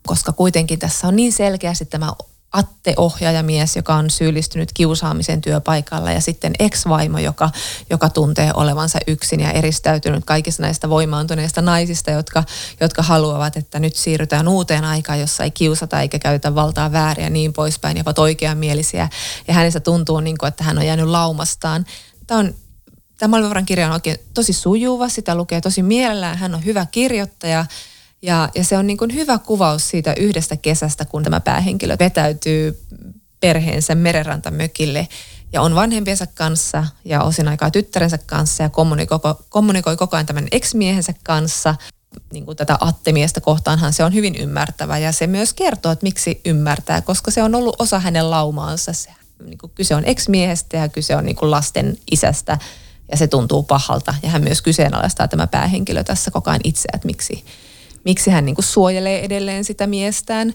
koska 0.07 0.31
kuitenkin 0.31 0.79
tässä 0.79 1.07
on 1.07 1.15
niin 1.15 1.33
selkeästi 1.33 1.85
tämä 1.85 2.13
Atte 2.51 2.93
ohjaajamies, 2.97 3.75
joka 3.75 3.95
on 3.95 4.09
syyllistynyt 4.09 4.73
kiusaamisen 4.73 5.41
työpaikalla 5.41 6.11
ja 6.11 6.21
sitten 6.21 6.53
ex-vaimo, 6.59 7.19
joka, 7.19 7.49
joka 7.89 8.09
tuntee 8.09 8.51
olevansa 8.53 8.99
yksin 9.07 9.39
ja 9.39 9.51
eristäytynyt 9.51 10.25
kaikista 10.25 10.63
näistä 10.63 10.89
voimaantuneista 10.89 11.61
naisista, 11.61 12.11
jotka, 12.11 12.43
jotka 12.79 13.03
haluavat, 13.03 13.57
että 13.57 13.79
nyt 13.79 13.95
siirrytään 13.95 14.47
uuteen 14.47 14.83
aikaan, 14.83 15.19
jossa 15.19 15.43
ei 15.43 15.51
kiusata 15.51 16.01
eikä 16.01 16.19
käytä 16.19 16.55
valtaa 16.55 16.91
väärin 16.91 17.23
ja 17.23 17.29
niin 17.29 17.53
poispäin 17.53 17.97
ja 17.97 18.03
ovat 18.05 18.19
oikeamielisiä. 18.19 19.09
Ja 19.47 19.53
hänestä 19.53 19.79
tuntuu, 19.79 20.19
niin 20.19 20.37
kuin, 20.37 20.47
että 20.47 20.63
hän 20.63 20.77
on 20.77 20.85
jäänyt 20.85 21.07
laumastaan. 21.07 21.85
Tämä 22.27 22.39
on 22.39 22.53
Tämä 23.17 23.31
Malmivaran 23.31 23.65
kirja 23.65 23.87
on 23.87 23.93
oikein 23.93 24.17
tosi 24.33 24.53
sujuva, 24.53 25.09
sitä 25.09 25.35
lukee 25.35 25.61
tosi 25.61 25.83
mielellään. 25.83 26.37
Hän 26.37 26.55
on 26.55 26.65
hyvä 26.65 26.85
kirjoittaja 26.91 27.65
ja, 28.21 28.49
ja 28.55 28.63
se 28.63 28.77
on 28.77 28.87
niin 28.87 28.97
kuin 28.97 29.13
hyvä 29.13 29.39
kuvaus 29.39 29.89
siitä 29.89 30.13
yhdestä 30.13 30.57
kesästä, 30.57 31.05
kun 31.05 31.23
tämä 31.23 31.39
päähenkilö 31.39 31.97
vetäytyy 31.99 32.81
perheensä 33.39 33.95
merenrantamökille 33.95 35.07
ja 35.53 35.61
on 35.61 35.75
vanhempiensa 35.75 36.27
kanssa 36.27 36.85
ja 37.05 37.23
osin 37.23 37.47
aikaa 37.47 37.71
tyttärensä 37.71 38.17
kanssa 38.17 38.63
ja 38.63 38.69
kommunikoi, 38.69 39.19
kommunikoi 39.49 39.97
koko 39.97 40.15
ajan 40.15 40.25
tämän 40.25 40.47
ex-miehensä 40.51 41.13
kanssa. 41.23 41.75
Niin 42.33 42.45
kuin 42.45 42.57
tätä 42.57 42.77
attemiestä 42.79 43.41
kohtaanhan 43.41 43.93
se 43.93 44.03
on 44.03 44.13
hyvin 44.13 44.35
ymmärtävä 44.35 44.97
ja 44.97 45.11
se 45.11 45.27
myös 45.27 45.53
kertoo, 45.53 45.91
että 45.91 46.03
miksi 46.03 46.41
ymmärtää, 46.45 47.01
koska 47.01 47.31
se 47.31 47.43
on 47.43 47.55
ollut 47.55 47.75
osa 47.79 47.99
hänen 47.99 48.29
laumaansa. 48.29 48.93
Se, 48.93 49.09
niin 49.45 49.57
kuin 49.57 49.71
kyse 49.75 49.95
on 49.95 50.05
ex-miehestä 50.05 50.77
ja 50.77 50.89
kyse 50.89 51.15
on 51.15 51.25
niin 51.25 51.35
kuin 51.35 51.51
lasten 51.51 51.97
isästä 52.11 52.57
ja 53.11 53.17
se 53.17 53.27
tuntuu 53.27 53.63
pahalta. 53.63 54.15
Ja 54.23 54.29
hän 54.29 54.43
myös 54.43 54.61
kyseenalaistaa 54.61 55.27
tämä 55.27 55.47
päähenkilö 55.47 56.03
tässä 56.03 56.31
koko 56.31 56.49
ajan 56.49 56.61
itse, 56.63 56.89
että 56.93 57.05
miksi, 57.05 57.45
miksi 58.05 58.31
hän 58.31 58.45
niin 58.45 58.55
kuin 58.55 58.65
suojelee 58.65 59.25
edelleen 59.25 59.63
sitä 59.63 59.87
miestään. 59.87 60.53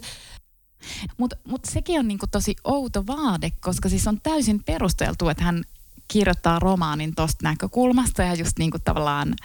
Mutta 1.17 1.35
mut 1.47 1.61
sekin 1.65 1.99
on 1.99 2.07
niin 2.07 2.19
kuin 2.19 2.29
tosi 2.29 2.55
outo 2.63 3.07
vaade, 3.07 3.51
koska 3.61 3.89
siis 3.89 4.07
on 4.07 4.21
täysin 4.21 4.63
perusteltu, 4.63 5.29
että 5.29 5.43
hän 5.43 5.63
kirjoittaa 6.07 6.59
romaanin 6.59 7.15
tuosta 7.15 7.39
näkökulmasta 7.43 8.23
ja 8.23 8.33
just 8.33 8.59
niin 8.59 8.71
tavallaan 8.83 9.35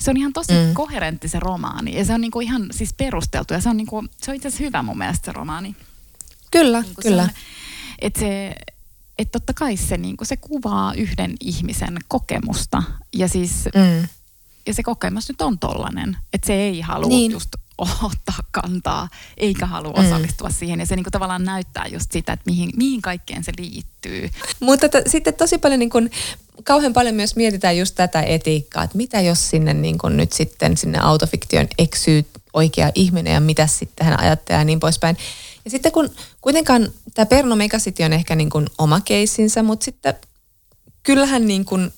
se 0.00 0.10
on 0.10 0.16
ihan 0.16 0.32
tosi 0.32 0.52
mm. 0.52 0.74
koherentti 0.74 1.28
se 1.28 1.40
romaani 1.40 1.98
ja 1.98 2.04
se 2.04 2.14
on 2.14 2.20
niinku 2.20 2.40
ihan 2.40 2.66
siis 2.70 2.94
perusteltu 2.94 3.54
ja 3.54 3.60
se 3.60 3.68
on, 3.68 3.76
niinku, 3.76 4.04
se 4.22 4.30
on 4.30 4.34
itse 4.34 4.48
asiassa 4.48 4.64
hyvä 4.64 4.82
mun 4.82 4.98
mielestä 4.98 5.24
se 5.24 5.32
romaani. 5.32 5.76
Kyllä, 6.50 6.80
niinku 6.80 7.02
kyllä. 7.02 7.24
Se 7.26 7.32
että 7.98 8.20
se, 8.20 8.54
että 9.18 9.38
totta 9.38 9.52
kai 9.54 9.76
se, 9.76 9.96
niinku, 9.96 10.24
se 10.24 10.36
kuvaa 10.36 10.94
yhden 10.94 11.34
ihmisen 11.40 11.98
kokemusta 12.08 12.82
ja 13.12 13.28
siis 13.28 13.64
mm 13.74 14.08
ja 14.68 14.74
se 14.74 14.82
kokemus 14.82 15.28
nyt 15.28 15.42
on 15.42 15.58
tollainen, 15.58 16.16
että 16.32 16.46
se 16.46 16.54
ei 16.54 16.80
halua 16.80 17.08
niin. 17.08 17.32
just 17.32 17.48
ottaa 18.02 18.38
kantaa, 18.50 19.08
eikä 19.36 19.66
halua 19.66 19.92
mm. 19.92 20.06
osallistua 20.06 20.50
siihen. 20.50 20.80
Ja 20.80 20.86
se 20.86 20.96
niinku 20.96 21.10
tavallaan 21.10 21.44
näyttää 21.44 21.86
just 21.86 22.12
sitä, 22.12 22.32
että 22.32 22.42
mihin, 22.46 22.70
mihin 22.76 23.02
kaikkeen 23.02 23.44
se 23.44 23.52
liittyy. 23.58 24.30
Mutta 24.60 24.88
t- 24.88 25.06
sitten 25.06 25.34
tosi 25.34 25.58
paljon, 25.58 25.78
niin 25.78 25.90
kun, 25.90 26.10
kauhean 26.64 26.92
paljon 26.92 27.14
myös 27.14 27.36
mietitään 27.36 27.78
just 27.78 27.94
tätä 27.94 28.22
etiikkaa, 28.22 28.84
että 28.84 28.96
mitä 28.96 29.20
jos 29.20 29.50
sinne 29.50 29.74
niin 29.74 29.98
kun 29.98 30.16
nyt 30.16 30.32
sitten 30.32 30.76
sinne 30.76 30.98
autofiktion 30.98 31.68
eksyy 31.78 32.26
oikea 32.52 32.90
ihminen 32.94 33.34
ja 33.34 33.40
mitä 33.40 33.66
sitten 33.66 34.06
hän 34.06 34.20
ajattelee 34.20 34.60
ja 34.60 34.64
niin 34.64 34.80
poispäin. 34.80 35.16
Ja 35.64 35.70
sitten 35.70 35.92
kun 35.92 36.10
kuitenkaan 36.48 36.92
tämä 37.14 37.26
Perno 37.26 37.56
Megacity 37.56 38.02
on 38.02 38.12
ehkä 38.12 38.34
niin 38.34 38.50
kuin 38.50 38.66
oma 38.78 39.00
keissinsä, 39.00 39.62
mutta 39.62 39.84
sitten 39.84 40.14
kyllähän 41.02 41.46
niin 41.46 41.64
kuin 41.64 41.92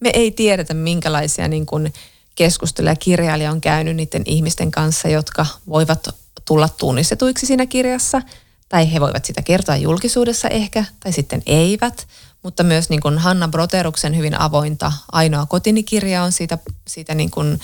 me 0.00 0.10
ei 0.14 0.30
tiedetä, 0.30 0.74
minkälaisia 0.74 1.48
niin 1.48 1.66
kuin 1.66 1.92
keskusteluja 2.34 2.96
kirjailija 2.96 3.50
on 3.50 3.60
käynyt 3.60 3.96
niiden 3.96 4.22
ihmisten 4.26 4.70
kanssa, 4.70 5.08
jotka 5.08 5.46
voivat 5.68 6.08
tulla 6.44 6.68
tunnistetuiksi 6.68 7.46
siinä 7.46 7.66
kirjassa, 7.66 8.22
tai 8.68 8.92
he 8.92 9.00
voivat 9.00 9.24
sitä 9.24 9.42
kertoa 9.42 9.76
julkisuudessa 9.76 10.48
ehkä, 10.48 10.84
tai 11.00 11.12
sitten 11.12 11.42
eivät. 11.46 12.06
Mutta 12.42 12.62
myös 12.62 12.90
niin 12.90 13.00
kuin 13.00 13.18
Hanna 13.18 13.48
Broteruksen 13.48 14.16
hyvin 14.16 14.40
avointa 14.40 14.92
Ainoa 15.12 15.46
kotinikirja 15.46 16.22
on 16.22 16.32
siitä, 16.32 16.58
siitä 16.88 17.14
niin 17.14 17.30
kuin 17.30 17.60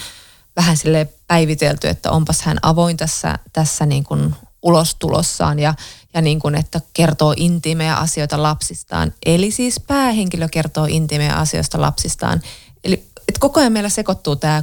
vähän 0.56 0.76
sille 0.76 1.08
päivitelty, 1.26 1.88
että 1.88 2.10
onpas 2.10 2.42
hän 2.42 2.58
avoin 2.62 2.96
tässä, 2.96 3.38
tässä 3.52 3.86
niin 3.86 4.04
kuin 4.04 4.34
ulostulossaan 4.66 5.58
ja, 5.58 5.74
ja 6.16 6.22
niin 6.22 6.38
kuin, 6.38 6.54
että 6.54 6.80
kertoo 6.92 7.34
intiimejä 7.36 7.96
asioita 7.96 8.42
lapsistaan. 8.42 9.12
Eli 9.26 9.50
siis 9.50 9.80
päähenkilö 9.80 10.48
kertoo 10.48 10.86
intiimejä 10.88 11.34
asioista 11.34 11.80
lapsistaan. 11.80 12.42
Eli 12.84 13.08
että 13.28 13.40
koko 13.40 13.60
ajan 13.60 13.72
meillä 13.72 13.88
sekoittuu 13.88 14.36
tämä 14.36 14.62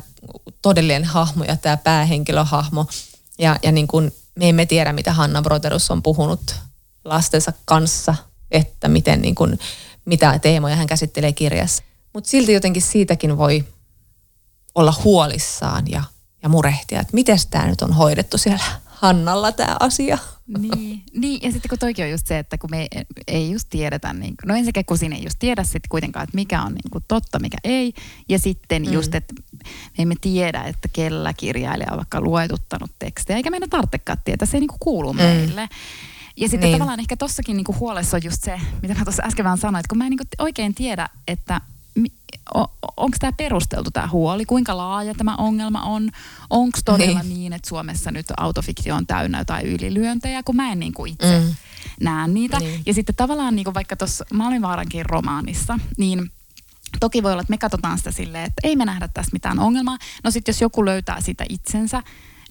todellinen 0.62 1.04
hahmo 1.04 1.44
ja 1.44 1.58
tämä 1.58 1.78
päähenkilöhahmo. 1.78 2.88
Ja, 3.40 3.60
ja 3.64 3.72
niin 3.72 3.88
kuin 3.88 4.12
me 4.36 4.50
emme 4.50 4.66
tiedä, 4.66 4.94
mitä 4.94 5.14
Hanna 5.14 5.42
Broterus 5.42 5.92
on 5.92 6.04
puhunut 6.04 6.56
lastensa 7.06 7.54
kanssa, 7.66 8.16
että 8.52 8.88
miten 8.88 9.22
niin 9.22 9.36
kuin, 9.36 9.60
mitä 10.06 10.40
teemoja 10.40 10.76
hän 10.76 10.88
käsittelee 10.88 11.34
kirjassa. 11.34 11.84
Mutta 12.14 12.30
silti 12.30 12.54
jotenkin 12.54 12.82
siitäkin 12.82 13.38
voi 13.38 13.66
olla 14.76 14.94
huolissaan 15.04 15.84
ja, 15.88 16.04
ja 16.44 16.50
murehtia, 16.50 17.00
että 17.00 17.14
miten 17.14 17.38
tämä 17.50 17.68
nyt 17.68 17.82
on 17.82 17.94
hoidettu 17.94 18.38
siellä 18.38 18.64
Hannalla 19.04 19.52
tämä 19.52 19.78
asia. 19.80 20.18
Niin, 20.58 21.04
niin, 21.14 21.42
ja 21.44 21.52
sitten 21.52 21.70
kun 21.70 21.80
toikin 21.80 22.06
on 22.06 22.12
just 22.12 22.28
se, 22.28 22.40
että 22.40 22.58
kun 22.58 22.70
me 22.72 22.82
ei, 22.82 23.04
ei 23.28 23.52
just 23.52 23.68
tiedetä, 23.70 24.14
niin, 24.14 24.36
no 24.46 24.56
ensinnäkin 24.56 24.86
kun 24.86 24.98
siinä 24.98 25.16
ei 25.16 25.24
just 25.24 25.36
tiedä 25.40 25.64
sitten 25.64 25.90
kuitenkaan, 25.90 26.24
että 26.24 26.36
mikä 26.36 26.62
on 26.62 26.74
niin 26.74 26.92
kuin 26.92 27.04
totta, 27.08 27.40
mikä 27.40 27.58
ei. 27.64 27.94
Ja 28.30 28.40
sitten 28.40 28.84
mm. 28.86 28.94
just, 28.94 29.16
että 29.16 29.34
me 29.98 30.02
emme 30.02 30.16
tiedä, 30.22 30.64
että 30.64 30.88
kellä 30.94 31.34
kirjailija 31.34 31.92
on 31.92 31.98
vaikka 31.98 32.22
luetuttanut 32.22 32.92
tekstejä, 33.00 33.38
eikä 33.38 33.50
meidän 33.50 33.70
tarvitsekaan 33.70 34.18
tietää, 34.26 34.46
se 34.46 34.58
ei 34.58 34.62
niin 34.62 34.68
kuin 34.68 34.80
kuulu 34.80 35.14
mm. 35.14 35.18
meille. 35.18 35.70
Ja 36.38 36.50
sitten 36.50 36.70
niin. 36.70 36.74
tavallaan 36.74 37.00
ehkä 37.00 37.18
tossakin 37.18 37.58
niinku 37.58 37.76
huolessa 37.80 38.18
on 38.18 38.24
just 38.24 38.44
se, 38.44 38.62
mitä 38.82 38.94
mä 38.96 39.04
tuossa 39.04 39.24
äsken 39.26 39.46
vaan 39.46 39.58
sanoin, 39.58 39.80
että 39.80 39.90
kun 39.90 39.98
mä 39.98 40.06
en 40.06 40.10
niinku 40.10 40.24
oikein 40.40 40.76
tiedä, 40.76 41.10
että 41.28 41.62
onko 42.98 43.18
tämä 43.20 43.32
perusteltu 43.32 43.92
tämä 43.92 44.08
huoli, 44.08 44.46
kuinka 44.46 44.78
laaja 44.78 45.14
tämä 45.14 45.36
ongelma 45.36 45.82
on, 45.82 46.10
onko 46.50 46.80
todella 46.86 47.20
niin. 47.24 47.34
niin, 47.34 47.54
että 47.54 47.70
Suomessa 47.70 48.12
nyt 48.12 48.26
autofiktio 48.38 48.96
on 48.96 49.08
täynnä 49.08 49.38
jotain 49.38 49.66
ylilyöntejä, 49.66 50.44
kun 50.44 50.56
mä 50.56 50.72
en 50.72 50.80
niinku 50.80 51.06
itse 51.06 51.40
mm. 51.40 51.56
näe 52.02 52.28
niitä. 52.28 52.60
Niin. 52.60 52.82
Ja 52.86 52.94
sitten 52.94 53.16
tavallaan 53.16 53.56
niinku 53.56 53.74
vaikka 53.74 53.96
tuossa 53.96 54.26
Malmivaarankin 54.34 55.06
romaanissa, 55.06 55.80
niin 55.98 56.32
toki 57.00 57.24
voi 57.24 57.32
olla, 57.32 57.42
että 57.42 57.52
me 57.54 57.58
katsotaan 57.58 57.98
sitä 57.98 58.12
silleen, 58.12 58.44
että 58.44 58.68
ei 58.68 58.76
me 58.76 58.86
nähdä 58.86 59.08
tästä 59.08 59.34
mitään 59.34 59.60
ongelmaa. 59.60 59.98
No 60.24 60.32
sitten 60.32 60.54
jos 60.54 60.62
joku 60.62 60.86
löytää 60.86 61.22
sitä 61.22 61.46
itsensä, 61.50 62.04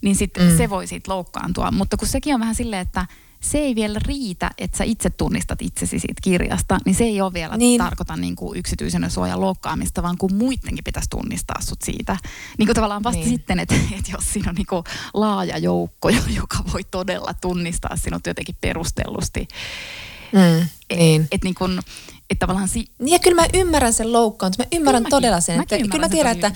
niin 0.02 0.16
sitten 0.16 0.50
mm. 0.50 0.56
se 0.56 0.70
voi 0.70 0.86
siitä 0.86 1.12
loukkaantua. 1.12 1.70
Mutta 1.70 1.96
kun 1.96 2.08
sekin 2.08 2.34
on 2.34 2.40
vähän 2.40 2.54
silleen, 2.54 2.82
että 2.82 3.06
se 3.42 3.58
ei 3.58 3.74
vielä 3.74 3.98
riitä, 4.06 4.50
että 4.58 4.78
sä 4.78 4.84
itse 4.84 5.10
tunnistat 5.10 5.62
itsesi 5.62 5.98
siitä 5.98 6.20
kirjasta, 6.22 6.78
niin 6.84 6.94
se 6.94 7.04
ei 7.04 7.20
ole 7.20 7.32
vielä 7.32 7.56
niin. 7.56 7.78
tarkoita 7.78 8.16
niin 8.16 8.36
kuin 8.36 8.58
yksityisen 8.58 9.10
suojan 9.10 9.40
loukkaamista, 9.40 10.02
vaan 10.02 10.18
kun 10.18 10.34
muidenkin 10.34 10.84
pitäisi 10.84 11.10
tunnistaa 11.10 11.60
sut 11.60 11.82
siitä. 11.82 12.16
Niin 12.58 12.66
kuin 12.66 12.74
tavallaan 12.74 13.02
vasta 13.02 13.20
niin. 13.20 13.30
sitten, 13.30 13.58
että, 13.58 13.74
että 13.98 14.12
jos 14.12 14.32
siinä 14.32 14.50
on 14.50 14.54
niin 14.54 14.66
kuin 14.66 14.84
laaja 15.14 15.58
joukko, 15.58 16.08
joka 16.40 16.58
voi 16.72 16.84
todella 16.90 17.34
tunnistaa 17.34 17.96
sinut 17.96 18.26
jotenkin 18.26 18.56
perustellusti. 18.60 19.48
Mm, 20.32 20.68
niin. 20.96 21.28
Että 21.32 21.44
niin 21.44 21.54
kuin, 21.54 21.78
että 22.30 22.46
tavallaan 22.46 22.68
si- 22.68 22.92
niin 22.98 23.12
ja 23.12 23.18
kyllä 23.18 23.42
mä 23.42 23.48
ymmärrän 23.54 23.92
sen 23.92 24.12
loukkaantumisen. 24.12 24.68
Mä 24.72 24.76
ymmärrän 24.76 25.02
kyllä 25.02 25.16
todella 25.16 25.40
sen. 25.40 25.60
Että, 25.60 25.78
kyllä 25.78 25.98
mä 25.98 26.08
tiedän, 26.08 26.32
että 26.32 26.52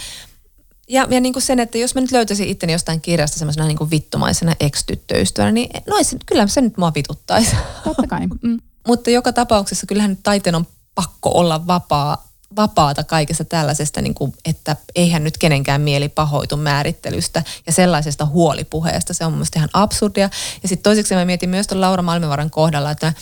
ja, 0.89 1.07
ja 1.11 1.21
niin 1.21 1.33
kuin 1.33 1.43
sen, 1.43 1.61
että 1.61 1.79
jos 1.79 1.95
mä 1.95 2.01
nyt 2.01 2.13
löytäisin 2.13 2.49
itteni 2.49 2.73
jostain 2.73 3.01
kirjasta 3.01 3.39
semmoisena 3.39 3.67
niin 3.67 3.79
kuin 3.79 3.91
vittumaisena 3.91 4.55
ex-tyttöystävänä, 4.61 5.53
niin 5.53 5.71
no, 5.87 5.97
se, 6.03 6.17
kyllä 6.27 6.47
se 6.47 6.61
nyt 6.61 6.77
mua 6.77 6.93
vituttaisi. 6.95 7.57
Totta 7.85 8.07
kai. 8.07 8.27
Mm. 8.43 8.61
Mutta 8.87 9.11
joka 9.11 9.33
tapauksessa 9.33 9.87
kyllähän 9.87 10.11
nyt 10.11 10.21
taiteen 10.23 10.55
on 10.55 10.67
pakko 10.95 11.31
olla 11.35 11.67
vapaa, 11.67 12.29
vapaata 12.57 13.05
kaikesta 13.05 13.45
tällaisesta, 13.45 14.03
niin 14.03 14.15
kuin, 14.15 14.33
että 14.45 14.77
eihän 14.95 15.25
nyt 15.25 15.39
kenenkään 15.39 15.81
mieli 15.81 16.09
pahoitu 16.09 16.57
määrittelystä 16.57 17.43
ja 17.67 17.73
sellaisesta 17.73 18.27
huolipuheesta. 18.27 19.15
Se 19.15 19.25
on 19.25 19.33
mun 19.33 19.39
mielestä 19.39 19.59
ihan 19.59 19.71
absurdia. 19.73 20.31
Ja 20.63 20.69
sitten 20.69 20.83
toiseksi 20.83 21.15
mä 21.15 21.25
mietin 21.25 21.51
myös 21.51 21.67
tuon 21.67 21.81
Laura 21.81 22.03
Malmivaran 22.03 22.51
kohdalla, 22.51 22.91
että 22.91 23.13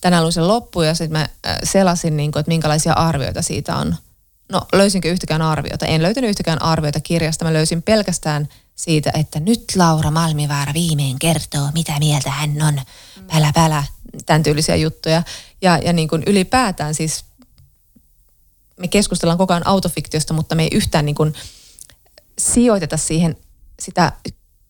tänään 0.00 0.22
luin 0.22 0.32
sen 0.32 0.48
loppuun 0.48 0.86
ja 0.86 0.94
sitten 0.94 1.18
mä 1.20 1.28
äh, 1.46 1.58
selasin, 1.64 2.16
niin 2.16 2.32
kuin, 2.32 2.40
että 2.40 2.50
minkälaisia 2.50 2.92
arvioita 2.92 3.42
siitä 3.42 3.76
on– 3.76 3.96
No 4.52 4.62
löysinkö 4.72 5.10
yhtäkään 5.10 5.42
arviota? 5.42 5.86
En 5.86 6.02
löytänyt 6.02 6.30
yhtäkään 6.30 6.62
arviota 6.62 7.00
kirjasta. 7.00 7.44
Mä 7.44 7.52
löysin 7.52 7.82
pelkästään 7.82 8.48
siitä, 8.74 9.10
että 9.14 9.40
nyt 9.40 9.64
Laura 9.76 10.10
Malmivaara 10.10 10.74
viimein 10.74 11.18
kertoo, 11.18 11.68
mitä 11.74 11.98
mieltä 11.98 12.30
hän 12.30 12.62
on. 12.62 12.80
Pälä, 13.32 13.52
pälä. 13.54 13.84
Tämän 14.26 14.42
tyylisiä 14.42 14.76
juttuja. 14.76 15.22
Ja, 15.62 15.78
ja 15.78 15.92
niin 15.92 16.08
kuin 16.08 16.22
ylipäätään 16.26 16.94
siis 16.94 17.24
me 18.78 18.88
keskustellaan 18.88 19.38
koko 19.38 19.52
ajan 19.52 19.66
autofiktiosta, 19.66 20.34
mutta 20.34 20.54
me 20.54 20.62
ei 20.62 20.68
yhtään 20.72 21.06
niin 21.06 21.14
kuin 21.14 21.34
sijoiteta 22.38 22.96
siihen 22.96 23.36
sitä 23.80 24.12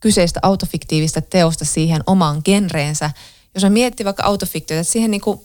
kyseistä 0.01 0.41
autofiktiivista 0.43 1.21
teosta 1.21 1.65
siihen 1.65 2.03
omaan 2.07 2.41
genreensä. 2.45 3.11
Jos 3.55 3.65
mä 3.65 3.71
miettii 3.71 4.05
vaikka 4.05 4.23
autofiktiota, 4.23 4.81
että 4.81 4.93
siihen 4.93 5.11
niin 5.11 5.21
kuin 5.21 5.41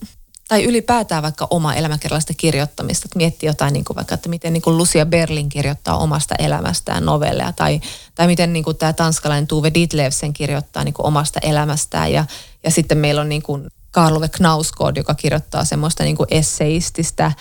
tai 0.48 0.64
ylipäätään 0.64 1.22
vaikka 1.22 1.46
oma 1.50 1.74
elämäkerrallista 1.74 2.34
kirjoittamista, 2.36 3.06
että 3.06 3.16
miettii 3.16 3.46
jotain 3.46 3.72
niin 3.72 3.84
kuin 3.84 3.96
vaikka, 3.96 4.14
että 4.14 4.28
miten 4.28 4.52
niin 4.52 4.62
kuin 4.62 4.78
Lucia 4.78 5.06
Berlin 5.06 5.48
kirjoittaa 5.48 5.98
omasta 5.98 6.34
elämästään 6.38 7.04
novelleja, 7.04 7.52
tai, 7.52 7.80
tai 8.14 8.26
miten 8.26 8.52
niin 8.52 8.64
kuin 8.64 8.76
tämä 8.76 8.92
tanskalainen 8.92 9.46
Tuve 9.46 9.70
Ditlevsen 9.74 10.32
kirjoittaa 10.32 10.84
niin 10.84 10.94
kuin 10.94 11.06
omasta 11.06 11.40
elämästään, 11.42 12.12
ja, 12.12 12.24
ja 12.64 12.70
sitten 12.70 12.98
meillä 12.98 13.20
on 13.20 13.28
niin 13.28 13.42
kuin 13.42 13.66
Karlove 13.90 14.28
Knausgård, 14.28 14.96
joka 14.96 15.14
kirjoittaa 15.14 15.64
semmoista 15.64 16.02
niin 16.02 16.16
kuin 16.16 16.26
esseististä, 16.30 17.32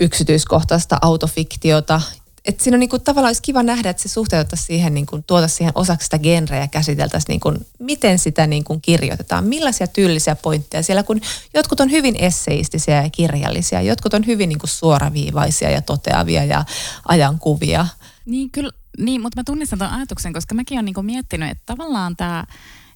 yksityiskohtaista 0.00 0.98
autofiktiota, 1.02 2.00
et 2.44 2.60
siinä 2.60 2.76
on 2.76 2.80
niinku, 2.80 2.98
tavallaan 2.98 3.28
olisi 3.28 3.42
kiva 3.42 3.62
nähdä, 3.62 3.90
että 3.90 4.02
se 4.02 4.08
suhteutettaisiin 4.08 4.66
siihen, 4.66 4.94
niinku, 4.94 5.24
tuota 5.26 5.48
siihen 5.48 5.72
osaksi 5.74 6.04
sitä 6.04 6.18
genreä 6.18 6.60
ja 6.60 6.68
käsiteltäisiin, 6.68 7.28
niinku, 7.28 7.52
miten 7.78 8.18
sitä 8.18 8.46
niinku, 8.46 8.78
kirjoitetaan, 8.82 9.44
millaisia 9.44 9.86
tyylisiä 9.86 10.36
pointteja 10.36 10.82
siellä, 10.82 11.02
kun 11.02 11.20
jotkut 11.54 11.80
on 11.80 11.90
hyvin 11.90 12.16
esseistisiä 12.16 13.02
ja 13.02 13.10
kirjallisia, 13.10 13.82
jotkut 13.82 14.14
on 14.14 14.26
hyvin 14.26 14.48
niinku, 14.48 14.66
suoraviivaisia 14.66 15.70
ja 15.70 15.82
toteavia 15.82 16.44
ja 16.44 16.64
ajankuvia. 17.08 17.86
Niin, 18.26 18.50
kyllä, 18.50 18.70
niin, 18.98 19.20
mutta 19.20 19.40
mä 19.40 19.44
tunnistan 19.44 19.78
tuon 19.78 19.90
ajatuksen, 19.90 20.32
koska 20.32 20.54
mäkin 20.54 20.76
olen 20.76 20.84
niinku, 20.84 21.02
miettinyt, 21.02 21.50
että 21.50 21.62
tavallaan 21.66 22.16
tämä 22.16 22.44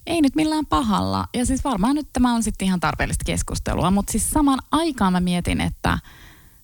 ei 0.07 0.21
nyt 0.21 0.35
millään 0.35 0.65
pahalla. 0.65 1.27
Ja 1.33 1.45
siis 1.45 1.63
varmaan 1.63 1.95
nyt 1.95 2.07
tämä 2.13 2.35
on 2.35 2.43
sitten 2.43 2.65
ihan 2.65 2.79
tarpeellista 2.79 3.25
keskustelua, 3.25 3.91
mutta 3.91 4.11
siis 4.11 4.31
samaan 4.31 4.59
aikaan 4.71 5.13
mä 5.13 5.19
mietin, 5.19 5.61
että– 5.61 5.97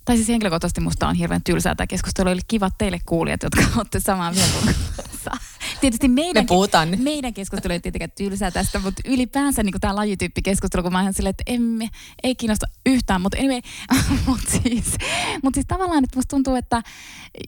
tai 0.05 0.15
siis 0.15 0.27
henkilökohtaisesti 0.27 0.81
musta 0.81 1.07
on 1.07 1.15
hirveän 1.15 1.43
tylsää 1.43 1.75
tämä 1.75 1.87
keskustelu. 1.87 2.29
Oli 2.29 2.41
kiva 2.47 2.69
teille 2.77 2.99
kuulijat, 3.05 3.43
jotka 3.43 3.61
olette 3.75 3.99
samaa 3.99 4.31
mieltä 4.31 4.57
Tietysti 5.81 6.07
meidän, 6.07 6.43
Me 6.43 6.47
puhutaan. 6.47 6.89
meidän 6.99 7.33
keskustelu 7.33 7.73
ei 7.73 7.79
tietenkään 7.79 8.11
tylsää 8.17 8.51
tästä, 8.51 8.79
mutta 8.79 9.01
ylipäänsä 9.05 9.63
niin 9.63 9.73
tämä 9.81 9.95
lajityyppikeskustelu, 9.95 10.83
kun 10.83 10.91
mä 10.91 11.01
ihan 11.01 11.13
silleen, 11.13 11.35
että 11.39 11.43
emme, 11.47 11.89
ei 12.23 12.35
kiinnosta 12.35 12.65
yhtään, 12.85 13.21
mutta 13.21 13.37
anyway, 13.37 13.61
mutta 14.27 14.51
siis, 14.51 14.95
mut 15.43 15.53
siis 15.53 15.65
tavallaan, 15.67 16.03
että 16.03 16.17
musta 16.17 16.29
tuntuu, 16.29 16.55
että 16.55 16.81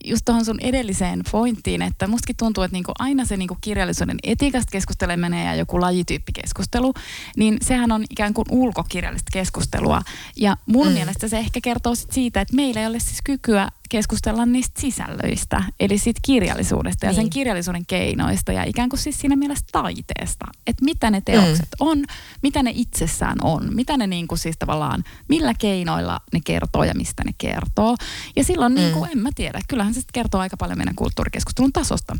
just 0.04 0.24
tuohon 0.24 0.44
sun 0.44 0.60
edelliseen 0.60 1.22
pointtiin, 1.32 1.82
että 1.82 2.06
mustakin 2.06 2.36
tuntuu, 2.36 2.64
että 2.64 2.74
niinku 2.74 2.92
aina 2.98 3.24
se 3.24 3.36
niinku 3.36 3.56
kirjallisuuden 3.60 4.16
etiikasta 4.22 4.70
keskusteleminen 4.70 5.46
ja 5.46 5.54
joku 5.54 5.80
lajityyppikeskustelu, 5.80 6.94
niin 7.36 7.58
sehän 7.62 7.92
on 7.92 8.04
ikään 8.10 8.34
kuin 8.34 8.46
ulkokirjallista 8.50 9.30
keskustelua. 9.32 10.02
Ja 10.36 10.56
mun 10.66 10.86
mm. 10.86 10.92
mielestä 10.92 11.28
se 11.28 11.38
ehkä 11.38 11.60
kertoo 11.62 11.94
sit 11.94 12.12
siitä, 12.12 12.40
että 12.40 12.56
meillä 12.56 12.80
ei 12.80 12.86
ole 12.86 12.98
siis 12.98 13.20
kykyä 13.24 13.68
keskustella 13.88 14.46
niistä 14.46 14.80
sisällöistä, 14.80 15.64
eli 15.80 15.98
siitä 15.98 16.20
kirjallisuudesta 16.22 17.06
ja 17.06 17.12
niin. 17.12 17.16
sen 17.16 17.30
kirjallisuuden 17.30 17.86
keinoista 17.86 18.13
ja 18.54 18.64
ikään 18.64 18.88
kuin 18.88 19.00
siis 19.00 19.20
siinä 19.20 19.36
mielessä 19.36 19.64
taiteesta, 19.72 20.44
että 20.66 20.84
mitä 20.84 21.10
ne 21.10 21.20
teokset 21.20 21.68
mm. 21.80 21.86
on, 21.86 22.04
mitä 22.42 22.62
ne 22.62 22.72
itsessään 22.74 23.36
on, 23.42 23.74
mitä 23.74 23.96
ne 23.96 24.06
niin 24.06 24.28
kuin 24.28 24.38
siis 24.38 24.56
tavallaan, 24.58 25.04
millä 25.28 25.54
keinoilla 25.54 26.20
ne 26.32 26.40
kertoo 26.44 26.84
ja 26.84 26.94
mistä 26.94 27.24
ne 27.24 27.34
kertoo. 27.38 27.96
Ja 28.36 28.44
silloin 28.44 28.72
mm. 28.72 28.76
niin 28.76 28.92
kuin, 28.92 29.10
en 29.10 29.18
mä 29.18 29.30
tiedä, 29.34 29.60
kyllähän 29.68 29.94
se 29.94 30.00
kertoo 30.12 30.40
aika 30.40 30.56
paljon 30.56 30.78
meidän 30.78 30.94
kulttuurikeskustelun 30.94 31.72
tasosta. 31.72 32.16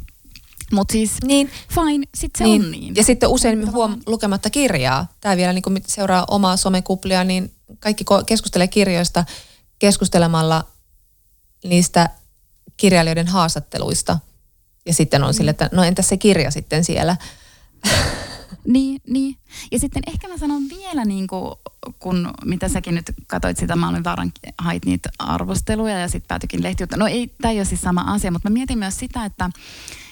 Mutta 0.73 0.93
siis 0.93 1.11
niin. 1.25 1.51
fine, 1.75 2.07
sitten 2.15 2.39
se 2.39 2.45
niin. 2.45 2.65
on 2.65 2.71
niin. 2.71 2.97
Ja 2.97 3.05
sitten 3.05 3.29
usein 3.29 3.73
huom 3.73 4.01
lukematta 4.07 4.51
kirjaa. 4.51 5.07
Tämä 5.21 5.37
vielä 5.37 5.53
niin 5.53 5.63
kuin 5.63 5.83
seuraa 5.87 6.25
omaa 6.29 6.57
somekuplia, 6.57 7.25
niin 7.25 7.53
kaikki 7.79 8.05
keskustelee 8.27 8.69
kirjoista 8.69 9.25
keskustelemalla 9.79 10.65
niistä 11.65 12.11
kirjailijoiden 12.77 13.29
haastatteluista. 13.29 14.19
Ja 14.87 14.95
sitten 14.95 15.25
on 15.25 15.31
mm. 15.31 15.35
sille, 15.35 15.51
että 15.51 15.71
no 15.73 15.85
entäs 15.85 16.09
se 16.09 16.17
kirja 16.17 16.51
sitten 16.51 16.85
siellä? 16.85 17.17
Niin, 18.67 19.01
niin. 19.07 19.37
Ja 19.73 19.79
sitten 19.79 20.03
ehkä 20.07 20.29
mä 20.29 20.39
sanon 20.39 20.63
vielä, 20.69 21.05
niin 21.05 21.27
kuin, 21.27 21.55
kun 21.99 22.31
mitä 22.45 22.69
säkin 22.69 22.95
nyt 22.95 23.13
katsoit 23.27 23.57
sitä, 23.57 23.77
mä 23.77 23.89
olin 23.89 24.05
vaaran 24.05 24.33
hait 24.59 24.85
niitä 24.85 25.11
arvosteluja 25.19 25.99
ja 25.99 26.09
sitten 26.09 26.29
päätyikin 26.29 26.63
lehtiutta. 26.63 26.97
No 26.97 27.07
ei, 27.07 27.35
tämä 27.41 27.53
ei 27.53 27.59
ole 27.59 27.65
siis 27.65 27.81
sama 27.81 28.01
asia, 28.01 28.31
mutta 28.31 28.51
mä 28.51 28.55
mietin 28.55 28.79
myös 28.79 28.99
sitä, 28.99 29.25
että 29.25 29.51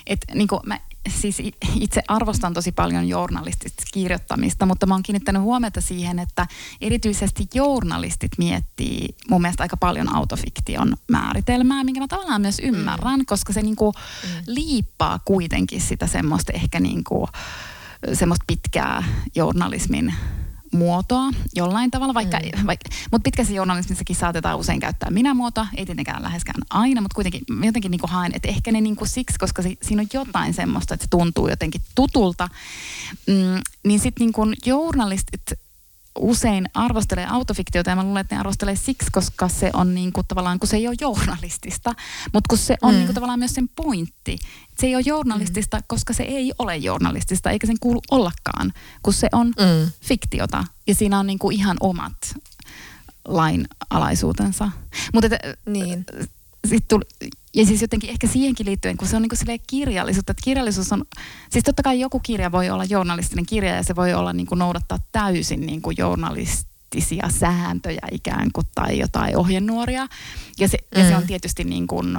et, 0.07 0.21
niin 0.35 0.49
kuin 0.49 0.61
mä 0.67 0.81
siis 1.09 1.43
itse 1.81 2.03
arvostan 2.09 2.55
tosi 2.55 2.73
paljon 2.73 3.09
journalistista 3.09 3.83
kirjoittamista, 3.93 4.67
mutta 4.67 4.87
mä 4.87 4.95
oon 4.95 5.03
kiinnittänyt 5.03 5.43
huomiota 5.43 5.81
siihen, 5.81 6.19
että 6.19 6.47
erityisesti 6.81 7.47
journalistit 7.55 8.31
miettii 8.39 9.15
mun 9.31 9.43
mielestä 9.43 9.63
aika 9.63 9.77
paljon 9.77 10.15
autofiktion 10.15 10.97
määritelmää, 11.09 11.85
minkä 11.85 12.01
mä 12.01 12.09
tavallaan 12.09 12.41
myös 12.41 12.61
mm. 12.63 12.69
ymmärrän, 12.69 13.21
mm. 13.21 13.27
koska 13.27 13.53
se 13.53 13.63
niinku 13.63 13.93
mm. 13.93 14.29
liippaa 14.47 15.21
kuitenkin 15.25 15.81
sitä 15.81 16.07
semmoista 16.07 16.53
ehkä 16.53 16.81
niinku, 16.81 17.29
semmoista 18.13 18.45
pitkää 18.47 19.05
journalismin 19.35 20.15
muotoa 20.73 21.31
jollain 21.55 21.91
tavalla, 21.91 22.15
vaikka, 22.15 22.39
mm. 22.39 22.67
vaikka 22.67 22.91
mutta 23.13 23.25
pitkässä 23.25 23.53
journalismissakin 23.53 24.17
saatetaan 24.17 24.59
usein 24.59 24.81
käyttää 24.81 25.11
minä-muotoa, 25.11 25.67
ei 25.77 25.87
tietenkään 25.87 26.23
läheskään 26.23 26.63
aina, 26.71 27.01
mutta 27.01 27.15
kuitenkin 27.15 27.43
jotenkin 27.63 27.91
niin 27.91 28.01
kuin 28.01 28.11
haen, 28.11 28.33
että 28.35 28.49
ehkä 28.49 28.73
ne 28.73 28.81
niin 28.81 28.97
kuin 28.97 29.09
siksi, 29.09 29.39
koska 29.39 29.63
si, 29.63 29.79
siinä 29.83 30.03
on 30.03 30.09
jotain 30.13 30.55
semmoista, 30.55 30.95
että 30.95 31.05
se 31.05 31.11
tuntuu 31.11 31.49
jotenkin 31.49 31.81
tutulta, 31.95 32.49
mm, 33.27 33.61
niin 33.85 34.01
sitten 34.01 34.25
niin 34.25 34.33
kuin 34.33 34.55
journalistit 34.67 35.43
usein 36.19 36.67
arvostelee 36.75 37.27
autofiktiota 37.31 37.91
ja 37.91 37.97
mä 37.97 38.05
luulen, 38.05 38.21
että 38.21 38.35
ne 38.35 38.41
arvostelee 38.41 38.77
siksi, 38.77 39.09
koska 39.13 39.49
se 39.49 39.71
on 39.73 39.95
niin 39.95 40.13
kuin 40.13 40.27
tavallaan, 40.27 40.59
kun 40.59 40.69
se 40.69 40.77
ei 40.77 40.89
ole 40.89 40.97
journalistista, 41.01 41.95
mutta 42.33 42.49
kun 42.49 42.59
se 42.59 42.77
on 42.83 42.91
mm. 42.91 42.97
niin 42.97 43.07
kuin 43.07 43.15
tavallaan 43.15 43.39
myös 43.39 43.55
sen 43.55 43.69
pointti. 43.69 44.39
Se 44.79 44.87
ei 44.87 44.95
ole 44.95 45.03
journalistista, 45.07 45.77
mm. 45.77 45.85
koska 45.87 46.13
se 46.13 46.23
ei 46.23 46.53
ole 46.59 46.77
journalistista, 46.77 47.51
eikä 47.51 47.67
sen 47.67 47.81
kuulu 47.81 48.01
ollakaan, 48.11 48.73
kun 49.03 49.13
se 49.13 49.29
on 49.33 49.47
mm. 49.47 49.91
fiktiota 50.01 50.65
ja 50.87 50.95
siinä 50.95 51.19
on 51.19 51.27
niin 51.27 51.39
kuin 51.39 51.57
ihan 51.57 51.77
omat 51.81 52.35
lainalaisuutensa. 53.25 54.71
Mutta 55.13 55.29
niin. 55.67 56.05
Sit 56.69 56.89
tuli, 56.89 57.05
ja 57.55 57.67
siis 57.67 57.83
jotenkin 57.83 58.11
ehkä 58.11 58.27
siihenkin 58.27 58.67
liittyen, 58.67 58.97
kun 58.97 59.09
se 59.09 59.17
on 59.17 59.23
niin 59.23 59.31
kuin 59.47 59.61
kirjallisuutta, 59.67 60.31
että 60.31 60.45
kirjallisuus 60.45 60.93
on, 60.93 61.05
siis 61.51 61.65
totta 61.65 61.83
kai 61.83 62.01
joku 62.01 62.21
kirja 62.21 62.53
voi 62.53 62.71
olla 62.71 62.85
journalistinen 62.85 63.47
kirja 63.47 63.75
ja 63.75 63.83
se 63.83 63.97
voi 63.97 64.15
olla 64.15 64.33
niin 64.33 64.47
kuin 64.47 64.59
noudattaa 64.59 64.99
täysin 65.13 65.61
niin 65.61 65.83
kuin 65.83 65.97
journalistisia 65.99 67.29
sääntöjä 67.29 68.07
ikään 68.13 68.49
kuin 68.53 68.67
tai 68.75 68.99
jotain 68.99 69.37
ohjenuoria. 69.37 70.07
Ja 70.59 70.69
se, 70.69 70.79
mm. 70.95 71.01
ja 71.01 71.09
se 71.09 71.17
on 71.17 71.23
mm. 71.23 71.27
tietysti 71.27 71.65
niin 71.65 71.87
kuin 71.87 72.19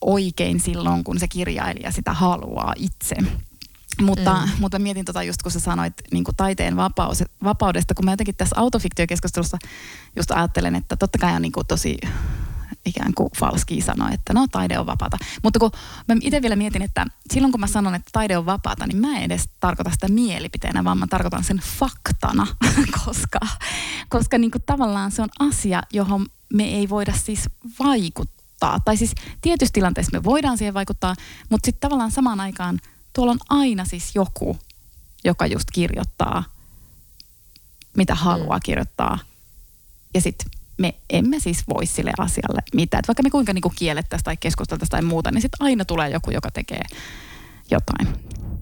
oikein 0.00 0.60
silloin, 0.60 1.04
kun 1.04 1.18
se 1.18 1.28
kirjailija 1.28 1.90
sitä 1.90 2.12
haluaa 2.12 2.72
itse. 2.76 3.16
Mutta, 4.02 4.34
mm. 4.34 4.52
mutta 4.60 4.78
mietin 4.78 5.04
tota 5.04 5.22
just 5.22 5.42
kun 5.42 5.52
sä 5.52 5.60
sanoit 5.60 5.94
niin 6.12 6.24
kuin 6.24 6.36
taiteen 6.36 6.76
vapaus, 6.76 7.24
vapaudesta, 7.44 7.94
kun 7.94 8.04
mä 8.04 8.12
jotenkin 8.12 8.36
tässä 8.36 8.56
autofiktiokeskustelussa 8.58 9.58
just 10.16 10.30
ajattelen, 10.30 10.74
että 10.74 10.96
totta 10.96 11.18
kai 11.18 11.34
on 11.34 11.42
niin 11.42 11.52
kuin 11.52 11.66
tosi 11.66 11.98
ikään 12.86 13.14
kuin 13.14 13.30
falski 13.38 13.80
sanoa, 13.80 14.10
että 14.10 14.32
no 14.34 14.46
taide 14.52 14.78
on 14.78 14.86
vapaata. 14.86 15.18
Mutta 15.42 15.58
kun 15.58 15.70
mä 16.08 16.16
itse 16.20 16.42
vielä 16.42 16.56
mietin, 16.56 16.82
että 16.82 17.06
silloin 17.32 17.52
kun 17.52 17.60
mä 17.60 17.66
sanon, 17.66 17.94
että 17.94 18.10
taide 18.12 18.38
on 18.38 18.46
vapaata, 18.46 18.86
niin 18.86 18.96
mä 18.96 19.18
en 19.18 19.22
edes 19.22 19.48
tarkoita 19.60 19.90
sitä 19.90 20.08
mielipiteenä, 20.08 20.84
vaan 20.84 20.98
mä 20.98 21.06
tarkoitan 21.06 21.44
sen 21.44 21.60
faktana, 21.78 22.46
koska, 23.04 23.40
koska 24.08 24.38
niin 24.38 24.50
kuin 24.50 24.62
tavallaan 24.66 25.10
se 25.10 25.22
on 25.22 25.28
asia, 25.38 25.82
johon 25.92 26.26
me 26.54 26.64
ei 26.64 26.88
voida 26.88 27.12
siis 27.12 27.48
vaikuttaa. 27.78 28.80
Tai 28.84 28.96
siis 28.96 29.14
tietysti 29.40 29.72
tilanteessa 29.72 30.18
me 30.18 30.24
voidaan 30.24 30.58
siihen 30.58 30.74
vaikuttaa, 30.74 31.14
mutta 31.48 31.66
sitten 31.66 31.80
tavallaan 31.80 32.10
samaan 32.10 32.40
aikaan 32.40 32.78
tuolla 33.12 33.32
on 33.32 33.38
aina 33.48 33.84
siis 33.84 34.14
joku, 34.14 34.58
joka 35.24 35.46
just 35.46 35.68
kirjoittaa, 35.72 36.44
mitä 37.96 38.14
haluaa 38.14 38.58
mm. 38.58 38.62
kirjoittaa. 38.64 39.18
Ja 40.14 40.20
sitten 40.20 40.50
me 40.78 40.94
emme 41.10 41.40
siis 41.40 41.64
voi 41.68 41.86
sille 41.86 42.12
asialle 42.18 42.62
mitään. 42.74 42.98
Et 42.98 43.08
vaikka 43.08 43.22
me 43.22 43.30
kuinka 43.30 43.52
niinku 43.52 43.72
kiellettäisiin 43.76 44.24
tai 44.24 44.36
keskusteltaisiin 44.36 44.90
tai 44.90 45.02
muuta, 45.02 45.30
niin 45.30 45.42
sitten 45.42 45.66
aina 45.66 45.84
tulee 45.84 46.10
joku, 46.10 46.30
joka 46.30 46.50
tekee 46.50 46.82
jotain. 47.70 48.08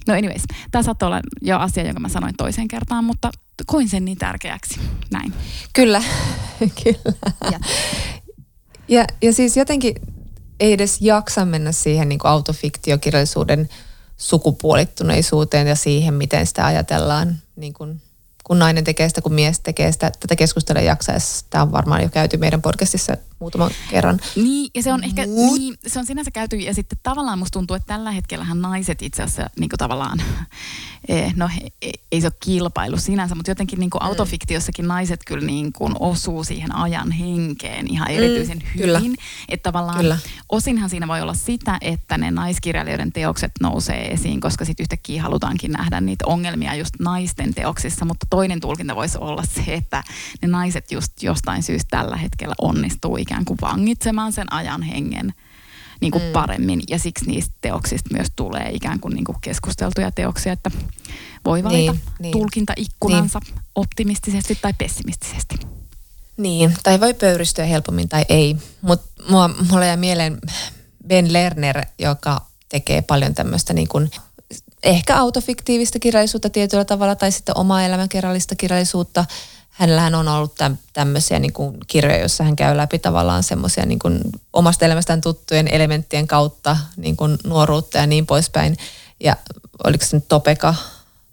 No 0.07 0.15
anyways, 0.15 0.43
tämä 0.71 0.83
saattoi 0.83 1.07
olla 1.07 1.21
jo 1.43 1.59
asia, 1.59 1.85
jonka 1.85 2.01
mä 2.01 2.09
sanoin 2.09 2.35
toiseen 2.37 2.69
kertaan, 2.69 3.05
mutta 3.05 3.31
koin 3.67 3.89
sen 3.89 4.05
niin 4.05 4.19
tärkeäksi. 4.19 4.81
Näin. 5.11 5.35
Kyllä, 5.73 6.03
kyllä. 6.85 7.17
Ja. 7.53 7.61
ja, 8.89 9.05
ja 9.23 9.33
siis 9.33 9.57
jotenkin 9.57 9.95
ei 10.61 10.73
edes 10.73 11.01
jaksa 11.01 11.45
mennä 11.45 11.73
siihen 11.73 12.09
niin 12.09 12.21
autofiktiokirjallisuuden 12.25 13.69
sukupuolittuneisuuteen 14.17 15.67
ja 15.67 15.77
siihen, 15.77 16.15
miten 16.15 16.47
sitä 16.47 16.67
ajatellaan 16.67 17.39
niin 17.57 17.73
kuin 17.73 18.03
kun 18.45 18.59
nainen 18.59 18.85
tekee 18.85 19.09
sitä, 19.09 19.23
kun 19.23 19.35
mies 19.35 19.61
tekee 19.61 19.93
sitä. 19.93 20.13
Tätä 20.21 20.37
keskustelua 20.37 20.83
jaksaessa. 20.83 21.47
Tämä 21.51 21.63
on 21.63 21.73
varmaan 21.73 22.03
jo 22.03 22.09
käyty 22.09 22.37
meidän 22.37 22.63
podcastissa 22.63 23.17
muutaman 23.39 23.71
kerran. 23.91 24.21
Niin, 24.37 24.71
ja 24.75 24.83
se 24.83 24.93
on 24.93 25.05
ehkä, 25.05 25.27
Mut... 25.27 25.59
niin, 25.59 25.75
se 25.87 25.99
on 25.99 26.07
sinänsä 26.07 26.31
käyty, 26.31 26.57
ja 26.57 26.75
sitten 26.75 26.99
tavallaan 27.03 27.39
musta 27.39 27.53
tuntuu, 27.53 27.77
että 27.77 27.87
tällä 27.87 28.11
hetkellähän 28.11 28.61
naiset 28.61 29.03
itse 29.03 29.23
asiassa 29.23 29.51
niin 29.59 29.69
kuin 29.69 29.79
tavallaan, 29.79 30.23
no 31.37 31.49
ei 32.13 32.21
se 32.21 32.27
ole 32.27 32.35
kilpailu 32.41 32.97
sinänsä, 32.97 33.35
mutta 33.35 33.51
jotenkin 33.51 33.79
niin 33.81 33.91
kuin 33.91 34.03
mm. 34.03 34.07
autofiktiossakin 34.07 34.89
naiset 34.89 35.21
kyllä 35.27 35.47
niin 35.47 35.73
kuin 35.73 35.95
osuu 36.01 36.45
siihen 36.45 36.77
ajan 36.77 37.11
henkeen 37.11 37.87
ihan 37.91 38.09
mm, 38.09 38.15
erityisen 38.17 38.59
mm, 38.59 38.65
hyvin. 38.75 38.87
Kyllä. 38.87 39.01
Että 39.49 39.73
tavallaan 39.73 39.99
kyllä. 39.99 40.19
osinhan 40.49 40.91
siinä 40.91 41.09
voi 41.09 41.21
olla 41.21 41.35
sitä, 41.35 41.79
että 41.81 42.19
ne 42.19 42.31
naiskirjailijoiden 42.31 43.13
teokset 43.13 43.53
nousee 43.61 44.13
esiin, 44.13 44.41
koska 44.41 44.65
sitten 44.65 44.85
yhtäkkiä 44.85 45.23
halutaankin 45.23 45.73
nähdä 45.73 46.01
niitä 46.01 46.25
ongelmia 46.27 46.75
just 46.75 46.95
naisten 47.01 47.55
teoksissa, 47.55 48.05
mutta 48.05 48.27
toinen 48.31 48.61
tulkinta 48.61 48.97
voisi 48.97 49.19
olla 49.19 49.43
se, 49.43 49.75
että 49.75 50.05
ne 50.43 50.49
naiset 50.49 50.93
just 50.93 51.23
jostain 51.23 51.63
syystä 51.63 51.97
tällä 51.99 52.17
hetkellä 52.17 52.55
onnistuu 52.61 53.17
ikään 53.17 53.45
kuin 53.45 53.59
vangitsemaan 53.61 54.33
sen 54.33 54.53
ajan 54.53 54.83
hengen 54.83 55.35
niin 56.01 56.11
kuin 56.11 56.25
mm. 56.25 56.33
paremmin. 56.33 56.83
Ja 56.89 56.99
siksi 56.99 57.27
niistä 57.27 57.55
teoksista 57.61 58.11
myös 58.13 58.29
tulee 58.37 58.71
ikään 58.73 59.01
kuin, 59.01 59.15
niin 59.15 59.25
kuin 59.25 59.39
keskusteltuja 59.41 60.11
teoksia, 60.11 60.53
että 60.53 60.71
voi 61.45 61.65
valita 61.65 61.93
niin, 61.93 62.03
niin. 62.19 62.33
tulkintaikkunansa 62.33 63.41
niin. 63.45 63.61
optimistisesti 63.75 64.59
tai 64.63 64.75
pessimistisesti. 64.79 65.55
Niin, 66.37 66.75
tai 66.83 67.01
voi 67.01 67.15
pöyristyä 67.15 67.65
helpommin 67.65 68.09
tai 68.09 68.25
ei. 68.29 68.57
Mutta 68.81 69.23
mulla 69.71 69.85
jäi 69.85 69.97
mieleen 69.97 70.39
Ben 71.07 71.33
Lerner, 71.33 71.87
joka 71.99 72.41
tekee 72.69 73.03
paljon 73.03 73.35
tämmöistä 73.35 73.73
niin 73.73 73.89
kuin 73.89 74.11
ehkä 74.83 75.17
autofiktiivistä 75.17 75.99
kirjallisuutta 75.99 76.51
tietyllä 76.51 76.85
tavalla 76.85 77.17
tai 77.17 77.33
sitten 77.33 77.59
omaa 77.59 77.83
elämänkerrallista 77.83 78.55
kirjallisuutta. 78.55 79.25
Hänellähän 79.75 80.15
on 80.15 80.29
ollut 80.29 80.55
täm, 80.55 80.77
tämmöisiä 80.93 81.39
niin 81.39 81.53
kuin 81.53 81.77
kirjoja, 81.87 82.19
joissa 82.19 82.45
hän 82.45 82.57
käy 82.57 82.77
läpi 82.77 82.99
tavallaan 82.99 83.43
semmoisia 83.43 83.87
niin 83.87 83.99
kuin 83.99 84.21
omasta 84.53 84.85
elämästään 84.85 85.21
tuttujen 85.21 85.69
elementtien 85.69 86.27
kautta 86.27 86.77
niin 86.97 87.17
kuin 87.17 87.39
nuoruutta 87.45 87.99
ja 87.99 88.07
niin 88.07 88.27
poispäin. 88.27 88.77
Ja 89.21 89.37
oliko 89.85 90.05
se 90.05 90.17
nyt 90.17 90.29
Topeka, 90.29 90.75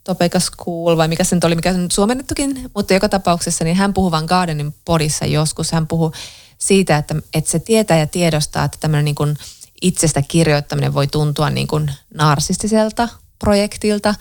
Topeka 0.03 0.39
School 0.39 0.97
vai 0.97 1.07
mikä 1.07 1.23
se 1.23 1.35
nyt 1.35 1.43
oli, 1.43 1.55
mikä 1.55 1.71
se 1.73 1.77
nyt 1.77 1.91
suomennettukin, 1.91 2.71
mutta 2.75 2.93
joka 2.93 3.09
tapauksessa 3.09 3.63
niin 3.63 3.75
hän 3.75 3.93
puhui 3.93 4.11
vain 4.11 4.25
Gardenin 4.25 4.75
podissa 4.85 5.25
joskus. 5.25 5.71
Hän 5.71 5.87
puhui 5.87 6.11
siitä, 6.57 6.97
että, 6.97 7.15
että 7.33 7.51
se 7.51 7.59
tietää 7.59 7.99
ja 7.99 8.07
tiedostaa, 8.07 8.65
että 8.65 8.77
tämmöinen 8.81 9.05
niin 9.05 9.15
kuin 9.15 9.37
itsestä 9.81 10.21
kirjoittaminen 10.21 10.93
voi 10.93 11.07
tuntua 11.07 11.49
niin 11.49 11.67
kuin 11.67 11.91
narsistiselta 12.13 13.09
projektilta. 13.39 14.15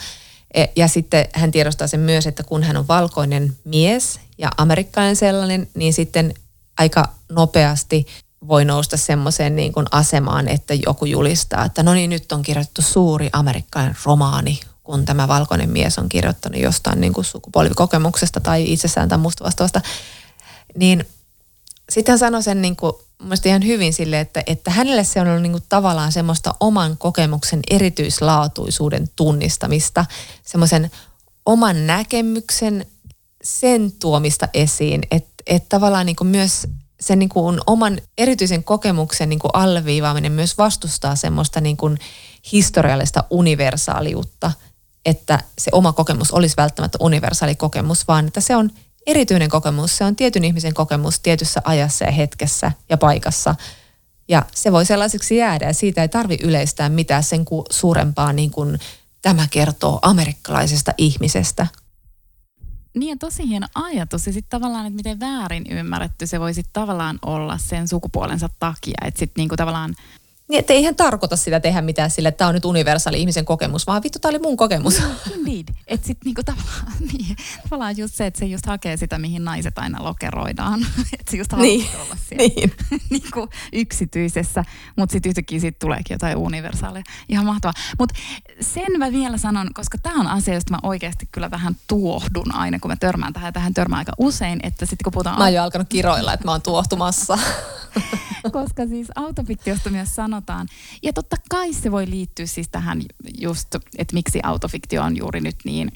E, 0.54 0.66
ja 0.76 0.88
sitten 0.88 1.28
hän 1.32 1.50
tiedostaa 1.50 1.86
sen 1.86 2.00
myös, 2.00 2.26
että 2.26 2.42
kun 2.42 2.62
hän 2.62 2.76
on 2.76 2.88
valkoinen 2.88 3.56
mies 3.64 4.20
ja 4.38 4.50
amerikkalainen 4.56 5.16
sellainen, 5.16 5.68
niin 5.74 5.92
sitten 5.92 6.34
aika 6.78 7.08
nopeasti 7.32 8.06
voi 8.48 8.64
nousta 8.64 8.96
semmoiseen 8.96 9.56
niin 9.56 9.72
kuin 9.72 9.86
asemaan, 9.90 10.48
että 10.48 10.74
joku 10.86 11.04
julistaa, 11.04 11.64
että 11.64 11.82
no 11.82 11.94
niin, 11.94 12.10
nyt 12.10 12.32
on 12.32 12.42
kirjoitettu 12.42 12.82
suuri 12.82 13.30
amerikkalainen 13.32 13.96
romaani, 14.04 14.60
kun 14.82 15.04
tämä 15.04 15.28
valkoinen 15.28 15.70
mies 15.70 15.98
on 15.98 16.08
kirjoittanut 16.08 16.60
jostain 16.60 17.00
niin 17.00 17.12
kuin 17.12 17.24
sukupuolikokemuksesta 17.24 18.40
tai 18.40 18.72
itsessään 18.72 19.08
tai 19.08 19.18
musta 19.18 19.44
vastaavasta. 19.44 19.80
Niin 20.74 21.06
sitten 21.90 22.12
hän 22.12 22.18
sanoi 22.18 22.42
sen 22.42 22.62
niin 22.62 22.76
kuin 22.76 22.92
mielestäni 23.20 23.50
ihan 23.50 23.66
hyvin 23.66 23.92
sille, 23.92 24.20
että, 24.20 24.42
että 24.46 24.70
hänelle 24.70 25.04
se 25.04 25.20
on 25.20 25.28
ollut 25.28 25.42
niin 25.42 25.52
kuin 25.52 25.64
tavallaan 25.68 26.12
semmoista 26.12 26.54
oman 26.60 26.96
kokemuksen 26.98 27.60
erityislaatuisuuden 27.70 29.08
tunnistamista, 29.16 30.04
semmoisen 30.44 30.90
oman 31.46 31.86
näkemyksen 31.86 32.86
sen 33.42 33.92
tuomista 33.92 34.48
esiin, 34.54 35.00
että, 35.10 35.42
että 35.46 35.68
tavallaan 35.68 36.06
niin 36.06 36.16
kuin 36.16 36.28
myös 36.28 36.66
sen 37.00 37.18
niin 37.18 37.28
kuin 37.28 37.60
oman 37.66 38.00
erityisen 38.18 38.64
kokemuksen 38.64 39.28
niin 39.28 39.38
kuin 39.38 39.50
alleviivaaminen 39.52 40.32
myös 40.32 40.58
vastustaa 40.58 41.16
semmoista 41.16 41.60
niin 41.60 41.76
kuin 41.76 41.98
historiallista 42.52 43.24
universaaliutta, 43.30 44.52
että 45.04 45.38
se 45.58 45.70
oma 45.74 45.92
kokemus 45.92 46.30
olisi 46.32 46.56
välttämättä 46.56 46.98
universaali 47.00 47.54
kokemus, 47.54 48.08
vaan 48.08 48.26
että 48.26 48.40
se 48.40 48.56
on 48.56 48.70
erityinen 49.06 49.48
kokemus. 49.48 49.96
Se 49.96 50.04
on 50.04 50.16
tietyn 50.16 50.44
ihmisen 50.44 50.74
kokemus 50.74 51.20
tietyssä 51.20 51.60
ajassa 51.64 52.04
ja 52.04 52.12
hetkessä 52.12 52.72
ja 52.88 52.96
paikassa. 52.96 53.54
Ja 54.28 54.46
se 54.54 54.72
voi 54.72 54.86
sellaiseksi 54.86 55.36
jäädä 55.36 55.66
ja 55.66 55.74
siitä 55.74 56.02
ei 56.02 56.08
tarvi 56.08 56.38
yleistää 56.42 56.88
mitään 56.88 57.22
sen 57.22 57.44
suurempaa 57.70 58.32
niin 58.32 58.50
kuin 58.50 58.78
tämä 59.22 59.46
kertoo 59.50 59.98
amerikkalaisesta 60.02 60.92
ihmisestä. 60.98 61.66
Niin 62.94 63.10
ja 63.10 63.16
tosi 63.16 63.48
hieno 63.48 63.66
ajatus 63.74 64.26
ja 64.26 64.32
sitten 64.32 64.60
tavallaan, 64.60 64.86
että 64.86 64.96
miten 64.96 65.20
väärin 65.20 65.66
ymmärretty 65.70 66.26
se 66.26 66.40
voisi 66.40 66.62
tavallaan 66.72 67.18
olla 67.26 67.58
sen 67.58 67.88
sukupuolensa 67.88 68.48
takia. 68.58 68.98
Että 69.04 69.18
sitten 69.18 69.42
niinku 69.42 69.56
tavallaan 69.56 69.94
niin, 70.50 70.60
että 70.60 70.72
eihän 70.72 70.96
tarkoita 70.96 71.36
sitä 71.36 71.60
tehdä 71.60 71.82
mitään 71.82 72.10
sille, 72.10 72.28
että 72.28 72.38
tämä 72.38 72.48
on 72.48 72.54
nyt 72.54 72.64
universaali 72.64 73.20
ihmisen 73.20 73.44
kokemus, 73.44 73.86
vaan 73.86 74.02
vittu, 74.02 74.18
tämä 74.18 74.30
oli 74.30 74.38
mun 74.38 74.56
kokemus. 74.56 75.02
Indeed. 75.36 75.74
Että 75.86 76.06
sitten 76.06 76.26
niinku 76.26 76.42
tavallaan, 76.44 76.92
niin, 77.12 77.36
tavallaan 77.62 77.96
just 77.96 78.14
se, 78.14 78.26
että 78.26 78.38
se 78.38 78.46
just 78.46 78.66
hakee 78.66 78.96
sitä, 78.96 79.18
mihin 79.18 79.44
naiset 79.44 79.78
aina 79.78 80.04
lokeroidaan. 80.04 80.80
että 81.18 81.30
se 81.30 81.36
just 81.36 81.52
niin. 81.52 81.86
olla 82.02 82.16
siellä 82.28 82.48
niin. 82.56 82.72
niinku 83.10 83.48
yksityisessä, 83.72 84.64
mutta 84.96 85.12
sitten 85.12 85.30
yhtäkkiä 85.30 85.60
siitä 85.60 85.78
tuleekin 85.78 86.14
jotain 86.14 86.36
universaalia. 86.36 87.02
Ihan 87.28 87.46
mahtavaa. 87.46 87.74
Mutta 87.98 88.14
sen 88.60 88.98
mä 88.98 89.12
vielä 89.12 89.38
sanon, 89.38 89.74
koska 89.74 89.98
tämä 89.98 90.20
on 90.20 90.26
asia, 90.26 90.54
josta 90.54 90.72
mä 90.74 90.78
oikeasti 90.82 91.28
kyllä 91.32 91.50
vähän 91.50 91.76
tuohdun 91.86 92.54
aina, 92.54 92.78
kun 92.78 92.90
mä 92.90 92.96
törmään 92.96 93.32
tähän. 93.32 93.52
Tähän 93.52 93.74
törmään 93.74 93.98
aika 93.98 94.12
usein, 94.18 94.60
että 94.62 94.86
sitten 94.86 95.04
kun 95.04 95.12
puhutaan... 95.12 95.38
Mä 95.38 95.44
oon 95.44 95.54
jo 95.54 95.62
alkanut 95.62 95.88
kiroilla, 95.88 96.32
että 96.32 96.44
mä 96.44 96.50
oon 96.50 96.62
tuohtumassa. 96.62 97.38
koska 98.52 98.86
siis 98.86 99.08
autofiktiosta 99.14 99.90
myös 99.90 100.14
sanotaan. 100.40 100.68
Ja 101.02 101.12
totta 101.12 101.36
kai 101.50 101.72
se 101.72 101.90
voi 101.90 102.10
liittyä 102.10 102.46
siis 102.46 102.68
tähän 102.68 103.02
just, 103.38 103.74
että 103.98 104.14
miksi 104.14 104.40
autofiktio 104.42 105.02
on 105.02 105.16
juuri 105.16 105.40
nyt 105.40 105.56
niin 105.64 105.92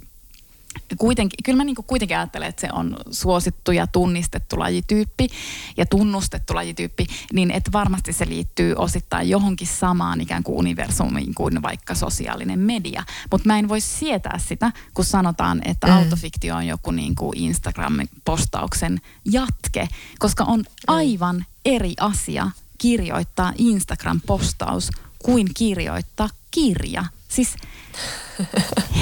kuitenkin, 0.99 1.37
kyllä 1.45 1.57
mä 1.57 1.65
niin 1.65 1.77
kuitenkin 1.87 2.17
ajattelen, 2.17 2.49
että 2.49 2.61
se 2.61 2.69
on 2.73 2.97
suosittu 3.11 3.73
ja 3.73 3.87
tunnistettu 3.87 4.59
lajityyppi 4.59 5.29
ja 5.77 5.87
tunnustettu 5.87 6.55
lajityyppi, 6.55 7.07
niin 7.33 7.51
että 7.51 7.73
varmasti 7.73 8.13
se 8.13 8.29
liittyy 8.29 8.75
osittain 8.77 9.29
johonkin 9.29 9.67
samaan 9.67 10.21
ikään 10.21 10.43
kuin 10.43 10.59
universumiin 10.59 11.35
kuin 11.35 11.63
vaikka 11.63 11.95
sosiaalinen 11.95 12.59
media. 12.59 13.03
Mutta 13.31 13.49
mä 13.49 13.59
en 13.59 13.69
voi 13.69 13.81
sietää 13.81 14.39
sitä, 14.39 14.73
kun 14.95 15.05
sanotaan, 15.05 15.61
että 15.65 15.87
mm. 15.87 15.93
autofiktio 15.93 16.57
on 16.57 16.67
joku 16.67 16.91
niin 16.91 17.15
kuin 17.15 17.39
Instagram-postauksen 17.39 19.01
jatke, 19.25 19.89
koska 20.19 20.45
on 20.45 20.65
aivan 20.87 21.47
eri 21.65 21.95
asia 22.01 22.51
kirjoittaa 22.85 23.53
Instagram-postaus 23.59 24.91
kuin 25.19 25.47
kirjoittaa 25.55 26.29
kirja. 26.51 27.05
Siis 27.29 27.49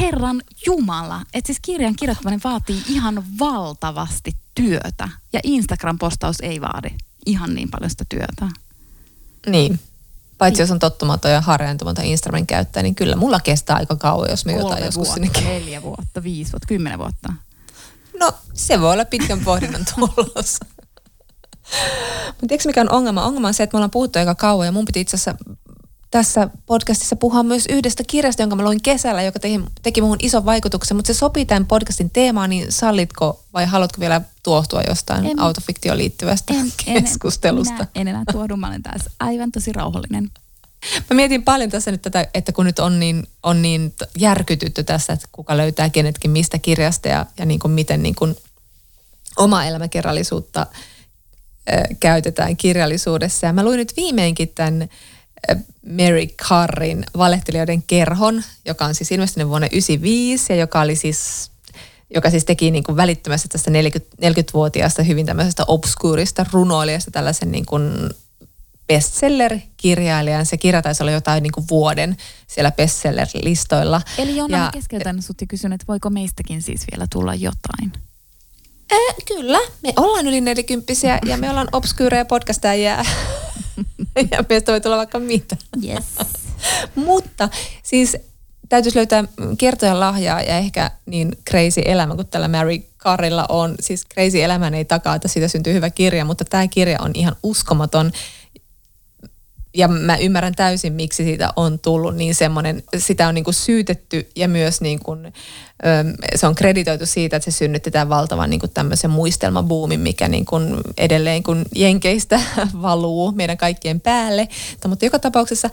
Herran 0.01 0.43
Jumala, 0.67 1.23
että 1.35 1.47
siis 1.47 1.59
kirjan 1.63 1.97
kirjoittaminen 1.97 2.41
vaatii 2.45 2.83
ihan 2.89 3.25
valtavasti 3.39 4.37
työtä 4.55 5.09
ja 5.33 5.41
Instagram-postaus 5.45 6.37
ei 6.43 6.61
vaadi 6.61 6.91
ihan 7.27 7.55
niin 7.55 7.71
paljon 7.71 7.91
sitä 7.91 8.05
työtä. 8.09 8.49
Niin. 9.47 9.81
Paitsi 10.39 10.63
jos 10.63 10.71
on 10.71 10.79
tottumaton 10.79 11.31
ja 11.31 11.41
harjaantumaton 11.41 12.05
Instagramin 12.05 12.47
käyttäjä, 12.47 12.83
niin 12.83 12.95
kyllä 12.95 13.17
mulla 13.17 13.41
kestää 13.41 13.77
aika 13.77 13.97
kauan, 13.97 14.31
jos 14.31 14.45
me 14.45 14.53
jotain 14.53 14.85
joskus 14.85 15.09
vuotta, 15.09 15.35
sinne... 15.35 15.51
neljä 15.51 15.83
vuotta, 15.83 16.23
viisi 16.23 16.53
vuotta, 16.53 16.69
kymmenen 16.69 16.99
vuotta. 16.99 17.33
No, 18.21 18.33
se 18.55 18.81
voi 18.81 18.93
olla 18.93 19.05
pitkän 19.05 19.41
pohdinnan 19.41 19.85
tulos. 19.95 20.59
Mutta 22.27 22.47
tiedätkö 22.49 22.69
mikä 22.69 22.81
on 22.81 22.93
ongelma? 22.93 23.25
Ongelma 23.25 23.49
on 23.49 23.55
se, 23.55 23.63
että 23.63 23.75
me 23.75 23.79
ollaan 23.79 23.91
puhuttu 23.91 24.19
aika 24.19 24.35
kauan 24.35 24.67
ja 24.67 24.73
mun 24.73 24.85
piti 24.85 25.01
itse 25.01 25.17
asiassa 25.17 25.35
tässä 26.13 26.49
podcastissa 26.67 27.17
puhua 27.17 27.43
myös 27.43 27.67
yhdestä 27.69 28.03
kirjasta, 28.07 28.43
jonka 28.43 28.57
mä 28.57 28.63
luin 28.65 28.83
kesällä, 28.83 29.23
joka 29.23 29.39
teki, 29.39 29.61
teki 29.83 30.01
muhun 30.01 30.17
ison 30.23 30.45
vaikutuksen, 30.45 30.97
mutta 30.97 31.07
se 31.07 31.19
sopii 31.19 31.47
tämän 31.47 31.67
podcastin 31.67 32.11
teemaan, 32.11 32.51
niin 32.51 32.73
sallitko 32.73 33.45
vai 33.55 33.67
haluatko 33.67 34.01
vielä 34.01 34.21
tuohtua 34.43 34.83
jostain 34.89 35.27
en, 35.27 35.41
autofiktioon 35.41 35.99
liittyvästä 35.99 36.55
en, 36.55 36.73
keskustelusta? 36.85 37.83
En, 37.83 37.89
en 37.95 38.09
enää 38.09 38.23
tuodu, 38.33 38.57
mä 38.57 38.67
olen 38.67 38.83
taas 38.83 39.03
aivan 39.21 39.53
tosi 39.53 39.73
rauhallinen. 39.73 40.31
Mä 41.11 41.15
mietin 41.15 41.43
paljon 41.43 41.71
tässä 41.71 41.91
nyt 41.91 42.03
tätä, 42.03 42.29
että 42.35 42.53
kun 42.53 42.67
nyt 42.67 42.79
on 42.79 43.01
niin, 43.01 43.27
on 43.43 43.63
niin 43.63 43.95
järkytytty 44.19 44.85
tässä, 44.85 45.13
että 45.13 45.29
kuka 45.33 45.57
löytää 45.57 45.91
kenetkin 45.91 46.31
mistä 46.31 46.59
kirjasta 46.59 47.09
ja, 47.09 47.27
ja 47.39 47.47
niin 47.47 47.61
kuin 47.61 47.73
miten 47.73 48.03
niin 48.03 48.15
kuin 48.15 48.37
oma 49.37 49.65
elämäkerrallisuutta 49.65 50.67
käytetään 52.01 52.57
kirjallisuudessa. 52.57 53.47
Ja 53.47 53.53
mä 53.53 53.65
luin 53.65 53.77
nyt 53.77 53.93
viimeinkin 53.97 54.49
tämän 54.55 54.89
Mary 55.87 56.27
Carrin 56.27 57.05
valehtelijoiden 57.17 57.83
kerhon, 57.83 58.43
joka 58.65 58.85
on 58.85 58.95
siis 58.95 59.13
ilmestynyt 59.13 59.49
vuonna 59.49 59.69
1995 59.69 60.53
ja 60.53 60.57
joka 60.57 60.81
oli 60.81 60.97
siis 60.97 61.53
joka 62.15 62.31
siis 62.31 62.45
teki 62.45 62.71
niin 62.71 62.85
kuin 62.85 62.97
välittömästi 62.97 63.49
tästä 63.49 63.71
40, 63.71 64.17
40-vuotiaasta 64.29 65.03
hyvin 65.03 65.27
tämmöisestä 65.27 65.65
obskuurista 65.67 66.47
runoilijasta 66.53 67.11
tällaisen 67.11 67.53
niin 67.53 67.67
kuin 67.67 68.11
bestseller-kirjailijan. 68.87 70.47
Se 70.47 70.57
kirja 70.57 70.83
taisi 70.83 71.03
olla 71.03 71.13
jotain 71.13 71.43
niin 71.43 71.53
kuin 71.53 71.67
vuoden 71.71 72.17
siellä 72.47 72.71
bestseller-listoilla. 72.71 74.01
Eli 74.19 74.37
Jonna, 74.37 74.59
ja, 74.59 74.71
keskeytän 74.73 75.23
sut 75.23 75.41
ja 75.41 75.47
kysyn, 75.47 75.73
että 75.73 75.87
voiko 75.89 76.11
meistäkin 76.11 76.63
siis 76.63 76.85
vielä 76.93 77.07
tulla 77.13 77.35
jotain? 77.35 77.93
Äh, 78.93 79.15
kyllä, 79.25 79.59
me 79.83 79.93
ollaan 79.97 80.27
yli 80.27 80.41
40 80.41 80.93
ja 81.27 81.37
me 81.37 81.51
ollaan 81.51 81.69
obskyyreja 81.73 82.25
podcastajia 82.25 82.91
ja 84.31 84.45
meistä 84.49 84.73
voi 84.73 84.81
tulla 84.81 84.97
vaikka 84.97 85.19
mitä. 85.19 85.57
Yes. 85.85 86.05
Mutta 86.95 87.49
siis 87.83 88.17
täytyisi 88.69 88.99
löytää 88.99 89.25
kertoja 89.59 90.01
lahjaa 90.01 90.43
ja 90.43 90.59
ehkä 90.59 90.91
niin 91.07 91.33
crazy 91.51 91.83
elämä 91.85 92.15
kuin 92.15 92.27
tällä 92.27 92.49
Mary 92.49 92.79
Carrilla 92.99 93.47
on. 93.49 93.75
Siis 93.81 94.07
crazy 94.15 94.43
elämän 94.43 94.75
ei 94.75 94.85
takaa, 94.85 95.15
että 95.15 95.29
siitä 95.29 95.49
syntyy 95.49 95.73
hyvä 95.73 95.91
kirja, 95.91 96.25
mutta 96.25 96.45
tämä 96.45 96.69
kirja 96.69 96.99
on 97.01 97.11
ihan 97.15 97.37
uskomaton 97.43 98.13
ja 99.75 99.89
mä 99.89 100.17
ymmärrän 100.17 100.55
täysin, 100.55 100.93
miksi 100.93 101.25
siitä 101.25 101.53
on 101.57 101.79
tullut 101.79 102.17
niin 102.17 102.35
semmoinen, 102.35 102.83
sitä 102.97 103.29
on 103.29 103.35
niin 103.35 103.45
kuin 103.45 103.55
syytetty 103.55 104.29
ja 104.37 104.49
myös 104.49 104.81
niin 104.81 104.99
kuin, 104.99 105.33
se 106.35 106.47
on 106.47 106.55
kreditoitu 106.55 107.07
siitä, 107.07 107.37
että 107.37 107.51
se 107.51 107.57
synnytti 107.57 107.91
tämän 107.91 108.09
valtavan 108.09 108.51
niin 108.51 108.61
kuin 108.61 108.73
tämmöisen 108.75 109.11
muistelmabuumin, 109.11 110.01
mikä 110.01 110.29
niin 110.29 110.45
kuin 110.45 110.77
edelleen 110.99 111.43
kun 111.43 111.65
Jenkeistä 111.75 112.41
valuu 112.83 113.33
meidän 113.33 113.57
kaikkien 113.57 114.01
päälle. 114.01 114.49
Mutta 114.89 115.05
joka 115.05 115.19
tapauksessa 115.19 115.71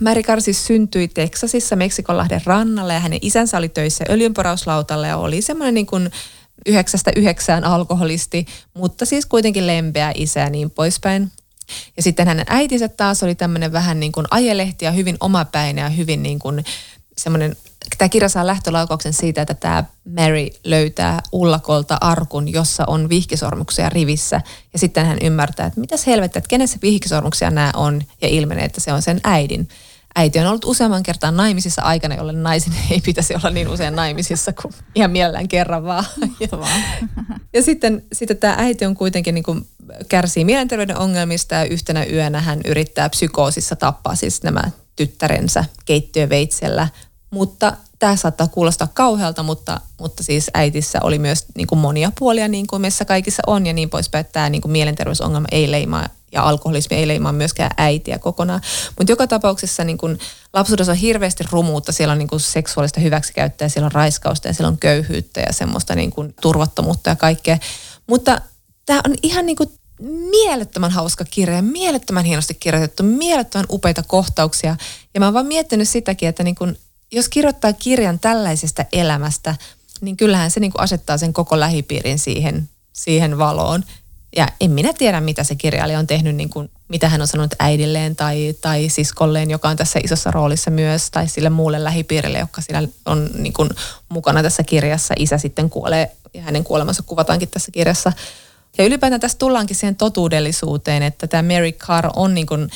Mary 0.00 0.22
Karsi 0.22 0.52
syntyi 0.52 1.08
Teksasissa 1.08 1.76
Meksikonlahden 1.76 2.40
rannalla 2.44 2.92
ja 2.92 3.00
hänen 3.00 3.18
isänsä 3.22 3.58
oli 3.58 3.68
töissä 3.68 4.04
öljynporauslautalla 4.10 5.06
ja 5.06 5.16
oli 5.16 5.42
semmoinen 5.42 5.74
niin 5.74 5.86
kuin 5.86 6.10
yhdeksästä 6.66 7.10
yhdeksään 7.16 7.64
alkoholisti, 7.64 8.46
mutta 8.74 9.04
siis 9.04 9.26
kuitenkin 9.26 9.66
lempeä 9.66 10.12
isä 10.14 10.40
ja 10.40 10.50
niin 10.50 10.70
poispäin. 10.70 11.30
Ja 11.96 12.02
sitten 12.02 12.26
hänen 12.26 12.46
äitinsä 12.48 12.88
taas 12.88 13.22
oli 13.22 13.34
tämmöinen 13.34 13.72
vähän 13.72 14.00
niin 14.00 14.12
kuin 14.12 14.26
ajelehti 14.30 14.84
ja 14.84 14.90
hyvin 14.90 15.16
omapäinen 15.20 15.82
ja 15.82 15.88
hyvin 15.88 16.22
niin 16.22 16.38
kuin 16.38 16.64
semmoinen, 17.16 17.56
tämä 17.98 18.08
kirja 18.08 18.28
saa 18.28 18.46
lähtölaukauksen 18.46 19.12
siitä, 19.12 19.42
että 19.42 19.54
tämä 19.54 19.84
Mary 20.04 20.46
löytää 20.64 21.20
ullakolta 21.32 21.98
arkun, 22.00 22.52
jossa 22.52 22.84
on 22.86 23.08
vihkisormuksia 23.08 23.88
rivissä. 23.88 24.40
Ja 24.72 24.78
sitten 24.78 25.06
hän 25.06 25.18
ymmärtää, 25.22 25.66
että 25.66 25.80
mitäs 25.80 26.06
helvettä, 26.06 26.38
että 26.38 26.48
kenessä 26.48 26.78
vihkisormuksia 26.82 27.50
nämä 27.50 27.72
on 27.76 28.02
ja 28.20 28.28
ilmenee, 28.28 28.64
että 28.64 28.80
se 28.80 28.92
on 28.92 29.02
sen 29.02 29.20
äidin. 29.24 29.68
Äiti 30.16 30.38
on 30.38 30.46
ollut 30.46 30.64
useamman 30.64 31.02
kertaan 31.02 31.36
naimisissa 31.36 31.82
aikana, 31.82 32.14
jolle 32.14 32.32
naisen 32.32 32.72
ei 32.90 33.00
pitäisi 33.00 33.34
olla 33.34 33.50
niin 33.50 33.68
usein 33.68 33.96
naimisissa 33.96 34.52
kuin 34.52 34.74
ihan 34.94 35.10
mielellään 35.10 35.48
kerran 35.48 35.84
vaan. 35.84 36.04
Ja, 36.40 36.48
ja 37.52 37.62
sitten, 37.62 38.02
sitten 38.12 38.36
tämä 38.36 38.54
äiti 38.58 38.86
on 38.86 38.94
kuitenkin 38.94 39.34
niin 39.34 39.44
kuin 39.44 39.66
kärsii 40.08 40.44
mielenterveyden 40.44 40.98
ongelmista 40.98 41.54
ja 41.54 41.64
yhtenä 41.64 42.04
yönä 42.04 42.40
hän 42.40 42.60
yrittää 42.64 43.08
psykoosissa 43.08 43.76
tappaa 43.76 44.14
siis 44.14 44.42
nämä 44.42 44.62
tyttärensä 44.96 45.64
keittiöveitsellä. 45.84 46.88
Mutta 47.30 47.76
tämä 47.98 48.16
saattaa 48.16 48.48
kuulostaa 48.48 48.88
kauhealta, 48.94 49.42
mutta, 49.42 49.80
mutta 50.00 50.22
siis 50.22 50.50
äitissä 50.54 50.98
oli 51.02 51.18
myös 51.18 51.46
niin 51.56 51.66
kuin 51.66 51.78
monia 51.78 52.12
puolia, 52.18 52.48
niin 52.48 52.66
kuin 52.66 52.82
meissä 52.82 53.04
kaikissa 53.04 53.42
on 53.46 53.66
ja 53.66 53.72
niin 53.72 53.90
poispäin, 53.90 54.20
että 54.20 54.32
tämä 54.32 54.50
niin 54.50 54.62
kuin 54.62 54.72
mielenterveysongelma 54.72 55.46
ei 55.52 55.70
leimaa 55.70 56.08
ja 56.34 56.42
alkoholismi 56.42 56.96
ei 56.96 57.08
leimaa 57.08 57.32
myöskään 57.32 57.70
äitiä 57.76 58.18
kokonaan. 58.18 58.60
Mutta 58.98 59.12
joka 59.12 59.26
tapauksessa 59.26 59.84
niin 59.84 59.98
kun 59.98 60.18
lapsuudessa 60.52 60.92
on 60.92 60.98
hirveästi 60.98 61.44
rumuutta, 61.50 61.92
siellä 61.92 62.12
on 62.12 62.18
niin 62.18 62.28
kun 62.28 62.40
seksuaalista 62.40 63.00
hyväksikäyttöä, 63.00 63.68
siellä 63.68 63.86
on 63.86 63.92
raiskausta 63.92 64.48
ja 64.48 64.54
siellä 64.54 64.68
on 64.68 64.78
köyhyyttä 64.78 65.40
ja 65.40 65.52
semmoista 65.52 65.94
niin 65.94 66.10
kun 66.10 66.34
turvattomuutta 66.40 67.10
ja 67.10 67.16
kaikkea. 67.16 67.58
Mutta 68.06 68.40
tämä 68.86 69.00
on 69.06 69.14
ihan 69.22 69.46
niin 69.46 69.56
kuin 69.56 69.70
mielettömän 70.30 70.90
hauska 70.90 71.24
kirja, 71.24 71.62
mielettömän 71.62 72.24
hienosti 72.24 72.54
kirjoitettu, 72.54 73.02
mielettömän 73.02 73.66
upeita 73.70 74.02
kohtauksia. 74.06 74.76
Ja 75.14 75.20
mä 75.20 75.26
oon 75.26 75.34
vaan 75.34 75.46
miettinyt 75.46 75.88
sitäkin, 75.88 76.28
että 76.28 76.42
niin 76.42 76.54
kun, 76.54 76.76
jos 77.12 77.28
kirjoittaa 77.28 77.72
kirjan 77.72 78.18
tällaisesta 78.18 78.84
elämästä, 78.92 79.54
niin 80.00 80.16
kyllähän 80.16 80.50
se 80.50 80.60
niin 80.60 80.72
asettaa 80.78 81.18
sen 81.18 81.32
koko 81.32 81.60
lähipiirin 81.60 82.18
siihen, 82.18 82.68
siihen 82.92 83.38
valoon. 83.38 83.84
Ja 84.36 84.48
en 84.60 84.70
minä 84.70 84.92
tiedä, 84.92 85.20
mitä 85.20 85.44
se 85.44 85.54
kirjailija 85.54 85.98
on 85.98 86.06
tehnyt, 86.06 86.36
niin 86.36 86.50
kuin, 86.50 86.70
mitä 86.88 87.08
hän 87.08 87.20
on 87.20 87.26
sanonut 87.26 87.54
äidilleen 87.58 88.16
tai, 88.16 88.54
tai 88.60 88.88
siskolleen, 88.88 89.50
joka 89.50 89.68
on 89.68 89.76
tässä 89.76 90.00
isossa 90.04 90.30
roolissa 90.30 90.70
myös, 90.70 91.10
tai 91.10 91.28
sille 91.28 91.50
muulle 91.50 91.84
lähipiirille, 91.84 92.38
joka 92.38 92.60
siellä 92.60 92.88
on 93.06 93.30
niin 93.34 93.52
kuin, 93.52 93.70
mukana 94.08 94.42
tässä 94.42 94.62
kirjassa. 94.62 95.14
Isä 95.18 95.38
sitten 95.38 95.70
kuolee 95.70 96.10
ja 96.34 96.42
hänen 96.42 96.64
kuolemansa 96.64 97.02
kuvataankin 97.02 97.48
tässä 97.48 97.72
kirjassa. 97.72 98.12
Ja 98.78 98.84
ylipäätään 98.84 99.20
tässä 99.20 99.38
tullaankin 99.38 99.76
siihen 99.76 99.96
totuudellisuuteen, 99.96 101.02
että 101.02 101.26
tämä 101.26 101.54
Mary 101.54 101.72
Carr 101.72 102.10
on 102.16 102.34
niin 102.34 102.46
kuin 102.46 102.70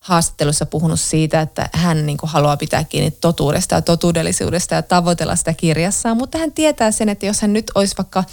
haastattelussa 0.00 0.66
puhunut 0.66 1.00
siitä, 1.00 1.40
että 1.40 1.68
hän 1.72 2.06
niin 2.06 2.18
kuin 2.18 2.30
haluaa 2.30 2.56
pitää 2.56 2.84
kiinni 2.84 3.10
totuudesta 3.10 3.74
ja 3.74 3.82
totuudellisuudesta 3.82 4.74
ja 4.74 4.82
tavoitella 4.82 5.36
sitä 5.36 5.54
kirjassaan, 5.54 6.16
mutta 6.16 6.38
hän 6.38 6.52
tietää 6.52 6.90
sen, 6.90 7.08
että 7.08 7.26
jos 7.26 7.40
hän 7.40 7.52
nyt 7.52 7.70
olisi 7.74 7.96
vaikka 7.98 8.24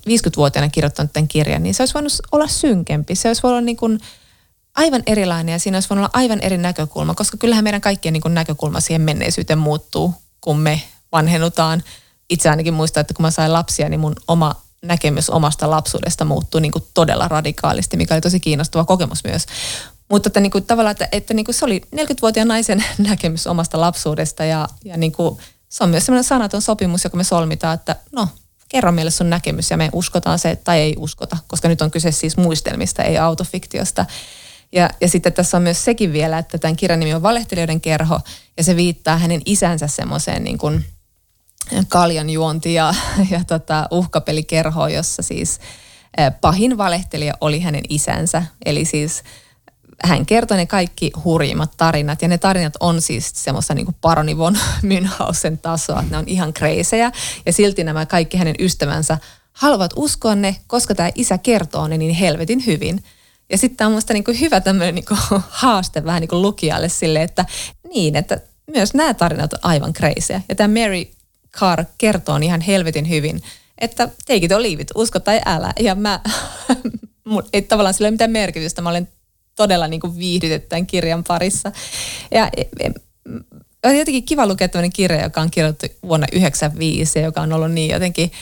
50-vuotiaana 0.00 0.68
kirjoittanut 0.68 1.12
tämän 1.12 1.28
kirjan, 1.28 1.62
niin 1.62 1.74
se 1.74 1.82
olisi 1.82 1.94
voinut 1.94 2.12
olla 2.32 2.46
synkempi. 2.46 3.14
Se 3.14 3.28
olisi 3.28 3.42
voinut 3.42 3.56
olla 3.56 3.64
niin 3.64 3.76
kuin 3.76 4.00
aivan 4.74 5.02
erilainen 5.06 5.52
ja 5.52 5.58
siinä 5.58 5.76
olisi 5.76 5.88
voinut 5.90 6.02
olla 6.02 6.22
aivan 6.22 6.40
eri 6.40 6.58
näkökulma, 6.58 7.14
koska 7.14 7.36
kyllähän 7.36 7.64
meidän 7.64 7.80
kaikkien 7.80 8.12
niin 8.12 8.22
kuin 8.22 8.34
näkökulma 8.34 8.80
siihen 8.80 9.02
menneisyyteen 9.02 9.58
muuttuu, 9.58 10.14
kun 10.40 10.58
me 10.58 10.82
vanhennutaan. 11.12 11.82
Itse 12.30 12.50
ainakin 12.50 12.74
muistan, 12.74 13.00
että 13.00 13.14
kun 13.14 13.22
mä 13.22 13.30
sain 13.30 13.52
lapsia, 13.52 13.88
niin 13.88 14.00
mun 14.00 14.14
oma 14.28 14.54
näkemys 14.82 15.30
omasta 15.30 15.70
lapsuudesta 15.70 16.24
muuttui 16.24 16.60
niin 16.60 16.72
kuin 16.72 16.84
todella 16.94 17.28
radikaalisti, 17.28 17.96
mikä 17.96 18.14
oli 18.14 18.20
tosi 18.20 18.40
kiinnostava 18.40 18.84
kokemus 18.84 19.24
myös. 19.24 19.46
Mutta 20.10 20.28
että 20.28 20.40
niin 20.40 20.50
kuin, 20.50 20.64
tavallaan, 20.66 20.92
että, 20.92 21.08
että 21.12 21.34
niin 21.34 21.44
kuin 21.44 21.54
se 21.54 21.64
oli 21.64 21.82
40-vuotiaan 21.96 22.48
naisen 22.48 22.84
näkemys 23.08 23.46
omasta 23.46 23.80
lapsuudesta 23.80 24.44
ja, 24.44 24.68
ja 24.84 24.96
niin 24.96 25.12
kuin, 25.12 25.38
se 25.68 25.84
on 25.84 25.90
myös 25.90 26.06
sellainen 26.06 26.24
sanaton 26.24 26.62
sopimus, 26.62 27.04
joka 27.04 27.16
me 27.16 27.24
solmitaan, 27.24 27.74
että 27.74 27.96
no, 28.12 28.28
kerro 28.72 28.92
meille 28.92 29.10
sun 29.10 29.30
näkemys 29.30 29.70
ja 29.70 29.76
me 29.76 29.90
uskotaan 29.92 30.38
se 30.38 30.56
tai 30.56 30.80
ei 30.80 30.94
uskota, 30.98 31.36
koska 31.46 31.68
nyt 31.68 31.82
on 31.82 31.90
kyse 31.90 32.12
siis 32.12 32.36
muistelmista, 32.36 33.02
ei 33.02 33.18
autofiktiosta. 33.18 34.06
Ja, 34.72 34.90
ja 35.00 35.08
sitten 35.08 35.32
tässä 35.32 35.56
on 35.56 35.62
myös 35.62 35.84
sekin 35.84 36.12
vielä, 36.12 36.38
että 36.38 36.58
tämän 36.58 36.76
kirjan 36.76 37.00
nimi 37.00 37.14
on 37.14 37.22
Valehtelijoiden 37.22 37.80
kerho 37.80 38.20
ja 38.56 38.64
se 38.64 38.76
viittaa 38.76 39.18
hänen 39.18 39.42
isänsä 39.44 39.86
semmoiseen 39.86 40.44
niin 40.44 40.58
kuin, 40.58 40.84
kaljanjuonti 41.88 42.74
ja, 42.74 42.94
ja 43.30 43.44
tota, 43.44 43.86
uhkapelikerho, 43.90 44.88
jossa 44.88 45.22
siis 45.22 45.60
pahin 46.40 46.78
valehtelija 46.78 47.34
oli 47.40 47.60
hänen 47.60 47.84
isänsä. 47.88 48.42
Eli 48.64 48.84
siis 48.84 49.22
hän 50.04 50.26
kertoi 50.26 50.56
ne 50.56 50.66
kaikki 50.66 51.10
hurjimmat 51.24 51.70
tarinat. 51.76 52.22
Ja 52.22 52.28
ne 52.28 52.38
tarinat 52.38 52.74
on 52.80 53.02
siis 53.02 53.30
semmoista 53.34 53.74
niin 53.74 53.86
paroni 54.00 54.38
von 54.38 54.58
Münhausen 54.90 55.58
tasoa, 55.62 56.00
että 56.00 56.10
ne 56.10 56.18
on 56.18 56.28
ihan 56.28 56.52
kreisejä. 56.52 57.12
Ja 57.46 57.52
silti 57.52 57.84
nämä 57.84 58.06
kaikki 58.06 58.36
hänen 58.36 58.54
ystävänsä 58.58 59.18
haluavat 59.52 59.92
uskoa 59.96 60.34
ne, 60.34 60.56
koska 60.66 60.94
tämä 60.94 61.10
isä 61.14 61.38
kertoo 61.38 61.88
ne 61.88 61.98
niin 61.98 62.14
helvetin 62.14 62.66
hyvin. 62.66 63.04
Ja 63.50 63.58
sitten 63.58 63.76
tämä 63.76 63.86
on 63.86 63.92
minusta 63.92 64.12
niin 64.12 64.40
hyvä 64.40 64.60
tämmöinen 64.60 64.94
niin 64.94 65.04
haaste 65.48 66.04
vähän 66.04 66.20
niin 66.20 66.42
lukijalle 66.42 66.88
sille, 66.88 67.22
että 67.22 67.44
niin, 67.94 68.16
että 68.16 68.40
myös 68.66 68.94
nämä 68.94 69.14
tarinat 69.14 69.52
on 69.52 69.58
aivan 69.62 69.92
kreisejä. 69.92 70.40
Ja 70.48 70.54
tämä 70.54 70.80
Mary 70.80 71.04
Carr 71.52 71.84
kertoo 71.98 72.36
ihan 72.36 72.60
helvetin 72.60 73.08
hyvin, 73.08 73.42
että 73.78 74.06
take 74.06 74.36
it 74.36 74.52
or 74.52 74.62
leave 74.62 74.82
it, 74.82 74.90
usko 74.94 75.20
tai 75.20 75.40
älä. 75.46 75.72
Ja 75.80 75.94
mä, 75.94 76.20
ei 77.52 77.62
tavallaan 77.62 77.94
sillä 77.94 78.06
ole 78.06 78.10
mitään 78.10 78.30
merkitystä. 78.30 78.82
Mä 78.82 78.90
olen 78.90 79.08
todella 79.56 79.88
niin 79.88 80.00
kuin 80.00 80.18
viihdytetty 80.18 80.68
tämän 80.68 80.86
kirjan 80.86 81.24
parissa. 81.24 81.72
Ja 82.30 82.50
e, 82.56 82.62
e, 82.80 82.90
on 83.84 83.98
jotenkin 83.98 84.24
kiva 84.24 84.46
lukea 84.46 84.68
tämmöinen 84.68 84.92
kirja, 84.92 85.22
joka 85.22 85.40
on 85.40 85.50
kirjoitettu 85.50 86.08
vuonna 86.08 86.26
1995 86.26 87.18
ja 87.18 87.24
joka 87.24 87.40
on 87.40 87.52
ollut 87.52 87.72
niin 87.72 87.90
jotenkin 87.90 88.32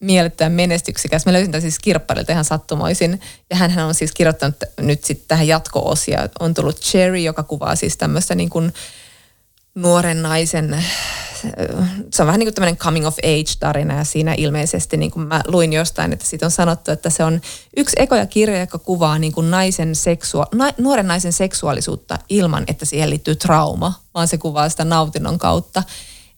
mielettömän 0.00 0.52
menestyksikäs. 0.52 1.26
Mä 1.26 1.32
löysin 1.32 1.50
tämän 1.50 1.62
siis 1.62 1.78
kirpparilta 1.78 2.32
ihan 2.32 2.44
sattumoisin. 2.44 3.20
Ja 3.50 3.56
hän 3.56 3.86
on 3.86 3.94
siis 3.94 4.12
kirjoittanut 4.12 4.56
nyt 4.80 5.04
sitten 5.04 5.28
tähän 5.28 5.48
jatko-osia. 5.48 6.28
On 6.40 6.54
tullut 6.54 6.80
Cherry, 6.80 7.18
joka 7.18 7.42
kuvaa 7.42 7.76
siis 7.76 7.96
tämmöistä 7.96 8.34
niin 8.34 8.50
kuin 8.50 8.72
nuoren 9.74 10.22
naisen 10.22 10.84
se 12.10 12.22
on 12.22 12.26
vähän 12.26 12.38
niin 12.38 12.46
kuin 12.46 12.54
tämmöinen 12.54 12.76
coming 12.76 13.06
of 13.06 13.18
age 13.18 13.52
tarina 13.60 13.94
ja 13.94 14.04
siinä 14.04 14.34
ilmeisesti 14.38 14.96
niin 14.96 15.10
kuin 15.10 15.28
mä 15.28 15.42
luin 15.46 15.72
jostain, 15.72 16.12
että 16.12 16.26
siitä 16.26 16.46
on 16.46 16.50
sanottu, 16.50 16.90
että 16.90 17.10
se 17.10 17.24
on 17.24 17.40
yksi 17.76 17.96
ekoja 17.98 18.26
kirja, 18.26 18.60
joka 18.60 18.78
kuvaa 18.78 19.18
niin 19.18 19.32
kuin 19.32 19.50
naisen 19.50 19.94
seksua- 19.94 20.48
na, 20.54 20.70
nuoren 20.78 21.06
naisen 21.06 21.32
seksuaalisuutta 21.32 22.18
ilman, 22.28 22.64
että 22.66 22.84
siihen 22.84 23.10
liittyy 23.10 23.36
trauma, 23.36 23.92
vaan 24.14 24.28
se 24.28 24.38
kuvaa 24.38 24.68
sitä 24.68 24.84
nautinnon 24.84 25.38
kautta. 25.38 25.82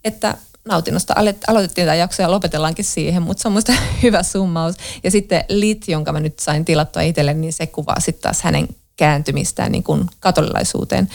Että 0.04 0.36
nautinnosta 0.64 1.14
aloitettiin 1.48 1.86
tämä 1.86 1.94
jakso 1.94 2.22
ja 2.22 2.30
lopetellaankin 2.30 2.84
siihen, 2.84 3.22
mutta 3.22 3.42
se 3.42 3.48
on 3.48 3.52
muista 3.52 3.72
hyvä 4.02 4.22
summaus. 4.22 4.74
Ja 5.04 5.10
sitten 5.10 5.44
Lit, 5.48 5.88
jonka 5.88 6.12
mä 6.12 6.20
nyt 6.20 6.38
sain 6.38 6.64
tilattua 6.64 7.02
itselle, 7.02 7.34
niin 7.34 7.52
se 7.52 7.66
kuvaa 7.66 8.00
sitten 8.00 8.22
taas 8.22 8.42
hänen 8.42 8.68
kääntymistään 8.96 9.72
niin 9.72 9.82
kuin 9.82 10.06
katolilaisuuteen. 10.20 11.08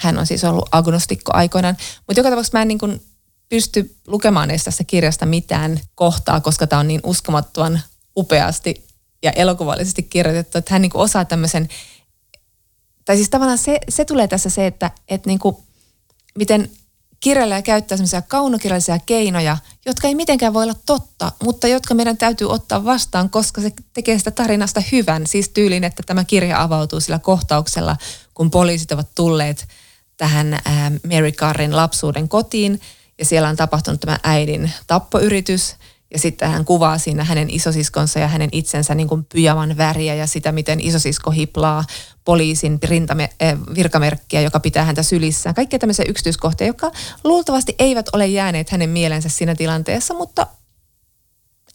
Hän 0.00 0.18
on 0.18 0.26
siis 0.26 0.44
ollut 0.44 0.68
agnostikko 0.72 1.32
aikoinaan. 1.34 1.76
Mutta 2.06 2.20
joka 2.20 2.30
tapauksessa 2.30 2.58
mä 2.58 2.62
en 2.62 2.68
niin 2.68 2.78
kuin 2.78 3.02
pysty 3.48 3.96
lukemaan 4.06 4.50
edes 4.50 4.64
tässä 4.64 4.84
kirjasta 4.84 5.26
mitään 5.26 5.80
kohtaa, 5.94 6.40
koska 6.40 6.66
tämä 6.66 6.80
on 6.80 6.88
niin 6.88 7.00
uskomattoman 7.04 7.80
upeasti 8.16 8.86
ja 9.22 9.32
elokuvallisesti 9.32 10.02
kirjoitettu, 10.02 10.58
että 10.58 10.74
hän 10.74 10.82
niin 10.82 10.90
kuin 10.90 11.02
osaa 11.02 11.24
tämmöisen, 11.24 11.68
tai 13.04 13.16
siis 13.16 13.30
tavallaan 13.30 13.58
se, 13.58 13.78
se 13.88 14.04
tulee 14.04 14.28
tässä 14.28 14.50
se, 14.50 14.66
että, 14.66 14.90
että 15.08 15.30
niin 15.30 15.38
kuin, 15.38 15.56
miten 16.38 16.70
kirjailija 17.20 17.62
käyttää 17.62 17.96
semmoisia 17.96 18.22
kaunokirjallisia 18.22 18.98
keinoja, 19.06 19.56
jotka 19.86 20.08
ei 20.08 20.14
mitenkään 20.14 20.54
voi 20.54 20.62
olla 20.62 20.76
totta, 20.86 21.32
mutta 21.42 21.68
jotka 21.68 21.94
meidän 21.94 22.16
täytyy 22.16 22.50
ottaa 22.50 22.84
vastaan, 22.84 23.30
koska 23.30 23.60
se 23.60 23.72
tekee 23.92 24.18
sitä 24.18 24.30
tarinasta 24.30 24.82
hyvän. 24.92 25.26
Siis 25.26 25.48
tyylin, 25.48 25.84
että 25.84 26.02
tämä 26.06 26.24
kirja 26.24 26.62
avautuu 26.62 27.00
sillä 27.00 27.18
kohtauksella, 27.18 27.96
kun 28.34 28.50
poliisit 28.50 28.92
ovat 28.92 29.08
tulleet 29.14 29.68
tähän 30.16 30.58
Mary 31.12 31.32
Carrin 31.32 31.76
lapsuuden 31.76 32.28
kotiin– 32.28 32.80
ja 33.18 33.24
siellä 33.24 33.48
on 33.48 33.56
tapahtunut 33.56 34.00
tämä 34.00 34.18
äidin 34.22 34.72
tappoyritys 34.86 35.76
ja 36.10 36.18
sitten 36.18 36.50
hän 36.50 36.64
kuvaa 36.64 36.98
siinä 36.98 37.24
hänen 37.24 37.50
isosiskonsa 37.50 38.18
ja 38.18 38.28
hänen 38.28 38.48
itsensä 38.52 38.94
niin 38.94 39.08
kuin 39.08 39.24
pyjaman 39.24 39.76
väriä 39.76 40.14
ja 40.14 40.26
sitä, 40.26 40.52
miten 40.52 40.80
isosisko 40.80 41.30
hiplaa 41.30 41.84
poliisin 42.24 42.78
rintame, 42.82 43.30
virkamerkkiä, 43.74 44.40
joka 44.40 44.60
pitää 44.60 44.84
häntä 44.84 45.02
sylissään. 45.02 45.54
Kaikkia 45.54 45.78
tämmöisiä 45.78 46.04
yksityiskohtia, 46.08 46.66
jotka 46.66 46.90
luultavasti 47.24 47.74
eivät 47.78 48.06
ole 48.12 48.26
jääneet 48.26 48.70
hänen 48.70 48.90
mielensä 48.90 49.28
siinä 49.28 49.54
tilanteessa, 49.54 50.14
mutta 50.14 50.46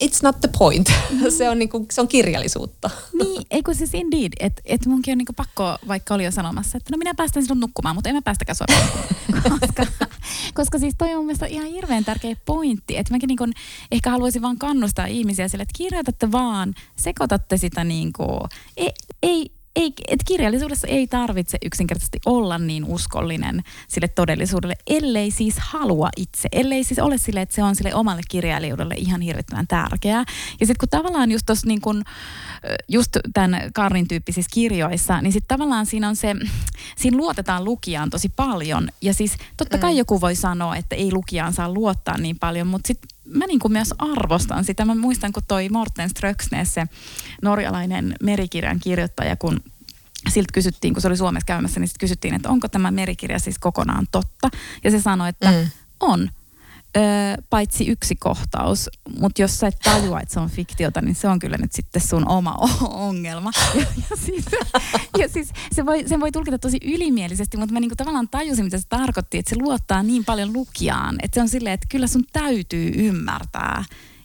it's 0.03 0.19
not 0.23 0.39
the 0.41 0.49
point. 0.57 0.93
Se, 1.37 1.49
on 1.49 1.59
niinku, 1.59 1.85
se 1.91 2.01
on 2.01 2.07
kirjallisuutta. 2.07 2.89
Niin, 3.13 3.43
eikö 3.51 3.73
siis 3.73 3.93
indeed, 3.93 4.33
että 4.39 4.61
et 4.65 4.85
munkin 4.85 5.11
on 5.11 5.17
niinku 5.17 5.33
pakko, 5.33 5.77
vaikka 5.87 6.13
oli 6.13 6.25
jo 6.25 6.31
sanomassa, 6.31 6.77
että 6.77 6.91
no 6.91 6.97
minä 6.97 7.13
päästän 7.13 7.43
sinut 7.43 7.59
nukkumaan, 7.59 7.95
mutta 7.95 8.09
en 8.09 8.15
mä 8.15 8.21
päästäkään 8.21 8.55
sua 8.55 8.65
koska, 9.59 9.85
koska 10.53 10.79
siis 10.79 10.95
toi 10.97 11.15
on 11.15 11.25
mielestäni 11.25 11.53
ihan 11.53 11.67
hirveän 11.67 12.05
tärkeä 12.05 12.35
pointti, 12.45 12.97
että 12.97 13.13
mäkin 13.13 13.27
niinku 13.27 13.45
ehkä 13.91 14.09
haluaisin 14.09 14.41
vaan 14.41 14.57
kannustaa 14.57 15.05
ihmisiä 15.05 15.47
sille, 15.47 15.61
että 15.61 15.77
kirjoitatte 15.77 16.31
vaan, 16.31 16.73
sekoitatte 16.95 17.57
sitä 17.57 17.83
niinku, 17.83 18.47
ei, 18.77 18.91
ei 19.23 19.51
ei, 19.79 19.93
et 20.07 20.19
kirjallisuudessa 20.25 20.87
ei 20.87 21.07
tarvitse 21.07 21.57
yksinkertaisesti 21.65 22.19
olla 22.25 22.57
niin 22.57 22.85
uskollinen 22.85 23.63
sille 23.87 24.07
todellisuudelle, 24.07 24.75
ellei 24.87 25.31
siis 25.31 25.55
halua 25.59 26.09
itse. 26.17 26.49
Ellei 26.51 26.83
siis 26.83 26.99
ole 26.99 27.17
sille, 27.17 27.41
että 27.41 27.55
se 27.55 27.63
on 27.63 27.75
sille 27.75 27.95
omalle 27.95 28.21
kirjailijuudelle 28.29 28.95
ihan 28.97 29.21
hirvittävän 29.21 29.67
tärkeää. 29.67 30.25
Ja 30.59 30.65
sitten 30.65 30.79
kun 30.79 30.89
tavallaan 30.89 31.31
just 31.31 31.45
tuossa 31.45 31.67
niin 31.67 31.81
kun, 31.81 32.03
just 32.87 33.17
tämän 33.33 33.61
Karin 33.73 34.07
tyyppisissä 34.07 34.49
kirjoissa, 34.53 35.21
niin 35.21 35.33
sitten 35.33 35.57
tavallaan 35.57 35.85
siinä 35.85 36.09
on 36.09 36.15
se, 36.15 36.35
siinä 36.95 37.17
luotetaan 37.17 37.63
lukijaan 37.63 38.09
tosi 38.09 38.29
paljon. 38.29 38.89
Ja 39.01 39.13
siis 39.13 39.37
totta 39.57 39.77
kai 39.77 39.91
mm. 39.91 39.97
joku 39.97 40.21
voi 40.21 40.35
sanoa, 40.35 40.75
että 40.75 40.95
ei 40.95 41.11
lukijaan 41.13 41.53
saa 41.53 41.73
luottaa 41.73 42.17
niin 42.17 42.39
paljon, 42.39 42.67
mutta 42.67 42.87
sitten 42.87 43.18
mä 43.33 43.47
niin 43.47 43.59
kuin 43.59 43.71
myös 43.71 43.93
arvostan 43.97 44.65
sitä. 44.65 44.85
Mä 44.85 44.95
muistan, 44.95 45.31
kun 45.31 45.43
toi 45.47 45.69
Morten 45.69 46.09
Ströksnes, 46.09 46.73
se 46.73 46.87
norjalainen 47.41 48.15
merikirjan 48.23 48.79
kirjoittaja, 48.79 49.35
kun 49.35 49.59
siltä 50.29 50.53
kysyttiin, 50.53 50.93
kun 50.93 51.01
se 51.01 51.07
oli 51.07 51.17
Suomessa 51.17 51.45
käymässä, 51.45 51.79
niin 51.79 51.87
sitten 51.87 51.99
kysyttiin, 51.99 52.33
että 52.33 52.49
onko 52.49 52.67
tämä 52.67 52.91
merikirja 52.91 53.39
siis 53.39 53.59
kokonaan 53.59 54.07
totta. 54.11 54.49
Ja 54.83 54.91
se 54.91 55.01
sanoi, 55.01 55.29
että 55.29 55.51
mm. 55.51 55.67
on 55.99 56.29
öö, 56.97 57.03
paitsi 57.49 57.87
yksi 57.87 58.15
kohtaus, 58.15 58.89
mutta 59.19 59.41
jos 59.41 59.59
sä 59.59 59.67
et 59.67 59.79
tajua, 59.83 60.19
että 60.19 60.33
se 60.33 60.39
on 60.39 60.49
fiktiota, 60.49 61.01
niin 61.01 61.15
se 61.15 61.27
on 61.27 61.39
kyllä 61.39 61.57
nyt 61.57 61.71
sitten 61.71 62.01
sun 62.01 62.27
oma 62.27 62.55
ongelma. 62.89 63.51
Ja, 63.75 63.85
ja, 64.09 64.15
siis, 64.25 64.45
ja 65.17 65.29
siis 65.29 65.51
se 65.71 65.85
voi, 65.85 66.03
sen 66.07 66.19
voi 66.19 66.31
tulkita 66.31 66.59
tosi 66.59 66.77
ylimielisesti, 66.83 67.57
mutta 67.57 67.73
mä 67.73 67.79
niinku 67.79 67.95
tavallaan 67.95 68.29
tajusin, 68.29 68.65
mitä 68.65 68.77
se 68.77 68.87
tarkoitti, 68.89 69.37
että 69.37 69.49
se 69.49 69.55
luottaa 69.61 70.03
niin 70.03 70.25
paljon 70.25 70.53
lukijaan, 70.53 71.15
että 71.23 71.35
se 71.35 71.41
on 71.41 71.49
silleen, 71.49 71.73
että 71.73 71.87
kyllä 71.89 72.07
sun 72.07 72.23
täytyy 72.33 72.91
ymmärtää, 72.95 73.83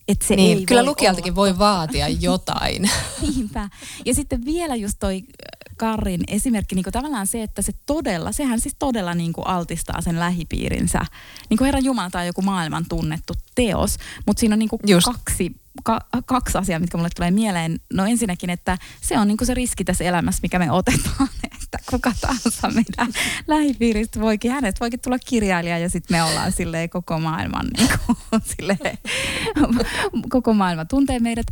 että 0.08 0.26
se 0.26 0.36
niin, 0.36 0.58
ei 0.58 0.66
kyllä 0.66 0.84
lukijaltakin 0.84 1.32
olla. 1.32 1.36
voi 1.36 1.58
vaatia 1.58 2.08
jotain. 2.08 2.90
Niinpä. 3.22 3.68
Ja 4.04 4.14
sitten 4.14 4.44
vielä 4.44 4.74
just 4.74 4.96
toi 5.00 5.22
Karrin 5.76 6.20
esimerkki, 6.28 6.74
niin 6.74 6.84
kuin 6.84 6.92
tavallaan 6.92 7.26
se, 7.26 7.42
että 7.42 7.62
se 7.62 7.72
todella, 7.86 8.32
sehän 8.32 8.60
siis 8.60 8.76
todella 8.78 9.14
niin 9.14 9.32
kuin 9.32 9.46
altistaa 9.46 10.00
sen 10.00 10.20
lähipiirinsä. 10.20 11.00
Niin 11.50 11.58
kuin 11.58 11.66
Herra 11.66 11.80
Jumala 11.80 12.10
tai 12.10 12.26
joku 12.26 12.42
maailman 12.42 12.84
tunnettu 12.88 13.34
teos, 13.54 13.96
mutta 14.26 14.40
siinä 14.40 14.54
on 14.54 14.58
niin 14.58 14.68
kuin 14.68 14.80
kaksi 15.04 15.63
ka, 15.82 16.00
kaksi 16.26 16.58
asiaa, 16.58 16.78
mitkä 16.78 16.96
mulle 16.96 17.10
tulee 17.16 17.30
mieleen. 17.30 17.80
No 17.92 18.06
ensinnäkin, 18.06 18.50
että 18.50 18.78
se 19.00 19.18
on 19.18 19.28
niinku 19.28 19.44
se 19.44 19.54
riski 19.54 19.84
tässä 19.84 20.04
elämässä, 20.04 20.40
mikä 20.42 20.58
me 20.58 20.72
otetaan, 20.72 21.28
että 21.62 21.78
kuka 21.90 22.12
tahansa 22.20 22.68
meidän 22.68 23.14
lähipiiristä 23.46 24.20
voikin, 24.20 24.52
hänet 24.52 24.80
voikin 24.80 25.00
tulla 25.00 25.18
kirjailija 25.18 25.78
ja 25.78 25.90
sitten 25.90 26.16
me 26.16 26.22
ollaan 26.22 26.52
silleen 26.52 26.90
koko 26.90 27.18
maailman, 27.20 27.66
niinku, 27.76 28.16
silleen, 28.56 28.98
koko 30.28 30.54
maailma 30.54 30.84
tuntee 30.84 31.18
meidät. 31.18 31.46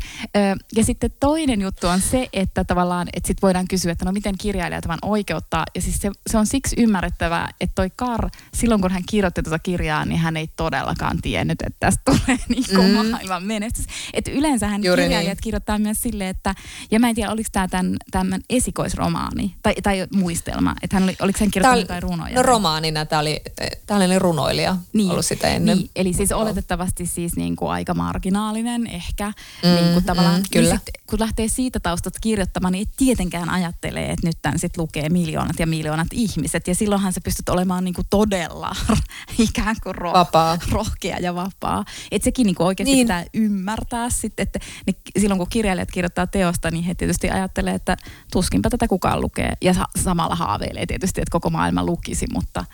Ja 0.76 0.84
sitten 0.84 1.10
toinen 1.20 1.60
juttu 1.60 1.86
on 1.86 2.00
se, 2.00 2.28
että 2.32 2.64
tavallaan, 2.64 3.08
että 3.12 3.26
sitten 3.26 3.42
voidaan 3.42 3.68
kysyä, 3.68 3.92
että 3.92 4.04
no 4.04 4.12
miten 4.12 4.34
kirjailija 4.38 4.80
tämän 4.80 4.98
oikeuttaa. 5.02 5.64
Ja 5.74 5.82
siis 5.82 5.98
se, 5.98 6.10
se 6.26 6.38
on 6.38 6.46
siksi 6.46 6.76
ymmärrettävää, 6.78 7.48
että 7.60 7.74
toi 7.74 7.90
Kar, 7.96 8.30
silloin 8.54 8.80
kun 8.80 8.90
hän 8.90 9.02
kirjoitti 9.08 9.42
tuota 9.42 9.58
kirjaa, 9.58 10.04
niin 10.04 10.18
hän 10.18 10.36
ei 10.36 10.48
todellakaan 10.56 11.18
tiennyt, 11.22 11.62
että 11.62 11.76
tästä 11.80 12.02
tulee 12.04 12.38
niinku 12.48 12.82
mm. 12.82 13.10
maailman 13.10 13.42
menestys. 13.42 13.86
Että 14.14 14.30
yleensähän 14.30 14.84
Juuri 14.84 15.02
kirjailijat 15.02 15.36
niin. 15.36 15.42
kirjoittaa 15.42 15.78
myös 15.78 16.02
silleen, 16.02 16.30
että, 16.30 16.54
ja 16.90 17.00
mä 17.00 17.08
en 17.08 17.14
tiedä, 17.14 17.30
oliko 17.30 17.48
tämä 17.52 17.68
tämän, 17.68 17.96
tämän 18.10 18.40
esikoisromaani 18.50 19.54
tai, 19.62 19.74
tai 19.82 20.06
muistelma, 20.14 20.74
että 20.82 20.96
hän 20.96 21.02
oli, 21.02 21.16
oliko 21.20 21.38
hän 21.40 21.50
kirjoittanut 21.50 21.82
jotain 21.82 22.02
runoja? 22.02 22.34
No 22.34 22.42
romaanina 22.42 23.06
tämä 23.06 23.20
oli, 23.20 23.42
tämä 23.86 24.04
oli 24.04 24.18
runoilija 24.18 24.76
niin, 24.92 25.10
ollut 25.10 25.26
sitä 25.26 25.48
ennen. 25.48 25.78
Niin, 25.78 25.90
eli 25.96 26.12
siis 26.12 26.32
oletettavasti 26.32 27.06
siis 27.06 27.36
niin 27.36 27.56
kuin 27.56 27.70
aika 27.70 27.94
marginaalinen 27.94 28.86
ehkä, 28.86 29.32
mm, 29.62 29.68
niin 29.68 29.92
kuin 29.92 30.04
tavallaan, 30.04 30.40
mm, 30.40 30.44
kyllä. 30.52 30.68
Niin 30.68 30.78
sit, 30.78 31.06
kun 31.06 31.20
lähtee 31.20 31.48
siitä 31.48 31.80
taustat 31.80 32.14
kirjoittamaan, 32.20 32.72
niin 32.72 32.88
ei 32.88 32.94
tietenkään 32.96 33.50
ajattelee, 33.50 34.10
että 34.10 34.26
nyt 34.26 34.38
tämän 34.42 34.58
sit 34.58 34.76
lukee 34.76 35.08
miljoonat 35.08 35.58
ja 35.58 35.66
miljoonat 35.66 36.08
ihmiset, 36.12 36.68
ja 36.68 36.74
silloinhan 36.74 37.12
sä 37.12 37.20
pystyt 37.24 37.48
olemaan 37.48 37.84
niin 37.84 37.94
kuin 37.94 38.06
todella 38.10 38.76
ikään 39.38 39.76
kuin 39.82 39.94
ro- 39.94 40.12
vapaa. 40.12 40.58
rohkea 40.70 41.18
ja 41.18 41.34
vapaa. 41.34 41.84
Että 42.10 42.24
sekin 42.24 42.46
niin 42.46 42.54
kuin 42.54 42.66
oikeasti 42.66 42.94
niin. 42.94 43.06
pitää 43.06 43.24
ymmärtää 43.34 44.01
sitten, 44.10 44.42
että 44.42 44.58
ne, 44.86 44.94
silloin 45.18 45.38
kun 45.38 45.48
kirjailijat 45.50 45.90
kirjoittaa 45.90 46.26
teosta, 46.26 46.70
niin 46.70 46.84
he 46.84 46.94
tietysti 46.94 47.30
ajattelee, 47.30 47.74
että 47.74 47.96
tuskinpä 48.32 48.70
tätä 48.70 48.88
kukaan 48.88 49.20
lukee. 49.20 49.52
Ja 49.60 49.74
samalla 50.02 50.34
haaveilee 50.34 50.86
tietysti, 50.86 51.20
että 51.20 51.32
koko 51.32 51.50
maailma 51.50 51.84
lukisi, 51.84 52.26
mutta 52.32 52.64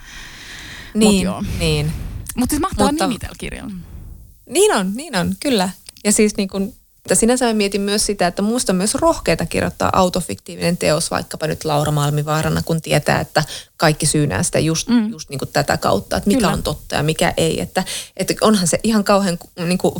niin, 0.95 1.15
mut 1.15 1.25
joo. 1.25 1.45
niin. 1.59 1.93
Mutta 2.37 2.51
siis 2.51 2.61
mahtava 2.61 2.91
Mutta- 2.91 3.07
nimi 3.07 3.19
tällä 3.19 3.37
kirjalla. 3.39 3.75
Niin 4.49 4.75
on, 4.75 4.95
niin 4.95 5.17
on, 5.17 5.35
kyllä. 5.41 5.71
Ja 6.05 6.13
siis 6.13 6.37
niin 6.37 6.49
kuin, 6.49 6.75
että 7.09 7.15
sinänsä 7.15 7.47
mä 7.47 7.53
mietin 7.53 7.81
myös 7.81 8.07
sitä, 8.07 8.27
että 8.27 8.43
musta 8.43 8.73
on 8.73 8.77
myös 8.77 8.95
rohkeita 8.95 9.47
kirjoittaa 9.47 9.91
autofiktiivinen 9.93 10.77
teos, 10.77 11.11
vaikkapa 11.11 11.47
nyt 11.47 11.65
Laura 11.65 11.93
Malmivaarana, 11.93 12.63
kun 12.63 12.83
tietää, 12.83 13.21
että 13.21 13.45
kaikki 13.77 14.07
syynää 14.07 14.43
sitä 14.43 14.59
just, 14.59 14.89
mm. 14.89 15.11
just 15.11 15.31
niin 15.31 15.39
kuin 15.39 15.49
tätä 15.53 15.77
kautta, 15.77 16.17
että 16.17 16.29
mikä 16.29 16.41
Kyllä. 16.41 16.53
on 16.53 16.63
totta 16.63 16.95
ja 16.95 17.03
mikä 17.03 17.35
ei. 17.37 17.61
Että, 17.61 17.85
että 18.17 18.35
onhan 18.41 18.69
se 18.69 18.81
ihan 18.83 19.05
kauhean 19.05 19.39
niin 19.57 19.79
kuin, 19.79 19.95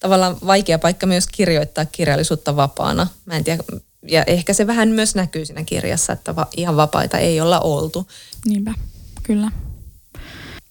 tavallaan 0.00 0.36
vaikea 0.46 0.78
paikka 0.78 1.06
myös 1.06 1.26
kirjoittaa 1.26 1.84
kirjallisuutta 1.84 2.56
vapaana. 2.56 3.06
Mä 3.26 3.36
en 3.36 3.44
tiedä, 3.44 3.62
ja 4.02 4.24
ehkä 4.24 4.52
se 4.52 4.66
vähän 4.66 4.88
myös 4.88 5.14
näkyy 5.14 5.46
siinä 5.46 5.64
kirjassa, 5.64 6.12
että 6.12 6.36
va, 6.36 6.46
ihan 6.56 6.76
vapaita 6.76 7.18
ei 7.18 7.40
olla 7.40 7.60
oltu. 7.60 8.08
Niinpä, 8.46 8.74
kyllä. 9.22 9.50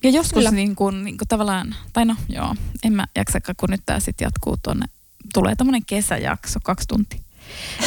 Ja 0.04 0.10
joskus 0.10 0.34
Kyllä. 0.34 0.52
niin 0.52 0.76
kuin, 0.76 1.04
niin 1.04 1.18
kuin 1.18 1.28
tavallaan, 1.28 1.76
tai 1.94 2.06
no 2.06 2.16
joo, 2.30 2.56
en 2.84 2.94
mä 2.94 3.06
jaksakaan, 3.16 3.56
kun 3.60 3.70
nyt 3.70 3.82
tää 3.86 4.00
sitten 4.00 4.26
jatkuu 4.26 4.58
tuonne, 4.64 4.86
tulee 5.34 5.56
tämmönen 5.56 5.86
kesäjakso, 5.86 6.60
kaksi 6.64 6.88
tuntia. 6.88 7.20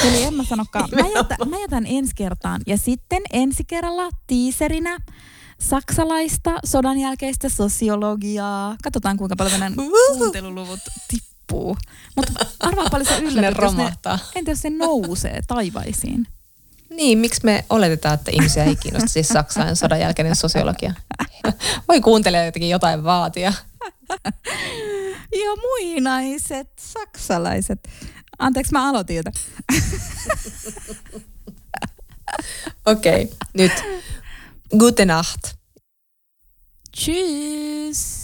Eli 0.05 0.23
en 0.23 0.35
mä 0.35 0.45
sanokaan, 0.45 0.89
mä 0.93 1.09
jätän, 1.15 1.51
mä 1.51 1.59
jätän 1.59 1.87
ensi 1.87 2.13
kertaan. 2.15 2.61
Ja 2.67 2.77
sitten 2.77 3.23
ensi 3.33 3.65
kerralla 3.65 4.11
tiiserinä 4.27 4.99
saksalaista 5.61 6.51
sodan 6.65 6.99
jälkeistä 6.99 7.49
sosiologiaa. 7.49 8.77
Katsotaan 8.85 9.17
kuinka 9.17 9.37
paljon 9.37 9.61
meidän 9.61 9.77
kuunteluluvut 10.19 10.81
tippuu. 11.09 11.32
Mutta 12.17 12.33
arvaa 12.61 12.91
paljon 12.91 13.07
se 13.07 13.15
Ne 13.21 13.27
yllätys, 13.29 13.35
jos 13.35 13.43
ne, 13.45 13.51
romahtaa. 13.51 14.19
entä 14.35 14.51
jos 14.51 14.61
se 14.61 14.71
nousee 14.71 15.41
taivaisiin? 15.47 16.27
Niin, 16.91 17.19
miksi 17.19 17.41
me 17.45 17.65
oletetaan, 17.71 18.15
että 18.15 18.31
ihmisiä 18.31 18.65
ei 18.65 18.77
kiinnosta 18.77 19.09
siis 19.09 19.29
Saksan 19.29 19.77
sodan 19.77 20.01
jälkeinen 20.01 20.37
sosiologia? 20.37 20.95
Voi 21.89 22.01
kuunteleja 22.01 22.45
jotenkin 22.45 22.71
jotain 22.71 23.05
vaatia. 23.05 23.53
Ja 25.33 25.57
muinaiset 25.63 26.69
saksalaiset. 26.81 27.89
Anteeksi, 28.39 28.73
mä 28.73 28.89
aloitin 28.89 29.17
jotain. 29.17 29.35
Okei, 32.87 33.23
okay, 33.23 33.37
nyt. 33.55 33.73
Gute 34.79 35.05
Nacht. 35.05 35.43
Tschüss. 36.97 38.22